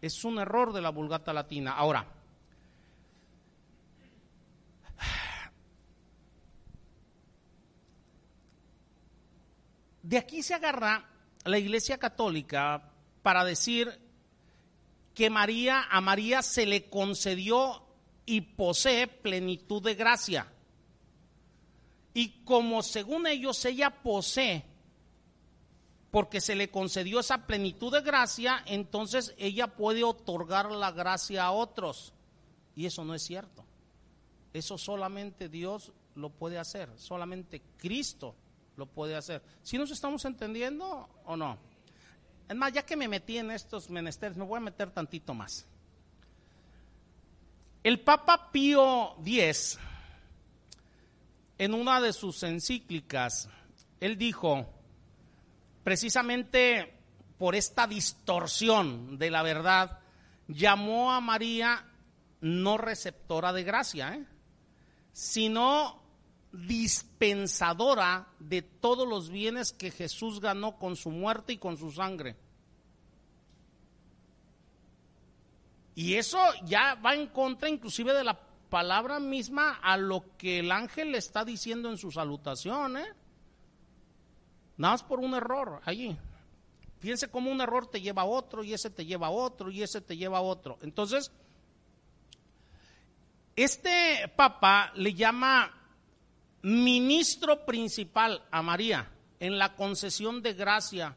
[0.00, 1.72] Es un error de la vulgata latina.
[1.72, 2.06] Ahora,
[10.02, 11.10] de aquí se agarra
[11.44, 12.90] la Iglesia Católica
[13.22, 14.07] para decir
[15.18, 17.82] que María, a María se le concedió
[18.24, 20.46] y posee plenitud de gracia.
[22.14, 24.64] Y como según ellos ella posee,
[26.12, 31.50] porque se le concedió esa plenitud de gracia, entonces ella puede otorgar la gracia a
[31.50, 32.12] otros.
[32.76, 33.64] Y eso no es cierto.
[34.52, 38.36] Eso solamente Dios lo puede hacer, solamente Cristo
[38.76, 39.42] lo puede hacer.
[39.64, 41.58] ¿Si nos estamos entendiendo o no?
[42.48, 45.66] Es más, ya que me metí en estos menesteres, me voy a meter tantito más.
[47.82, 49.78] El Papa Pío X,
[51.58, 53.48] en una de sus encíclicas,
[54.00, 54.66] él dijo,
[55.84, 56.94] precisamente
[57.36, 60.00] por esta distorsión de la verdad,
[60.48, 61.84] llamó a María
[62.40, 64.24] no receptora de gracia, ¿eh?
[65.12, 66.02] sino
[66.52, 72.36] dispensadora de todos los bienes que Jesús ganó con su muerte y con su sangre.
[75.94, 78.38] Y eso ya va en contra inclusive de la
[78.70, 82.96] palabra misma a lo que el ángel le está diciendo en su salutación.
[82.98, 83.14] ¿eh?
[84.76, 86.16] Nada más por un error allí.
[87.00, 89.82] Fíjense cómo un error te lleva a otro y ese te lleva a otro y
[89.82, 90.78] ese te lleva a otro.
[90.82, 91.32] Entonces,
[93.56, 95.77] este papa le llama
[96.62, 101.16] ministro principal a María en la concesión de gracia.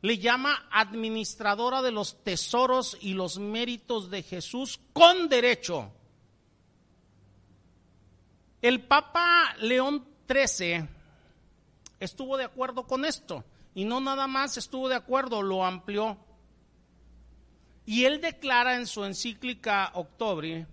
[0.00, 5.90] Le llama administradora de los tesoros y los méritos de Jesús con derecho.
[8.62, 10.88] El Papa León XIII
[12.00, 16.16] estuvo de acuerdo con esto y no nada más estuvo de acuerdo, lo amplió.
[17.86, 20.66] Y él declara en su encíclica Octubre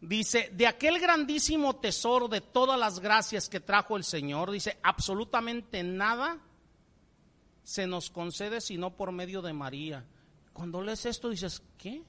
[0.00, 5.82] dice, de aquel grandísimo tesoro de todas las gracias que trajo el Señor, dice, absolutamente
[5.82, 6.38] nada
[7.62, 10.04] se nos concede sino por medio de María.
[10.52, 12.02] Cuando lees esto dices, ¿qué?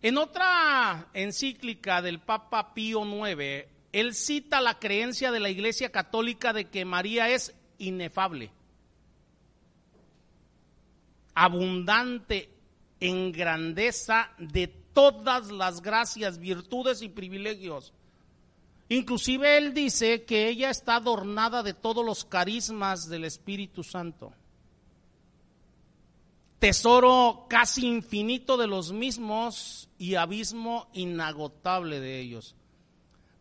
[0.00, 6.52] En otra encíclica del Papa Pío IX, él cita la creencia de la Iglesia Católica
[6.52, 8.52] de que María es inefable
[11.38, 12.50] abundante
[12.98, 17.94] en grandeza de todas las gracias, virtudes y privilegios.
[18.88, 24.32] Inclusive él dice que ella está adornada de todos los carismas del Espíritu Santo.
[26.58, 32.56] Tesoro casi infinito de los mismos y abismo inagotable de ellos.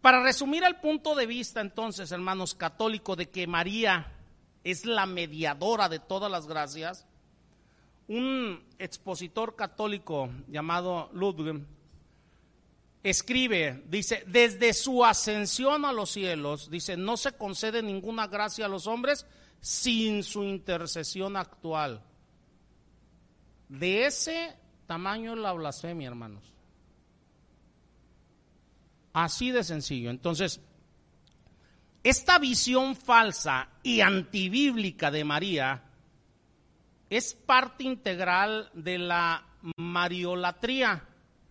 [0.01, 4.13] Para resumir el punto de vista entonces, hermanos católicos, de que María
[4.63, 7.06] es la mediadora de todas las gracias,
[8.07, 11.65] un expositor católico llamado Ludwig
[13.03, 18.69] escribe, dice, desde su ascensión a los cielos, dice, no se concede ninguna gracia a
[18.69, 19.25] los hombres
[19.61, 22.03] sin su intercesión actual.
[23.69, 24.55] De ese
[24.85, 26.43] tamaño la blasfemia, hermanos.
[29.13, 30.09] Así de sencillo.
[30.09, 30.61] Entonces,
[32.03, 35.83] esta visión falsa y antibíblica de María
[37.09, 39.45] es parte integral de la
[39.77, 41.03] mariolatría.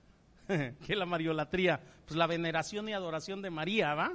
[0.47, 1.81] ¿Qué es la mariolatría?
[2.05, 4.13] Pues la veneración y adoración de María, ¿va?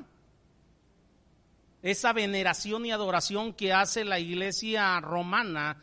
[1.82, 5.78] Esa veneración y adoración que hace la iglesia romana,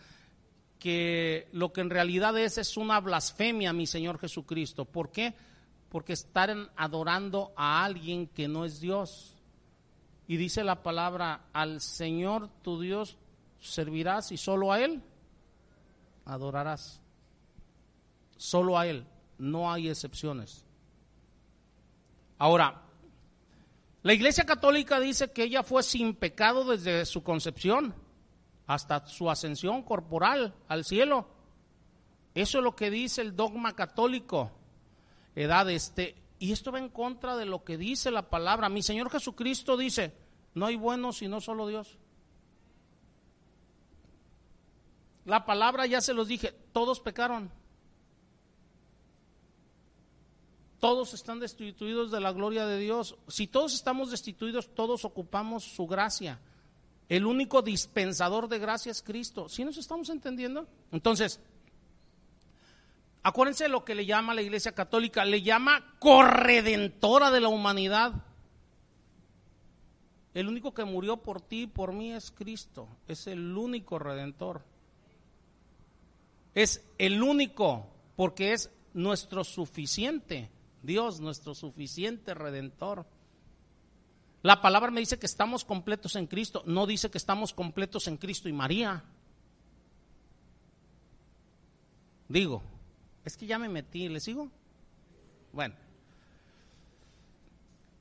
[0.79, 4.85] que lo que en realidad es es una blasfemia, mi Señor Jesucristo.
[4.85, 5.35] ¿Por qué?
[5.89, 9.35] Porque están adorando a alguien que no es Dios.
[10.29, 13.19] Y dice la palabra, al Señor tu Dios
[13.59, 15.03] servirás y solo a Él
[16.29, 17.01] adorarás.
[18.37, 19.05] Solo a Él,
[19.39, 20.65] no hay excepciones.
[22.39, 22.83] Ahora,
[24.03, 27.95] la Iglesia Católica dice que ella fue sin pecado desde su concepción
[28.67, 31.27] hasta su ascensión corporal al cielo.
[32.35, 34.53] Eso es lo que dice el dogma católico.
[35.35, 38.69] Edad este, y esto va en contra de lo que dice la palabra.
[38.69, 40.13] Mi Señor Jesucristo dice,
[40.55, 41.99] no hay bueno sino solo Dios.
[45.29, 47.51] La palabra ya se los dije, todos pecaron.
[50.81, 53.15] Todos están destituidos de la gloria de Dios.
[53.29, 56.41] Si todos estamos destituidos, todos ocupamos su gracia.
[57.11, 59.51] El único dispensador de gracia es Cristo.
[59.51, 60.67] ¿Sí nos estamos entendiendo?
[60.93, 61.41] Entonces,
[63.23, 68.15] acuérdense de lo que le llama la Iglesia Católica, le llama corredentora de la humanidad.
[70.33, 72.89] El único que murió por ti y por mí es Cristo.
[73.07, 74.63] Es el único redentor
[76.63, 77.87] es el único,
[78.17, 80.51] porque es nuestro suficiente
[80.83, 83.07] Dios, nuestro suficiente redentor.
[84.43, 88.17] La palabra me dice que estamos completos en Cristo, no dice que estamos completos en
[88.17, 89.05] Cristo y María.
[92.29, 92.63] Digo,
[93.25, 94.51] es que ya me metí, ¿le sigo?
[95.53, 95.88] Bueno.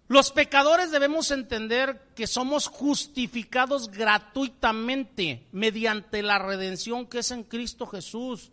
[0.09, 7.85] Los pecadores debemos entender que somos justificados gratuitamente mediante la redención que es en Cristo
[7.85, 8.51] Jesús,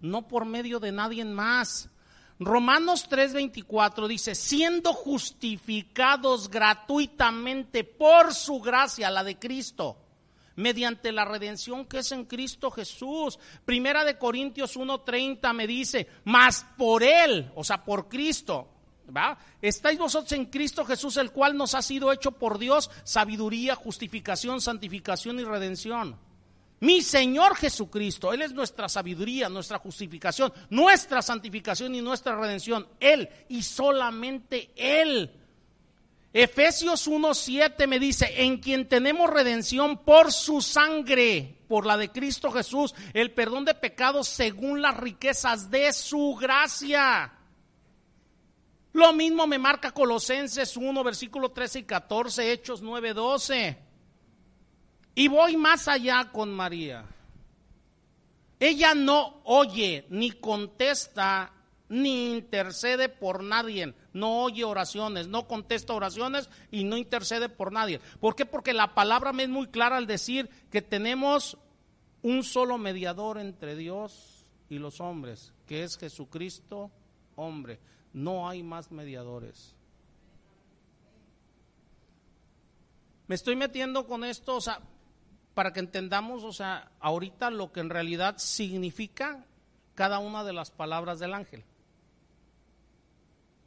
[0.00, 1.88] no por medio de nadie más.
[2.38, 9.96] Romanos 3:24 dice, siendo justificados gratuitamente por su gracia, la de Cristo,
[10.54, 13.36] mediante la redención que es en Cristo Jesús.
[13.64, 18.71] Primera de Corintios 1:30 me dice, mas por Él, o sea, por Cristo,
[19.60, 24.60] Estáis vosotros en Cristo Jesús, el cual nos ha sido hecho por Dios sabiduría, justificación,
[24.60, 26.16] santificación y redención.
[26.80, 32.88] Mi Señor Jesucristo, Él es nuestra sabiduría, nuestra justificación, nuestra santificación y nuestra redención.
[32.98, 35.30] Él y solamente Él.
[36.32, 42.50] Efesios 1.7 me dice, en quien tenemos redención por su sangre, por la de Cristo
[42.50, 47.32] Jesús, el perdón de pecados según las riquezas de su gracia
[48.92, 53.78] lo mismo me marca Colosenses 1, versículo 13 y 14, Hechos 9, 12.
[55.14, 57.04] Y voy más allá con María.
[58.60, 61.52] Ella no oye, ni contesta,
[61.88, 63.94] ni intercede por nadie.
[64.12, 67.98] No oye oraciones, no contesta oraciones y no intercede por nadie.
[68.20, 68.46] ¿Por qué?
[68.46, 71.56] Porque la palabra me es muy clara al decir que tenemos
[72.22, 76.90] un solo mediador entre Dios y los hombres, que es Jesucristo
[77.36, 77.80] hombre.
[78.12, 79.74] No hay más mediadores.
[83.26, 84.80] Me estoy metiendo con esto, o sea,
[85.54, 89.46] para que entendamos, o sea, ahorita lo que en realidad significa
[89.94, 91.64] cada una de las palabras del ángel.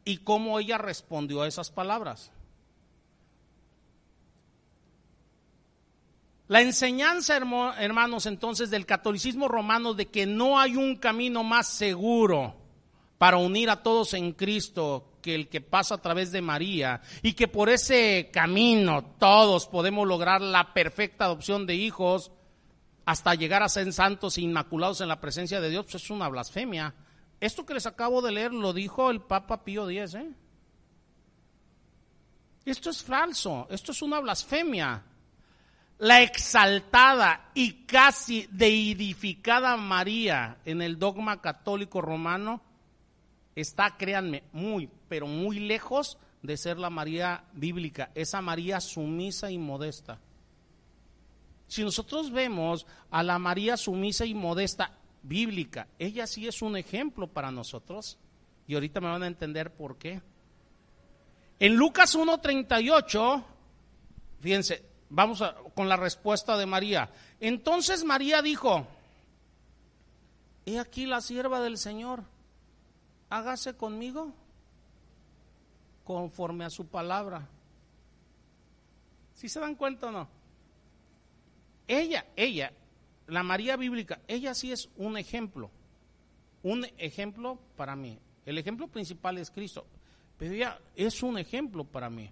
[0.04, 2.32] Y cómo ella respondió a esas palabras.
[6.48, 12.65] La enseñanza, hermanos, entonces del catolicismo romano de que no hay un camino más seguro
[13.18, 17.34] para unir a todos en Cristo que el que pasa a través de María y
[17.34, 22.32] que por ese camino todos podemos lograr la perfecta adopción de hijos
[23.06, 26.28] hasta llegar a ser santos e inmaculados en la presencia de Dios, pues es una
[26.28, 26.94] blasfemia.
[27.40, 30.16] Esto que les acabo de leer lo dijo el Papa Pío X.
[30.16, 30.32] ¿eh?
[32.66, 35.04] Esto es falso, esto es una blasfemia.
[36.00, 42.62] La exaltada y casi deidificada María en el dogma católico romano
[43.56, 49.58] está, créanme, muy, pero muy lejos de ser la María bíblica, esa María sumisa y
[49.58, 50.20] modesta.
[51.68, 54.92] Si nosotros vemos a la María sumisa y modesta
[55.24, 58.18] bíblica, ella sí es un ejemplo para nosotros.
[58.68, 60.22] Y ahorita me van a entender por qué.
[61.60, 63.44] En Lucas 1.38,
[64.42, 67.10] fíjense, vamos con la respuesta de María.
[67.40, 68.88] Entonces María dijo,
[70.66, 72.24] he aquí la sierva del Señor
[73.36, 74.34] hágase conmigo
[76.04, 77.48] conforme a su palabra.
[79.34, 80.28] ¿Si se dan cuenta o no?
[81.88, 82.72] Ella, ella,
[83.28, 85.70] la María bíblica, ella sí es un ejemplo,
[86.64, 88.18] un ejemplo para mí.
[88.46, 89.86] El ejemplo principal es Cristo,
[90.38, 92.32] pero ella es un ejemplo para mí.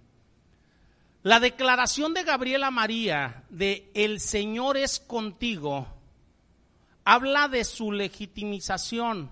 [1.22, 5.86] La declaración de Gabriela María de el Señor es contigo
[7.04, 9.30] habla de su legitimización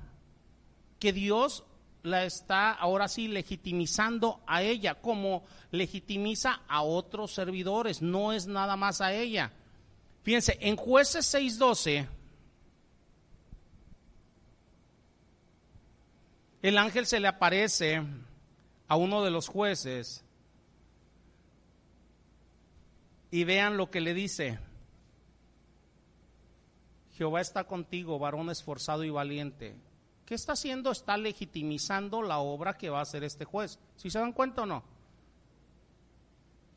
[1.03, 1.65] que Dios
[2.05, 5.43] la está ahora sí legitimizando a ella como
[5.73, 9.51] legitimiza a otros servidores, no es nada más a ella.
[10.23, 12.07] Fíjense, en jueces 6:12,
[16.63, 18.01] el ángel se le aparece
[18.87, 20.25] a uno de los jueces
[23.33, 24.61] y vean lo que le dice.
[27.17, 29.75] Jehová está contigo, varón esforzado y valiente.
[30.27, 30.91] ¿Qué está haciendo?
[30.91, 33.79] Está legitimizando la obra que va a hacer este juez.
[33.97, 34.83] ¿Si se dan cuenta o no?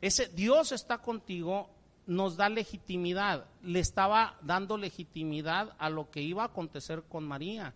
[0.00, 1.70] Ese Dios está contigo
[2.06, 3.46] nos da legitimidad.
[3.62, 7.74] Le estaba dando legitimidad a lo que iba a acontecer con María.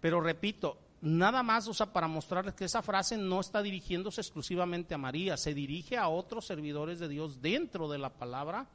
[0.00, 4.94] Pero repito, nada más, o sea, para mostrarles que esa frase no está dirigiéndose exclusivamente
[4.94, 8.66] a María, se dirige a otros servidores de Dios dentro de la palabra.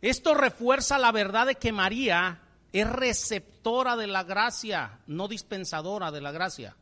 [0.00, 2.40] Esto refuerza la verdad de que María
[2.72, 6.76] es receptora de la gracia, no dispensadora de la gracia.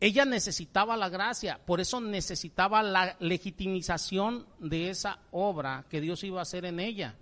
[0.00, 6.38] Ella necesitaba la gracia, por eso necesitaba la legitimización de esa obra que Dios iba
[6.38, 7.16] a hacer en ella.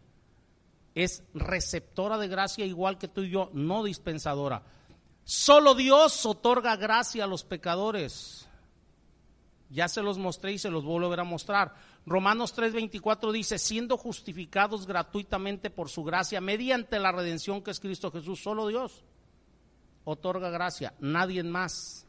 [0.94, 4.62] Es receptora de gracia igual que tú y yo, no dispensadora.
[5.24, 8.46] Solo Dios otorga gracia a los pecadores.
[9.70, 11.74] Ya se los mostré y se los vuelvo a volver a mostrar.
[12.06, 18.12] Romanos 3:24 dice, siendo justificados gratuitamente por su gracia, mediante la redención que es Cristo
[18.12, 19.04] Jesús, solo Dios
[20.04, 22.06] otorga gracia, nadie más.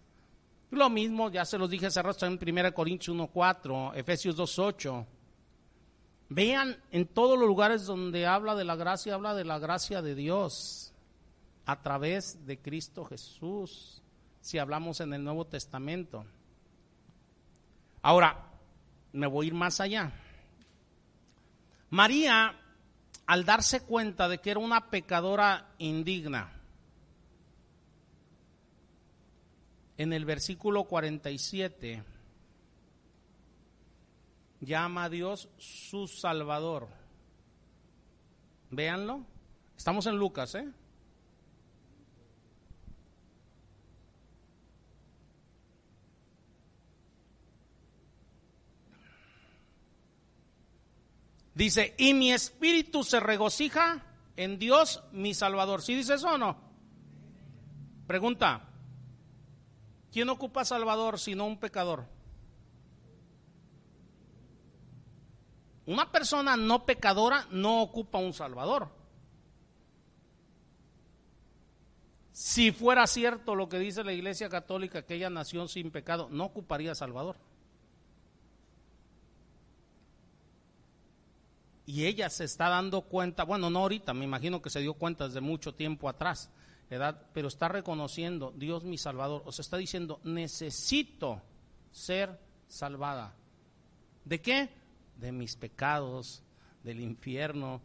[0.70, 5.06] Lo mismo, ya se los dije hace rato en 1 Corintios 1:4, Efesios 2:8.
[6.30, 10.14] Vean en todos los lugares donde habla de la gracia, habla de la gracia de
[10.14, 10.94] Dios
[11.66, 14.04] a través de Cristo Jesús,
[14.42, 16.26] si hablamos en el Nuevo Testamento.
[18.02, 18.47] Ahora,
[19.14, 20.12] me voy a ir más allá.
[21.90, 22.56] María,
[23.26, 26.54] al darse cuenta de que era una pecadora indigna,
[29.98, 32.04] en el versículo 47,
[34.62, 36.88] llama a Dios su Salvador.
[38.70, 39.26] Véanlo.
[39.76, 40.68] Estamos en Lucas, ¿eh?
[51.58, 54.06] Dice, y mi espíritu se regocija
[54.36, 55.82] en Dios mi Salvador.
[55.82, 56.56] ¿Sí dice eso o no?
[58.06, 58.70] Pregunta,
[60.12, 62.06] ¿quién ocupa Salvador sino un pecador?
[65.88, 68.92] Una persona no pecadora no ocupa un Salvador.
[72.34, 76.46] Si fuera cierto lo que dice la Iglesia Católica, que ella nació sin pecado, no
[76.46, 77.36] ocuparía Salvador.
[81.88, 85.26] Y ella se está dando cuenta, bueno, no ahorita, me imagino que se dio cuenta
[85.28, 86.52] desde mucho tiempo atrás.
[86.90, 91.42] Pero está reconociendo, Dios mi Salvador, o sea, está diciendo, necesito
[91.90, 92.38] ser
[92.68, 93.34] salvada.
[94.26, 94.70] ¿De qué?
[95.16, 96.44] De mis pecados,
[96.84, 97.82] del infierno,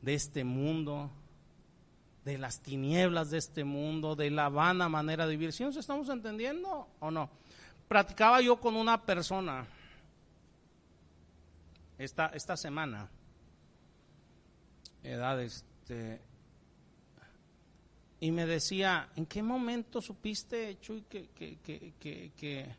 [0.00, 1.12] de este mundo,
[2.24, 5.52] de las tinieblas de este mundo, de la vana manera de vivir.
[5.52, 7.30] ¿Sí nos estamos entendiendo o no?
[7.86, 9.68] Practicaba yo con una persona
[11.98, 13.10] esta, esta semana,
[15.02, 16.20] edad, este,
[18.22, 22.76] y me decía, ¿en qué momento supiste, Chuy, que, que, que,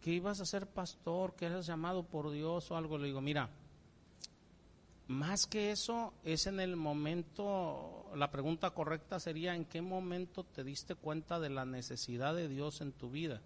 [0.00, 2.96] que, ibas a ser pastor, que eras llamado por Dios o algo?
[2.96, 3.50] Le digo, mira,
[5.08, 10.64] más que eso es en el momento, la pregunta correcta sería, ¿en qué momento te
[10.64, 13.42] diste cuenta de la necesidad de Dios en tu vida?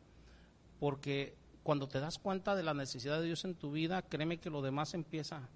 [0.79, 4.51] Porque cuando te das cuenta de la necesidad de Dios en tu vida, créeme que
[4.51, 5.49] lo demás empieza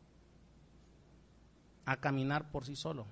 [1.84, 3.06] a caminar por sí solo.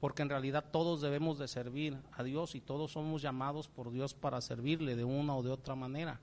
[0.00, 4.14] Porque en realidad todos debemos de servir a Dios y todos somos llamados por Dios
[4.14, 6.20] para servirle de una o de otra manera.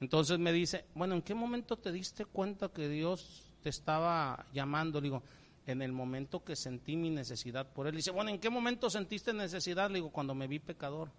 [0.00, 5.00] Entonces me dice, bueno, ¿en qué momento te diste cuenta que Dios te estaba llamando?
[5.00, 5.22] Le digo,
[5.66, 7.96] en el momento que sentí mi necesidad por Él.
[7.96, 9.88] dice, bueno, ¿en qué momento sentiste necesidad?
[9.88, 11.10] Le digo, cuando me vi pecador.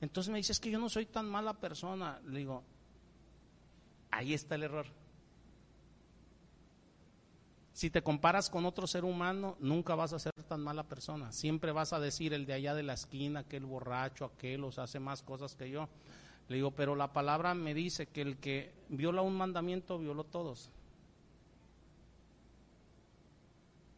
[0.00, 2.20] Entonces me dice, es que yo no soy tan mala persona.
[2.26, 2.62] Le digo,
[4.10, 4.86] ahí está el error.
[7.72, 11.32] Si te comparas con otro ser humano, nunca vas a ser tan mala persona.
[11.32, 15.00] Siempre vas a decir el de allá de la esquina, aquel borracho, aquel, os hace
[15.00, 15.88] más cosas que yo.
[16.48, 20.70] Le digo, pero la palabra me dice que el que viola un mandamiento, violó todos.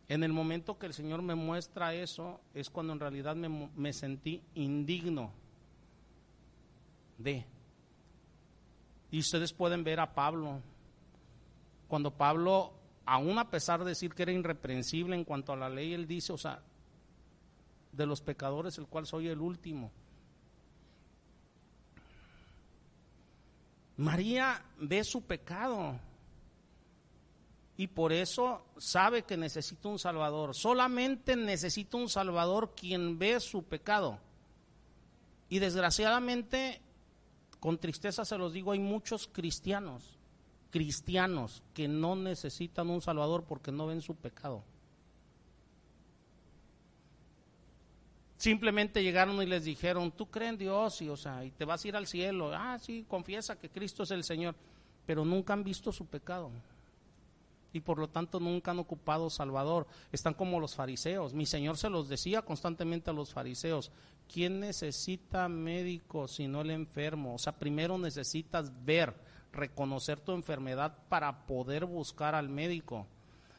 [0.09, 4.43] En el momento que el Señor me muestra eso, es cuando en realidad me sentí
[4.55, 5.33] indigno
[9.11, 10.61] Y ustedes pueden ver a Pablo,
[11.89, 12.73] cuando Pablo,
[13.05, 16.33] aún a pesar de decir que era irreprensible en cuanto a la ley, él dice,
[16.33, 16.63] o sea,
[17.93, 19.93] de los pecadores, el cual soy el último.
[23.99, 26.01] María ve su pecado
[27.77, 30.55] y por eso sabe que necesita un Salvador.
[30.55, 34.19] Solamente necesita un Salvador quien ve su pecado.
[35.49, 36.81] Y desgraciadamente
[37.63, 40.19] con tristeza se los digo, hay muchos cristianos,
[40.73, 44.65] cristianos que no necesitan un Salvador porque no ven su pecado.
[48.37, 51.85] Simplemente llegaron y les dijeron, tú crees en Dios y, o sea, y te vas
[51.85, 52.51] a ir al cielo.
[52.53, 54.57] Ah, sí, confiesa que Cristo es el Señor,
[55.07, 56.51] pero nunca han visto su pecado
[57.73, 59.87] y por lo tanto nunca han ocupado Salvador.
[60.11, 61.35] Están como los fariseos.
[61.35, 63.91] Mi Señor se los decía constantemente a los fariseos,
[64.33, 67.35] ¿quién necesita médico si no el enfermo?
[67.35, 69.15] O sea, primero necesitas ver,
[69.53, 73.07] reconocer tu enfermedad para poder buscar al médico.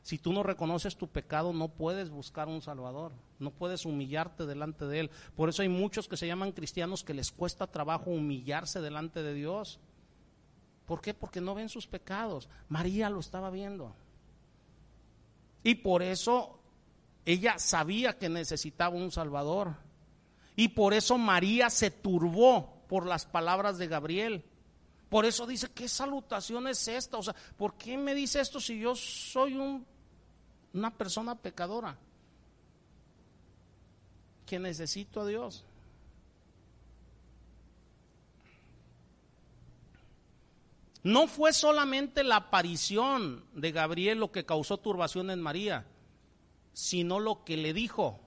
[0.04, 4.86] Si tú no reconoces tu pecado, no puedes buscar un Salvador, no puedes humillarte delante
[4.86, 5.12] de Él.
[5.34, 9.34] Por eso hay muchos que se llaman cristianos que les cuesta trabajo humillarse delante de
[9.34, 9.80] Dios.
[10.86, 11.14] ¿Por qué?
[11.14, 12.50] Porque no ven sus pecados.
[12.68, 13.96] María lo estaba viendo.
[15.64, 16.60] Y por eso
[17.26, 19.76] ella sabía que necesitaba un Salvador.
[20.56, 24.46] Y por eso María se turbó por las palabras de Gabriel.
[25.10, 27.18] Por eso dice, ¿qué salutación es esta?
[27.18, 29.86] O sea, ¿por qué me dice esto si yo soy un,
[30.74, 31.98] una persona pecadora?
[34.46, 35.64] Que necesito a Dios.
[41.04, 45.86] No fue solamente la aparición de Gabriel lo que causó turbación en María,
[46.72, 48.22] sino lo que le dijo.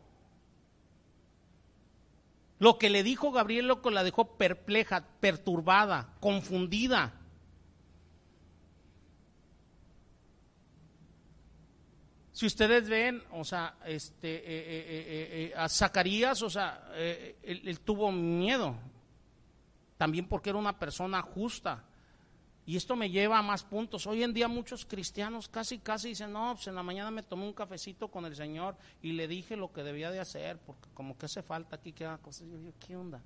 [2.58, 7.14] Lo que le dijo Gabriel lo que la dejó perpleja, perturbada, confundida.
[12.32, 16.90] Si ustedes ven, o sea, este, eh, eh, eh, a Zacarías, o sea,
[17.42, 18.76] él tuvo miedo,
[19.96, 21.82] también porque era una persona justa
[22.66, 24.08] y esto me lleva a más puntos.
[24.08, 27.44] Hoy en día muchos cristianos casi, casi dicen, no, pues en la mañana me tomé
[27.44, 31.16] un cafecito con el Señor y le dije lo que debía de hacer, porque como
[31.16, 32.48] que hace falta aquí que haga cosas.
[32.48, 33.22] Yo, ¿qué onda?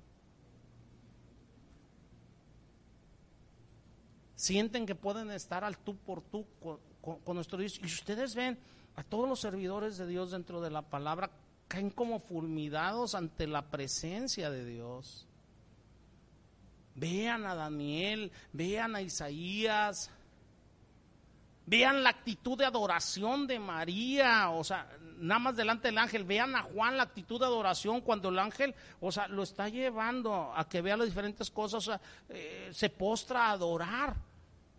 [4.35, 7.79] Sienten que pueden estar al tú por tú con, con nuestro Dios.
[7.81, 8.59] Y ustedes ven
[8.95, 11.31] a todos los servidores de Dios dentro de la palabra,
[11.67, 15.27] caen como fulminados ante la presencia de Dios.
[16.95, 20.11] Vean a Daniel, vean a Isaías,
[21.65, 24.87] vean la actitud de adoración de María, o sea,
[25.17, 28.75] nada más delante del ángel, vean a Juan la actitud de adoración cuando el ángel,
[28.99, 32.89] o sea, lo está llevando a que vea las diferentes cosas, o sea, eh, se
[32.89, 34.15] postra a adorar.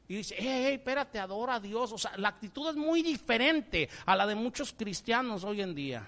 [0.08, 1.90] Y dice, hey, espérate, adora a Dios.
[1.92, 6.06] O sea, la actitud es muy diferente a la de muchos cristianos hoy en día.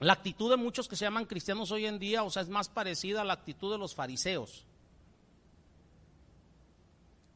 [0.00, 2.68] La actitud de muchos que se llaman cristianos hoy en día, o sea, es más
[2.68, 4.66] parecida a la actitud de los fariseos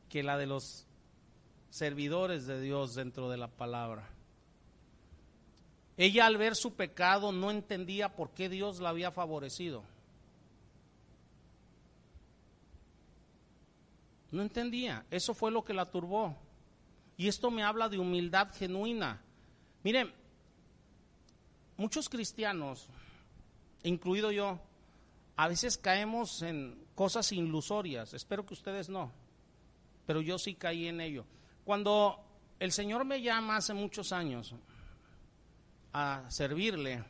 [0.08, 0.86] que la de los
[1.70, 4.08] servidores de Dios dentro de la palabra.
[5.96, 9.82] Ella al ver su pecado no entendía por qué Dios la había favorecido.
[14.30, 15.04] No entendía.
[15.10, 16.36] Eso fue lo que la turbó.
[17.16, 19.20] Y esto me habla de humildad genuina.
[19.82, 20.12] Miren,
[21.78, 22.88] muchos cristianos,
[23.84, 24.60] incluido yo,
[25.36, 28.12] a veces caemos en cosas ilusorias.
[28.12, 29.10] Espero que ustedes no,
[30.04, 31.24] pero yo sí caí en ello.
[31.64, 32.22] Cuando
[32.58, 34.54] el Señor me llama hace muchos años
[35.92, 37.02] a servirle,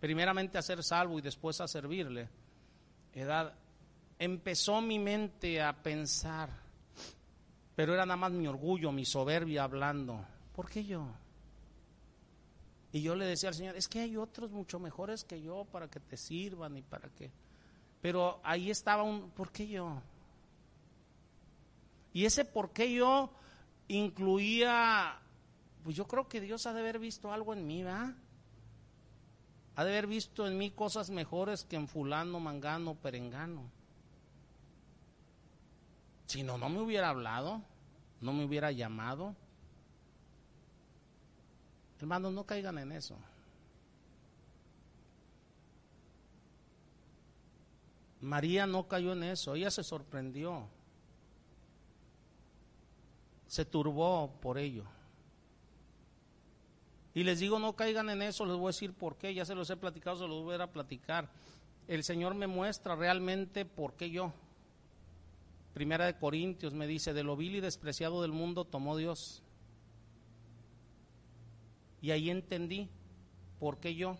[0.00, 2.28] primeramente a ser salvo y después a servirle,
[4.18, 6.48] empezó mi mente a pensar,
[7.76, 10.24] pero era nada más mi orgullo, mi soberbia hablando.
[10.56, 11.06] ¿Por qué yo?
[12.92, 15.88] Y yo le decía al Señor, es que hay otros mucho mejores que yo para
[15.88, 17.30] que te sirvan y para que...
[18.00, 20.02] Pero ahí estaba un, ¿por qué yo?
[22.12, 23.30] Y ese por qué yo
[23.88, 25.20] incluía,
[25.84, 28.14] pues yo creo que Dios ha de haber visto algo en mí, ¿verdad?
[29.76, 33.70] Ha de haber visto en mí cosas mejores que en fulano, mangano, perengano.
[36.26, 37.62] Si no, no me hubiera hablado,
[38.20, 39.34] no me hubiera llamado.
[42.00, 43.14] Hermanos, no caigan en eso.
[48.22, 50.66] María no cayó en eso, ella se sorprendió,
[53.46, 54.84] se turbó por ello.
[57.14, 59.54] Y les digo, no caigan en eso, les voy a decir por qué, ya se
[59.54, 61.28] los he platicado, se los voy a, platicar.
[61.88, 64.32] El Señor me muestra realmente por qué yo.
[65.74, 69.42] Primera de Corintios me dice, de lo vil y despreciado del mundo tomó Dios
[72.02, 72.88] y ahí entendí
[73.58, 74.16] por qué yo.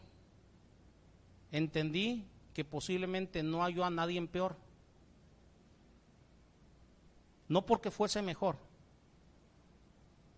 [1.52, 2.24] Entendí
[2.54, 4.56] que posiblemente no halló a nadie en peor.
[7.48, 8.56] No porque fuese mejor,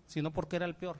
[0.06, 0.96] sino porque era el peor.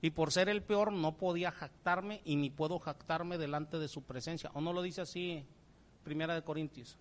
[0.00, 4.02] Y por ser el peor no podía jactarme y ni puedo jactarme delante de su
[4.02, 4.50] presencia.
[4.54, 5.44] ¿O no lo dice así
[6.02, 6.96] Primera de Corintios?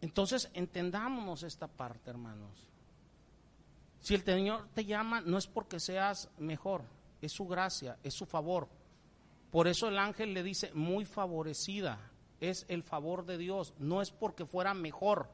[0.00, 2.75] Entonces entendámonos esta parte, hermanos.
[4.06, 6.84] Si el Señor te llama, no es porque seas mejor,
[7.20, 8.68] es su gracia, es su favor.
[9.50, 14.12] Por eso el ángel le dice, muy favorecida, es el favor de Dios, no es
[14.12, 15.28] porque fuera mejor,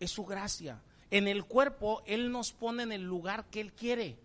[0.00, 0.82] es su gracia.
[1.12, 4.18] En el cuerpo, Él nos pone en el lugar que Él quiere.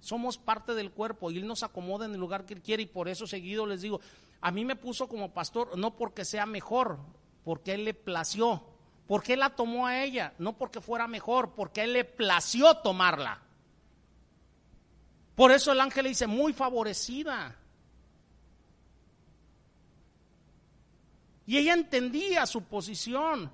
[0.00, 2.86] Somos parte del cuerpo y Él nos acomoda en el lugar que Él quiere y
[2.86, 3.98] por eso seguido les digo,
[4.42, 6.98] a mí me puso como pastor no porque sea mejor,
[7.44, 8.73] porque Él le plació.
[9.06, 10.32] ¿Por qué la tomó a ella?
[10.38, 13.40] No porque fuera mejor, porque a él le plació tomarla.
[15.34, 17.56] Por eso el ángel le dice, muy favorecida.
[21.46, 23.50] Y ella entendía su posición.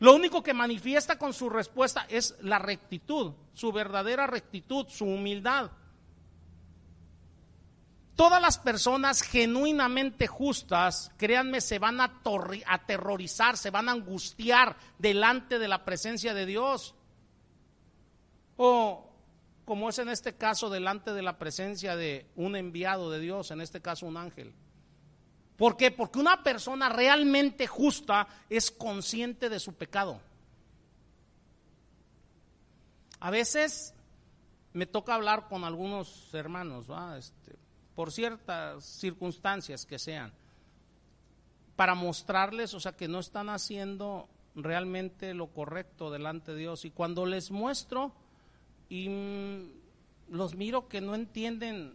[0.00, 5.70] Lo único que manifiesta con su respuesta es la rectitud, su verdadera rectitud, su humildad.
[8.20, 12.20] Todas las personas genuinamente justas, créanme, se van a
[12.66, 16.94] aterrorizar, se van a angustiar delante de la presencia de Dios.
[18.58, 19.10] O
[19.64, 23.62] como es en este caso, delante de la presencia de un enviado de Dios, en
[23.62, 24.52] este caso un ángel.
[25.56, 25.90] ¿Por qué?
[25.90, 30.20] Porque una persona realmente justa es consciente de su pecado.
[33.18, 33.94] A veces
[34.74, 36.86] me toca hablar con algunos hermanos,
[37.16, 37.56] este,
[38.00, 40.32] por ciertas circunstancias que sean,
[41.76, 46.86] para mostrarles, o sea, que no están haciendo realmente lo correcto delante de Dios.
[46.86, 48.10] Y cuando les muestro
[48.88, 49.10] y
[50.30, 51.92] los miro que no entienden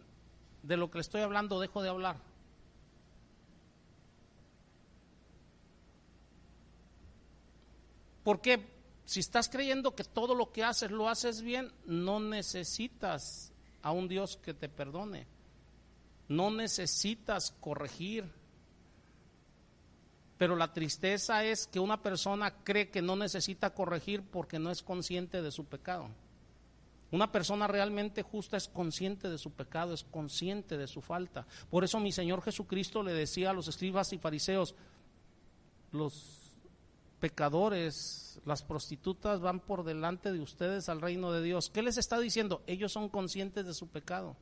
[0.62, 2.18] de lo que les estoy hablando, dejo de hablar.
[8.22, 8.64] Porque
[9.06, 13.52] si estás creyendo que todo lo que haces lo haces bien, no necesitas
[13.82, 15.34] a un Dios que te perdone.
[16.28, 18.24] No necesitas corregir.
[20.38, 24.82] Pero la tristeza es que una persona cree que no necesita corregir porque no es
[24.82, 26.10] consciente de su pecado.
[27.10, 31.46] Una persona realmente justa es consciente de su pecado, es consciente de su falta.
[31.70, 34.74] Por eso mi Señor Jesucristo le decía a los escribas y fariseos,
[35.92, 36.52] los
[37.20, 41.70] pecadores, las prostitutas van por delante de ustedes al reino de Dios.
[41.70, 42.62] ¿Qué les está diciendo?
[42.66, 44.36] Ellos son conscientes de su pecado.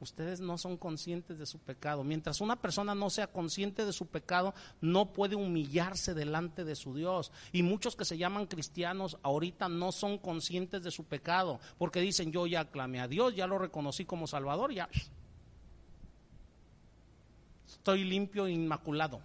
[0.00, 2.02] Ustedes no son conscientes de su pecado.
[2.04, 6.94] Mientras una persona no sea consciente de su pecado, no puede humillarse delante de su
[6.94, 7.30] Dios.
[7.52, 12.32] Y muchos que se llaman cristianos ahorita no son conscientes de su pecado, porque dicen,
[12.32, 14.88] yo ya clamé a Dios, ya lo reconocí como Salvador, ya
[17.68, 19.20] estoy limpio e inmaculado.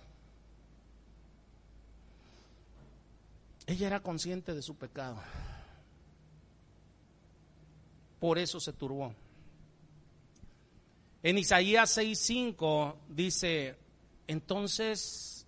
[3.65, 5.17] Ella era consciente de su pecado.
[8.19, 9.13] Por eso se turbó.
[11.25, 13.75] En Isaías 6:5 dice,
[14.27, 15.47] entonces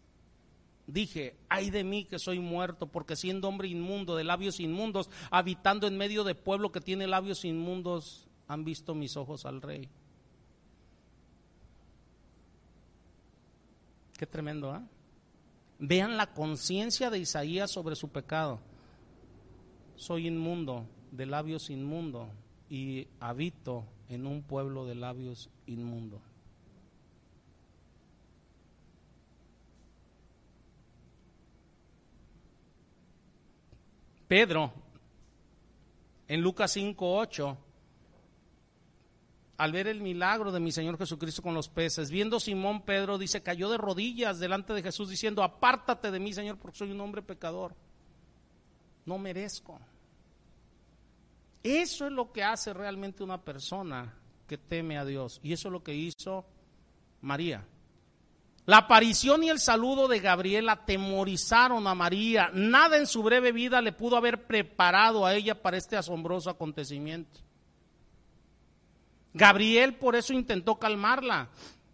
[0.88, 5.86] dije, ay de mí que soy muerto, porque siendo hombre inmundo, de labios inmundos, habitando
[5.86, 9.88] en medio de pueblo que tiene labios inmundos, han visto mis ojos al rey.
[14.18, 14.82] Qué tremendo, ¿ah?
[15.78, 18.60] Vean la conciencia de Isaías sobre su pecado.
[19.96, 22.32] Soy inmundo, de labios inmundo,
[22.68, 26.22] y habito en un pueblo de labios inmundo.
[34.28, 34.74] Pedro,
[36.28, 37.58] en Lucas 5:8,
[39.58, 43.42] al ver el milagro de mi Señor Jesucristo con los peces, viendo Simón Pedro, dice,
[43.42, 47.22] cayó de rodillas delante de Jesús diciendo, apártate de mí, Señor, porque soy un hombre
[47.22, 47.74] pecador.
[49.06, 49.80] No merezco.
[51.68, 54.14] Eso es lo que hace realmente una persona
[54.48, 55.42] que teme a Dios.
[55.44, 56.46] Y eso es lo que hizo
[57.20, 57.66] María.
[58.66, 62.50] La aparición y el saludo de Gabriel atemorizaron a María.
[62.54, 67.42] Nada en su breve vida le pudo haber preparado a ella para este asombroso acontecimiento.
[69.34, 71.50] Gabriel por eso intentó calmarla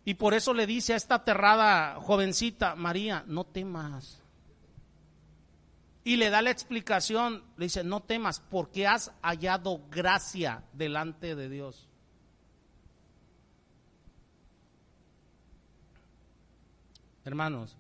[0.06, 4.23] y por eso le dice a esta aterrada jovencita, María, no temas.
[6.06, 11.48] Y le da la explicación, le dice, no temas, porque has hallado gracia delante de
[11.48, 11.88] Dios.
[17.24, 17.78] Hermanos,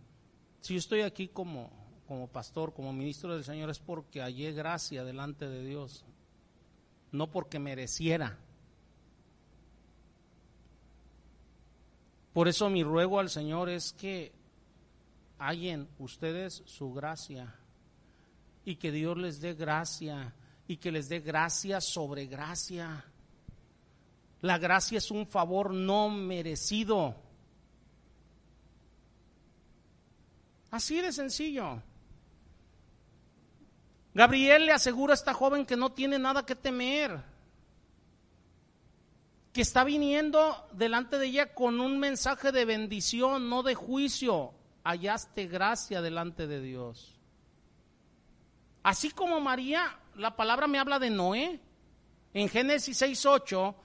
[0.61, 1.69] si yo estoy aquí como,
[2.07, 6.05] como pastor, como ministro del Señor, es porque hallé gracia delante de Dios,
[7.11, 8.39] no porque mereciera.
[12.31, 14.31] Por eso mi ruego al Señor es que
[15.39, 17.59] hallen ustedes su gracia
[18.65, 20.34] y que Dios les dé gracia
[20.68, 23.06] y que les dé gracia sobre gracia.
[24.41, 27.15] La gracia es un favor no merecido.
[30.72, 31.81] Así de sencillo.
[34.14, 37.19] Gabriel le asegura a esta joven que no tiene nada que temer,
[39.52, 44.53] que está viniendo delante de ella con un mensaje de bendición, no de juicio.
[44.84, 47.12] Hallaste gracia delante de Dios.
[48.84, 51.60] Así como María, la palabra me habla de Noé.
[52.34, 53.76] En Génesis 6.8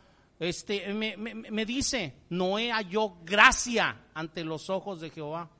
[0.40, 5.50] este, me, me dice, Noé halló gracia ante los ojos de Jehová.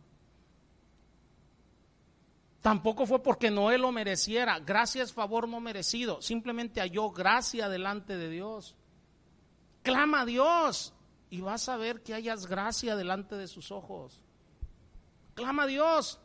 [2.60, 4.58] Tampoco fue porque Noé lo mereciera.
[4.58, 6.20] Gracias, favor no merecido.
[6.20, 8.74] Simplemente halló gracia delante de Dios.
[9.82, 10.92] Clama a Dios
[11.30, 14.20] y vas a ver que hayas gracia delante de sus ojos.
[15.34, 16.18] Clama a Dios.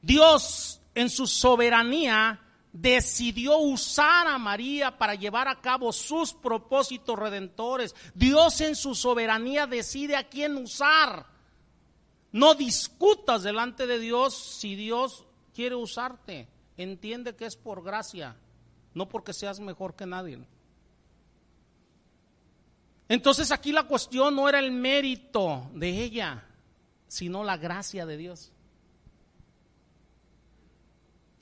[0.00, 2.40] Dios en su soberanía
[2.72, 7.94] decidió usar a María para llevar a cabo sus propósitos redentores.
[8.14, 11.26] Dios en su soberanía decide a quién usar.
[12.32, 16.48] No discutas delante de Dios si Dios quiere usarte.
[16.78, 18.36] Entiende que es por gracia,
[18.94, 20.38] no porque seas mejor que nadie.
[23.08, 26.46] Entonces aquí la cuestión no era el mérito de ella,
[27.08, 28.52] sino la gracia de Dios.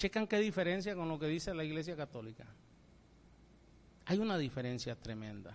[0.00, 2.46] Checan qué diferencia con lo que dice la Iglesia Católica.
[4.06, 5.54] Hay una diferencia tremenda.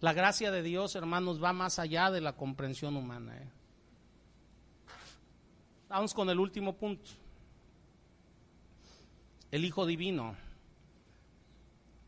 [0.00, 3.38] La gracia de Dios, hermanos, va más allá de la comprensión humana.
[3.38, 3.48] ¿eh?
[5.88, 7.10] Vamos con el último punto.
[9.50, 10.36] El Hijo Divino.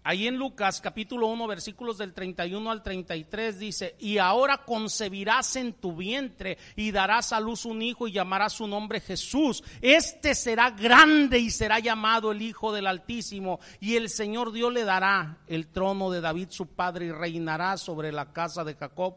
[0.08, 5.72] Ahí en Lucas capítulo 1 versículos del 31 al 33 dice, y ahora concebirás en
[5.72, 9.64] tu vientre y darás a luz un hijo y llamarás su nombre Jesús.
[9.80, 14.84] Este será grande y será llamado el Hijo del Altísimo y el Señor Dios le
[14.84, 19.16] dará el trono de David su padre y reinará sobre la casa de Jacob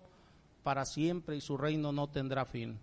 [0.64, 2.80] para siempre y su reino no tendrá fin.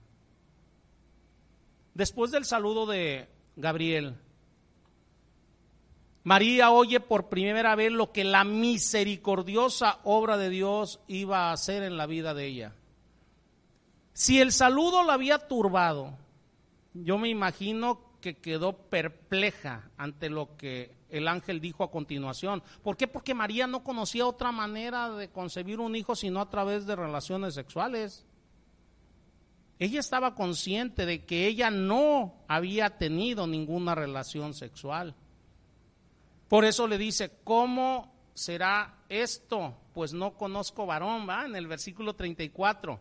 [1.92, 4.14] Después del saludo de Gabriel,
[6.26, 11.84] María oye por primera vez lo que la misericordiosa obra de Dios iba a hacer
[11.84, 12.72] en la vida de ella.
[14.12, 16.18] Si el saludo la había turbado,
[16.94, 22.60] yo me imagino que quedó perpleja ante lo que el ángel dijo a continuación.
[22.82, 23.06] ¿Por qué?
[23.06, 27.54] Porque María no conocía otra manera de concebir un hijo sino a través de relaciones
[27.54, 28.26] sexuales.
[29.78, 35.14] Ella estaba consciente de que ella no había tenido ninguna relación sexual.
[36.48, 39.76] Por eso le dice, ¿cómo será esto?
[39.92, 41.44] Pues no conozco varón, ¿va?
[41.44, 43.00] En el versículo 34.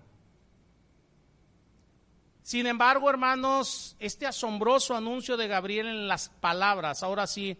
[2.41, 7.57] Sin embargo, hermanos, este asombroso anuncio de Gabriel en las palabras, ahora sí,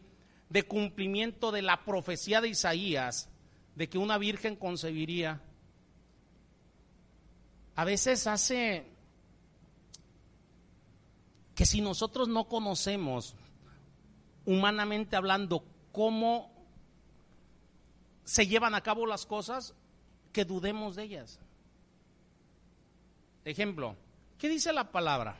[0.49, 3.30] de cumplimiento de la profecía de Isaías,
[3.76, 5.41] de que una virgen concebiría,
[7.76, 8.86] a veces hace
[11.56, 13.36] que si nosotros no conocemos,
[14.45, 15.64] humanamente hablando,
[15.96, 16.52] cómo
[18.26, 19.74] se llevan a cabo las cosas,
[20.34, 21.40] que dudemos de ellas.
[23.46, 23.96] Ejemplo,
[24.38, 25.38] ¿qué dice la palabra?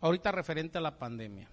[0.00, 1.48] Ahorita referente a la pandemia.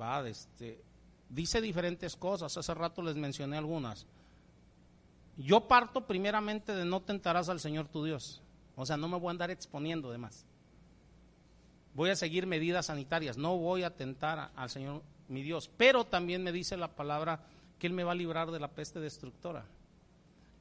[0.00, 0.80] Va, este,
[1.28, 4.06] dice diferentes cosas, hace rato les mencioné algunas.
[5.36, 8.42] Yo parto primeramente de no tentarás al Señor tu Dios.
[8.76, 10.46] O sea, no me voy a andar exponiendo de más.
[11.94, 15.70] Voy a seguir medidas sanitarias, no voy a tentar al Señor mi Dios.
[15.76, 17.40] Pero también me dice la palabra
[17.78, 19.64] que Él me va a librar de la peste destructora.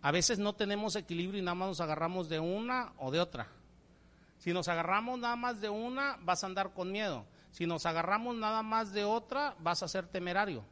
[0.01, 3.47] A veces no tenemos equilibrio y nada más nos agarramos de una o de otra.
[4.37, 7.25] Si nos agarramos nada más de una, vas a andar con miedo.
[7.51, 10.63] Si nos agarramos nada más de otra, vas a ser temerario.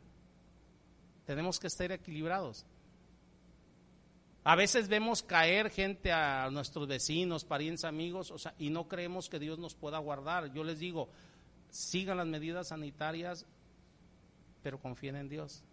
[1.26, 2.66] Tenemos que estar equilibrados.
[4.46, 9.28] A veces vemos caer gente a nuestros vecinos, parientes, amigos, o sea, y no creemos
[9.28, 10.54] que Dios nos pueda guardar.
[10.54, 11.10] Yo les digo,
[11.70, 13.46] sigan las medidas sanitarias,
[14.68, 15.64] pero confíen en Dios.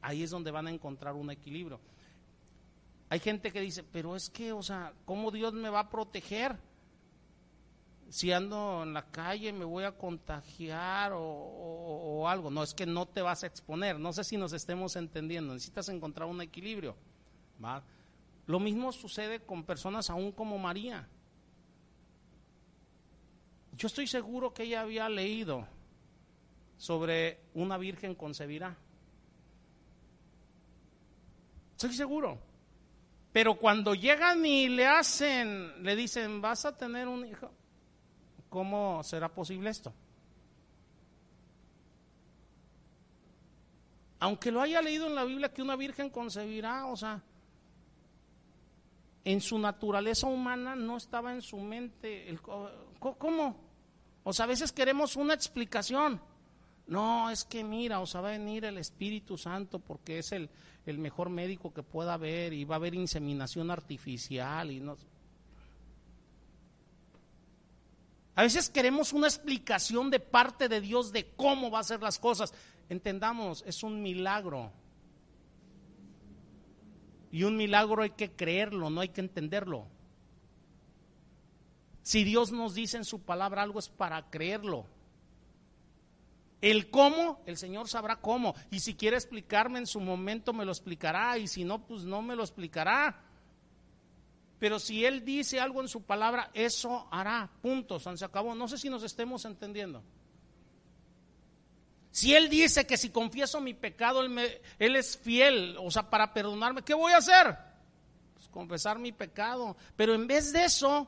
[0.00, 1.80] Ahí es donde van a encontrar un equilibrio.
[3.08, 6.56] Hay gente que dice, pero es que, o sea, ¿cómo Dios me va a proteger?
[8.08, 12.48] Si ando en la calle me voy a contagiar o, algo.
[12.52, 13.98] No, es que no te vas a exponer.
[13.98, 15.52] No sé si nos estemos entendiendo.
[15.52, 16.94] Necesitas encontrar un equilibrio.
[18.46, 21.08] Lo mismo sucede con personas aún como María.
[23.72, 25.66] Yo estoy seguro que ella había leído
[26.76, 28.76] sobre una virgen concebirá.
[31.72, 32.38] Estoy seguro.
[33.32, 37.50] Pero cuando llegan y le hacen, le dicen, vas a tener un hijo,
[38.48, 39.92] ¿cómo será posible esto?
[44.20, 47.22] Aunque lo haya leído en la Biblia que una virgen concebirá, o sea,
[49.22, 52.30] en su naturaleza humana no estaba en su mente.
[52.30, 53.60] El, ¿Cómo?
[54.24, 56.22] O sea, a veces queremos una explicación.
[56.86, 60.48] No, es que mira, o sea, va a venir el Espíritu Santo porque es el,
[60.86, 64.96] el mejor médico que pueda haber y va a haber inseminación artificial y no.
[68.36, 72.18] A veces queremos una explicación de parte de Dios de cómo va a hacer las
[72.18, 72.52] cosas.
[72.88, 74.70] Entendamos, es un milagro.
[77.32, 79.86] Y un milagro hay que creerlo, no hay que entenderlo.
[82.02, 84.86] Si Dios nos dice en su palabra algo es para creerlo.
[86.60, 88.54] El cómo, el Señor sabrá cómo.
[88.70, 91.38] Y si quiere explicarme en su momento, me lo explicará.
[91.38, 93.22] Y si no, pues no me lo explicará.
[94.58, 97.50] Pero si Él dice algo en su palabra, eso hará.
[97.60, 98.00] Punto.
[98.00, 98.54] Se acabó.
[98.54, 100.02] No sé si nos estemos entendiendo.
[102.16, 106.80] Si Él dice que si confieso mi pecado, Él, es fiel, o sea, para perdonarme,
[106.80, 107.54] ¿qué voy a hacer?
[108.32, 109.76] Pues confesar mi pecado.
[109.96, 111.06] Pero en vez de eso,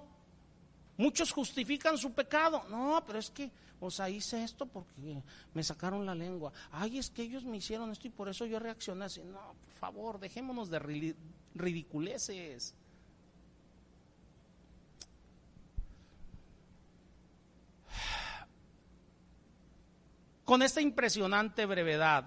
[0.99, 2.63] muchos justifican su pecado.
[2.69, 3.51] No, pero es que,
[3.81, 5.23] o sea, hice esto porque
[5.55, 6.53] me sacaron la lengua.
[6.73, 9.23] Ay, es que ellos me hicieron esto y por eso yo reaccioné así.
[9.23, 11.15] No, por favor, dejémonos de
[11.55, 12.75] ridiculeces.
[20.45, 22.25] Con esta impresionante brevedad,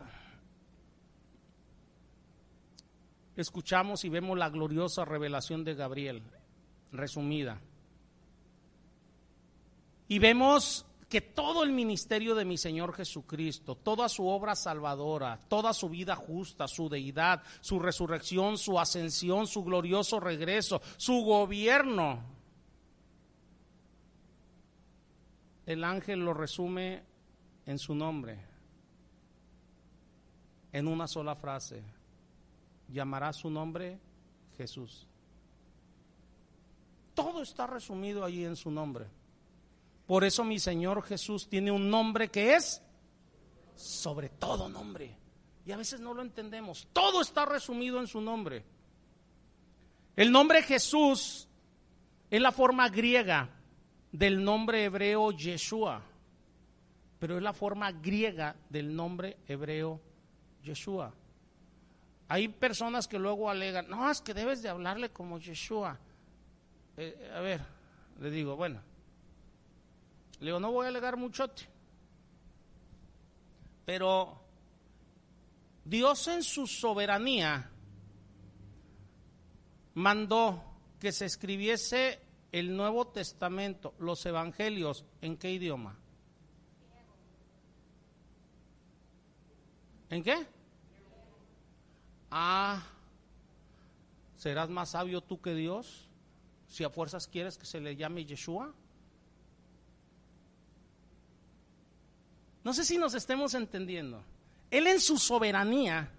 [3.36, 6.22] escuchamos y vemos la gloriosa revelación de Gabriel,
[6.92, 7.60] resumida.
[10.08, 15.74] Y vemos que todo el ministerio de mi Señor Jesucristo, toda su obra salvadora, toda
[15.74, 22.24] su vida justa, su deidad, su resurrección, su ascensión, su glorioso regreso, su gobierno,
[25.66, 27.04] el ángel lo resume
[27.66, 28.40] en su nombre,
[30.72, 31.84] en una sola frase.
[32.88, 34.00] Llamará su nombre
[34.56, 35.08] Jesús.
[37.14, 39.08] Todo está resumido allí en su nombre.
[40.12, 42.82] Por eso mi Señor Jesús tiene un nombre que es
[43.78, 45.16] sobre todo nombre.
[45.66, 46.86] Y a veces no lo entendemos.
[46.92, 48.66] Todo está resumido en su nombre.
[50.18, 51.48] El nombre Jesús
[52.30, 53.52] es la forma griega
[54.12, 56.04] del nombre hebreo Yeshua
[57.18, 60.02] pero es la forma griega del nombre hebreo
[60.62, 61.14] Yeshua.
[62.28, 65.98] Hay personas que luego alegan, no, es que debes de hablarle como Yeshua.
[66.98, 67.62] Eh, a ver,
[68.20, 68.82] le digo, bueno,
[70.42, 71.64] le digo, no voy a alegar muchote,
[73.86, 74.42] pero
[75.86, 77.70] Dios en su soberanía
[79.94, 80.64] mandó
[81.00, 82.20] que se escribiese
[82.52, 85.98] el Nuevo Testamento, los Evangelios, ¿en qué idioma?
[90.10, 90.48] ¿En qué?
[92.32, 92.84] Ah,
[94.36, 96.10] ¿serás más sabio tú que Dios?
[96.68, 98.74] Si a fuerzas quieres que se le llame Yeshua.
[102.64, 104.24] No sé si nos estemos entendiendo.
[104.70, 106.12] Él en su soberanía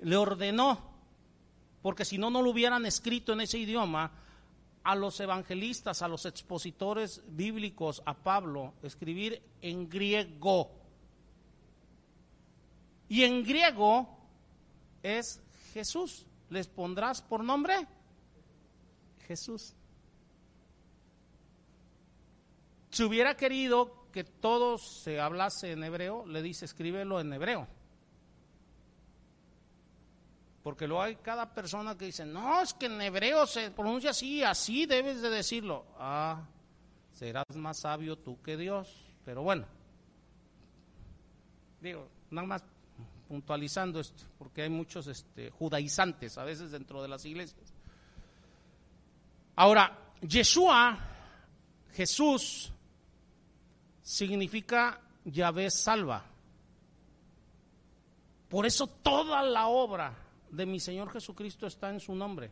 [0.00, 0.92] le ordenó,
[1.80, 4.12] porque si no, no lo hubieran escrito en ese idioma,
[4.84, 10.70] a los evangelistas, a los expositores bíblicos, a Pablo, escribir en griego.
[13.08, 14.08] Y en griego
[15.02, 15.40] es
[15.72, 16.26] Jesús.
[16.50, 17.86] ¿Les pondrás por nombre?
[19.26, 19.74] Jesús.
[22.90, 27.66] Si hubiera querido que todo se hablase en hebreo, le dice escríbelo en hebreo.
[30.62, 34.44] Porque luego hay cada persona que dice, no, es que en hebreo se pronuncia así,
[34.44, 35.86] así debes de decirlo.
[35.98, 36.46] Ah,
[37.12, 38.88] serás más sabio tú que Dios.
[39.24, 39.66] Pero bueno,
[41.80, 42.64] digo, nada más
[43.26, 47.72] puntualizando esto, porque hay muchos este, judaizantes a veces dentro de las iglesias.
[49.56, 50.98] Ahora, Yeshua,
[51.92, 52.72] Jesús,
[54.02, 56.24] significa Yahvé salva.
[58.48, 60.14] Por eso toda la obra
[60.50, 62.50] de mi Señor Jesucristo está en su nombre.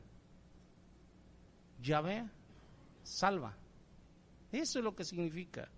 [1.83, 2.25] Yahvé
[3.03, 3.55] salva.
[4.53, 5.69] Eso es lo que significa.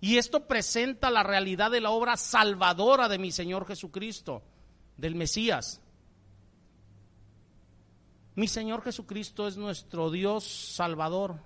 [0.00, 4.42] Y esto presenta la realidad de la obra salvadora de mi Señor Jesucristo,
[4.96, 5.80] del Mesías.
[8.34, 11.38] Mi Señor Jesucristo es nuestro Dios salvador.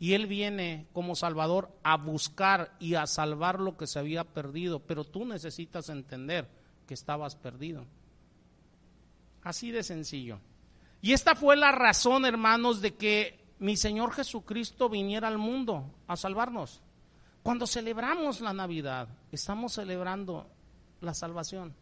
[0.00, 4.80] Y Él viene como Salvador a buscar y a salvar lo que se había perdido.
[4.80, 6.48] Pero tú necesitas entender
[6.86, 7.84] que estabas perdido.
[9.42, 10.38] Así de sencillo.
[11.00, 16.16] Y esta fue la razón, hermanos, de que mi Señor Jesucristo viniera al mundo a
[16.16, 16.80] salvarnos.
[17.42, 20.46] Cuando celebramos la Navidad, estamos celebrando
[21.00, 21.74] la salvación.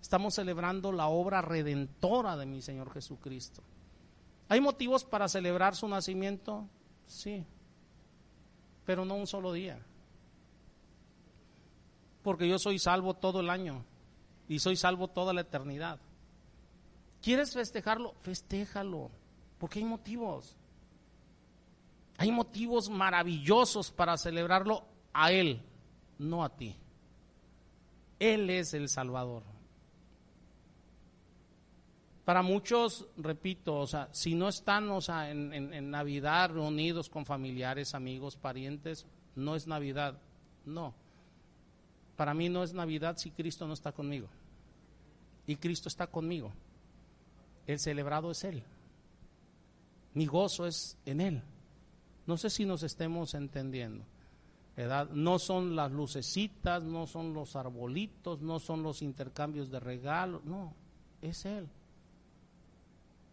[0.00, 3.62] Estamos celebrando la obra redentora de mi Señor Jesucristo.
[4.48, 6.68] ¿Hay motivos para celebrar su nacimiento?
[7.08, 7.44] Sí,
[8.84, 9.78] pero no un solo día.
[12.22, 13.84] Porque yo soy salvo todo el año
[14.48, 15.98] y soy salvo toda la eternidad.
[17.22, 18.14] ¿Quieres festejarlo?
[18.20, 19.10] Festéjalo,
[19.58, 20.54] porque hay motivos.
[22.18, 25.62] Hay motivos maravillosos para celebrarlo a Él,
[26.18, 26.76] no a ti.
[28.18, 29.42] Él es el Salvador.
[32.28, 37.24] Para muchos, repito, o sea, si no están o sea, en, en Navidad reunidos con
[37.24, 40.20] familiares, amigos, parientes, no es Navidad.
[40.66, 40.92] No.
[42.16, 44.28] Para mí no es Navidad si Cristo no está conmigo.
[45.46, 46.52] Y Cristo está conmigo.
[47.66, 48.62] El celebrado es Él.
[50.12, 51.42] Mi gozo es en Él.
[52.26, 54.04] No sé si nos estemos entendiendo.
[55.14, 60.74] No son las lucecitas, no son los arbolitos, no son los intercambios de regalos, no,
[61.22, 61.70] es Él.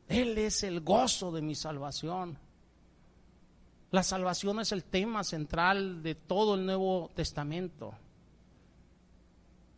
[0.07, 2.37] Él es el gozo de mi salvación.
[3.91, 7.93] La salvación es el tema central de todo el Nuevo Testamento.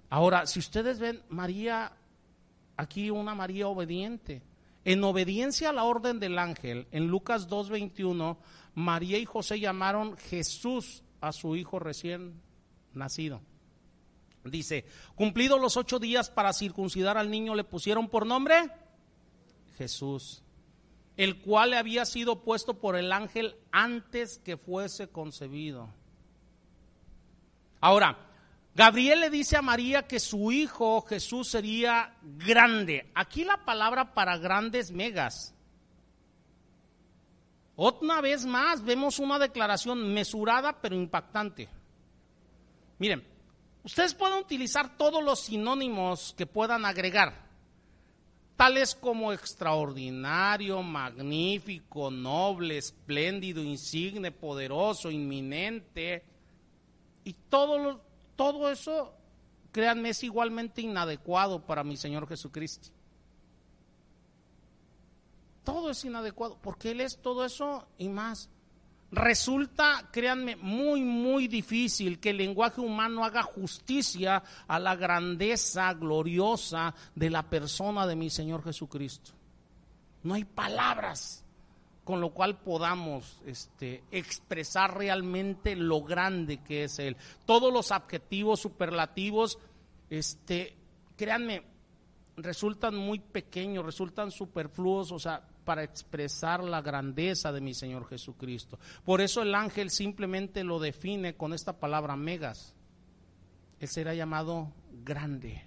[0.09, 1.91] Ahora, si ustedes ven, María,
[2.77, 4.41] aquí una María obediente,
[4.85, 8.37] en obediencia a la orden del ángel, en Lucas 2.21,
[8.73, 12.41] María y José llamaron Jesús a su hijo recién
[12.93, 13.41] nacido.
[14.45, 14.85] Dice,
[15.15, 18.71] cumplidos los ocho días para circuncidar al niño, le pusieron por nombre
[19.77, 20.43] Jesús,
[21.15, 25.89] el cual había sido puesto por el ángel antes que fuese concebido.
[27.79, 28.17] Ahora,
[28.75, 33.09] Gabriel le dice a María que su hijo Jesús sería grande.
[33.15, 35.55] Aquí la palabra para grandes megas.
[37.75, 41.69] Otra vez más vemos una declaración mesurada pero impactante.
[42.99, 43.23] Miren,
[43.83, 47.46] ustedes pueden utilizar todos los sinónimos que puedan agregar,
[48.57, 56.25] tales como extraordinario, magnífico, noble, espléndido, insigne, poderoso, inminente,
[57.23, 58.01] y todo,
[58.35, 59.13] todo eso,
[59.71, 62.89] créanme, es igualmente inadecuado para mi Señor Jesucristo
[65.67, 68.49] todo es inadecuado, porque Él es todo eso y más.
[69.11, 76.93] Resulta, créanme, muy, muy difícil que el lenguaje humano haga justicia a la grandeza gloriosa
[77.15, 79.31] de la persona de mi Señor Jesucristo.
[80.23, 81.45] No hay palabras
[82.07, 87.17] con lo cual podamos este, expresar realmente lo grande que es Él.
[87.45, 89.59] Todos los adjetivos superlativos,
[90.09, 90.73] este,
[91.17, 91.63] créanme,
[92.37, 98.79] resultan muy pequeños, resultan superfluos, o sea, para expresar la grandeza de mi Señor Jesucristo.
[99.03, 102.73] Por eso el ángel simplemente lo define con esta palabra megas.
[103.81, 104.71] Él será llamado
[105.03, 105.61] grande.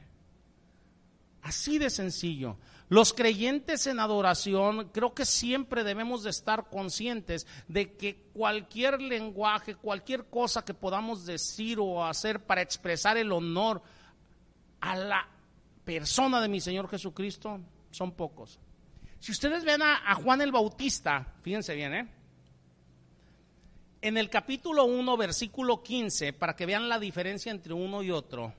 [1.42, 2.56] Así de sencillo.
[2.88, 9.74] Los creyentes en adoración creo que siempre debemos de estar conscientes de que cualquier lenguaje,
[9.74, 13.82] cualquier cosa que podamos decir o hacer para expresar el honor
[14.80, 15.28] a la
[15.84, 17.60] persona de mi Señor Jesucristo
[17.90, 18.58] son pocos.
[19.20, 22.08] Si ustedes ven a, Juan el Bautista, fíjense bien, ¿eh?
[24.00, 28.54] En el capítulo 1, versículo 15, para que vean la diferencia entre uno y otro,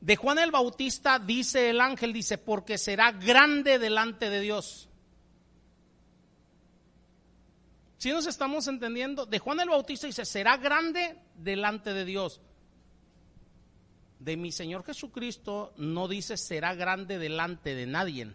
[0.00, 4.88] de Juan el Bautista dice el ángel, dice, porque será grande delante de Dios.
[7.98, 12.40] Si nos estamos entendiendo, de Juan el Bautista dice, será grande delante de Dios.
[14.20, 18.32] De mi Señor Jesucristo no dice será grande delante de nadie.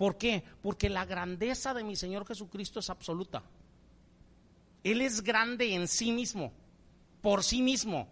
[0.00, 0.42] ¿Por qué?
[0.62, 3.42] Porque la grandeza de mi Señor Jesucristo es absoluta.
[4.82, 6.54] Él es grande en sí mismo,
[7.20, 8.08] por sí mismo,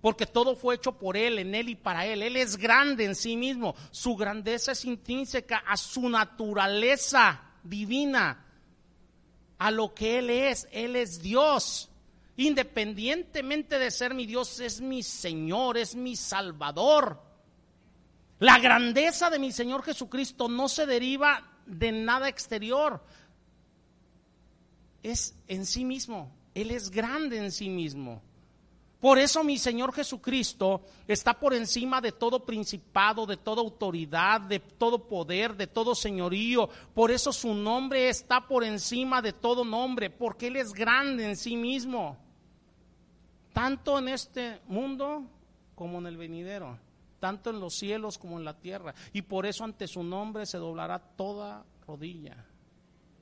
[0.00, 2.22] porque todo fue hecho por Él, en Él y para Él.
[2.22, 3.74] Él es grande en sí mismo.
[3.90, 8.46] Su grandeza es intrínseca a su naturaleza divina,
[9.58, 10.66] a lo que Él es.
[10.72, 11.90] Él es Dios.
[12.38, 17.27] Independientemente de ser mi Dios, es mi Señor, es mi Salvador.
[18.40, 23.02] La grandeza de mi Señor Jesucristo no se deriva de nada exterior.
[25.02, 26.32] Es en sí mismo.
[26.54, 28.22] Él es grande en sí mismo.
[29.00, 34.58] Por eso mi Señor Jesucristo está por encima de todo principado, de toda autoridad, de
[34.58, 36.68] todo poder, de todo señorío.
[36.94, 41.36] Por eso su nombre está por encima de todo nombre, porque Él es grande en
[41.36, 42.16] sí mismo.
[43.52, 45.24] Tanto en este mundo
[45.74, 46.87] como en el venidero
[47.20, 48.94] tanto en los cielos como en la tierra.
[49.12, 52.44] Y por eso ante su nombre se doblará toda rodilla,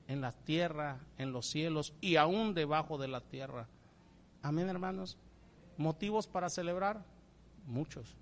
[0.07, 3.67] en la tierra, en los cielos y aún debajo de la tierra.
[4.41, 5.17] Amén, hermanos.
[5.77, 7.03] ¿Motivos para celebrar?
[7.65, 8.15] Muchos.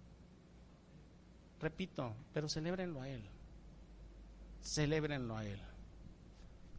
[1.59, 3.23] Repito, pero celébrenlo a Él.
[4.61, 5.59] Celébrenlo a Él.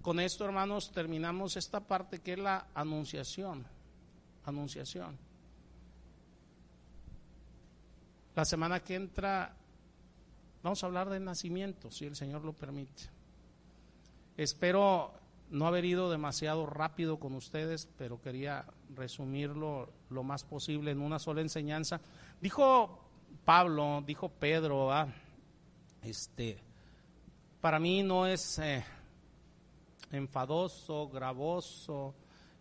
[0.02, 3.66] Con esto, hermanos, terminamos esta parte que es la anunciación.
[4.44, 5.18] Anunciación.
[8.37, 9.57] La semana que entra
[10.63, 13.05] vamos a hablar del nacimiento, si el Señor lo permite.
[14.37, 15.15] Espero
[15.49, 21.19] no haber ido demasiado rápido con ustedes, pero quería resumirlo lo más posible en una
[21.19, 22.03] sola enseñanza.
[22.39, 22.99] Dijo
[23.47, 24.91] Pablo, dijo Pedro,
[26.03, 26.59] este,
[27.63, 28.85] para mí no es eh,
[30.13, 32.15] enfadoso, gravoso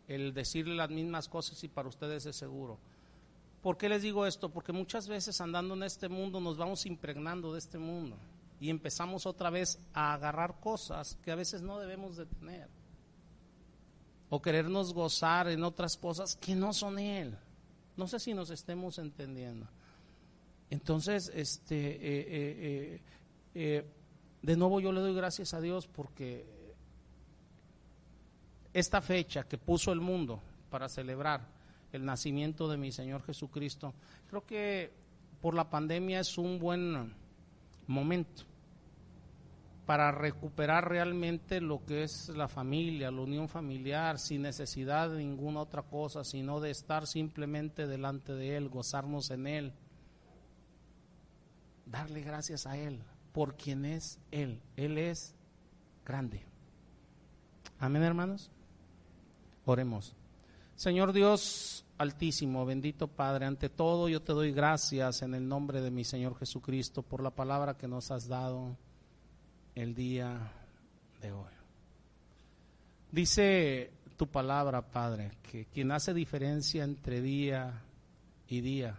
[0.07, 2.80] el decirle las mismas cosas y para ustedes es seguro.
[3.65, 4.49] ¿Por qué les digo esto?
[4.49, 8.15] Porque muchas veces andando en este mundo nos vamos impregnando de este mundo.
[8.59, 12.69] y empezamos otra vez a agarrar cosas que a veces no debemos de tener.
[14.29, 17.35] O querernos gozar en otras cosas que no son Él.
[17.97, 19.67] No sé si nos estemos entendiendo.
[20.69, 23.01] Entonces, este, eh, eh,
[23.55, 23.85] eh,
[24.43, 26.45] de nuevo yo le doy gracias a Dios porque
[28.73, 30.39] esta fecha que puso el mundo
[30.69, 31.55] para celebrar
[31.95, 33.93] el nacimiento de mi Señor Jesucristo,
[34.30, 34.91] creo que
[35.41, 37.13] por la pandemia es un buen
[37.88, 38.43] momento
[39.85, 45.61] para recuperar realmente lo que es la familia, la unión familiar, sin necesidad de ninguna
[45.61, 49.73] otra cosa, sino de estar simplemente delante de Él, gozarnos en Él,
[51.85, 52.99] darle gracias a Él
[53.31, 54.59] por quien es Él.
[54.76, 55.35] Él es
[56.03, 56.43] grande.
[57.80, 58.49] Amén, hermanos.
[59.65, 60.15] Oremos.
[60.76, 65.91] Señor Dios altísimo, bendito Padre, ante todo yo te doy gracias en el nombre de
[65.91, 68.77] mi Señor Jesucristo por la palabra que nos has dado
[69.76, 70.51] el día
[71.22, 71.51] de hoy.
[73.11, 77.81] Dice tu palabra, Padre, que quien hace diferencia entre día
[78.47, 78.97] y día,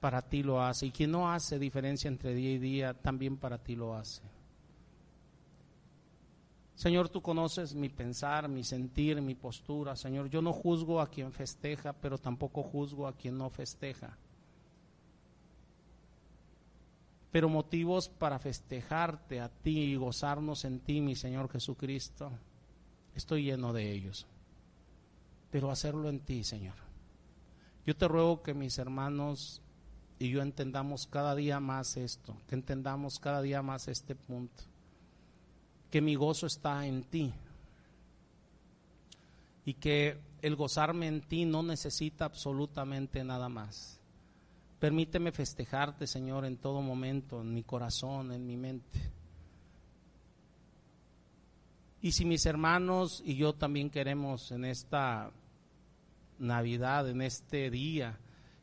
[0.00, 0.86] para ti lo hace.
[0.86, 4.22] Y quien no hace diferencia entre día y día, también para ti lo hace.
[6.82, 9.94] Señor, tú conoces mi pensar, mi sentir, mi postura.
[9.94, 14.18] Señor, yo no juzgo a quien festeja, pero tampoco juzgo a quien no festeja
[17.32, 22.30] pero motivos para festejarte a ti y gozarnos en ti, mi Señor Jesucristo,
[23.14, 24.26] estoy lleno de ellos.
[25.50, 26.74] Pero hacerlo en ti, Señor.
[27.86, 29.62] Yo te ruego que mis hermanos
[30.18, 34.64] y yo entendamos cada día más esto, que entendamos cada día más este punto,
[35.92, 37.32] que mi gozo está en ti
[39.64, 44.02] y que el gozarme en ti no necesita absolutamente nada más
[44.82, 48.98] Permíteme festejarte, Señor, en todo momento, en mi corazón, en mi mente.
[52.00, 55.30] Y si mis hermanos y yo también queremos en esta
[56.40, 58.18] Navidad, en este día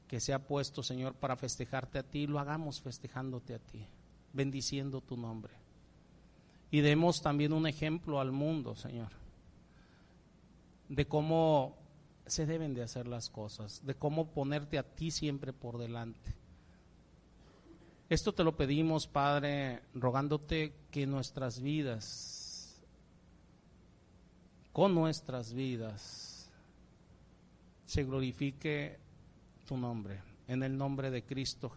[0.10, 3.88] que se ha puesto, Señor, para festejarte a ti, lo hagamos festejándote a ti,
[4.34, 5.53] bendiciendo tu nombre.
[6.72, 9.10] Y demos también un ejemplo al mundo, Señor,
[10.88, 11.76] de cómo
[12.28, 16.36] se deben de hacer las cosas, de cómo ponerte a ti siempre por delante.
[18.10, 22.82] Esto te lo pedimos, Padre, rogándote que nuestras vidas,
[24.72, 26.50] con nuestras vidas,
[27.86, 29.00] se glorifique
[29.66, 31.68] tu nombre, en el nombre de Cristo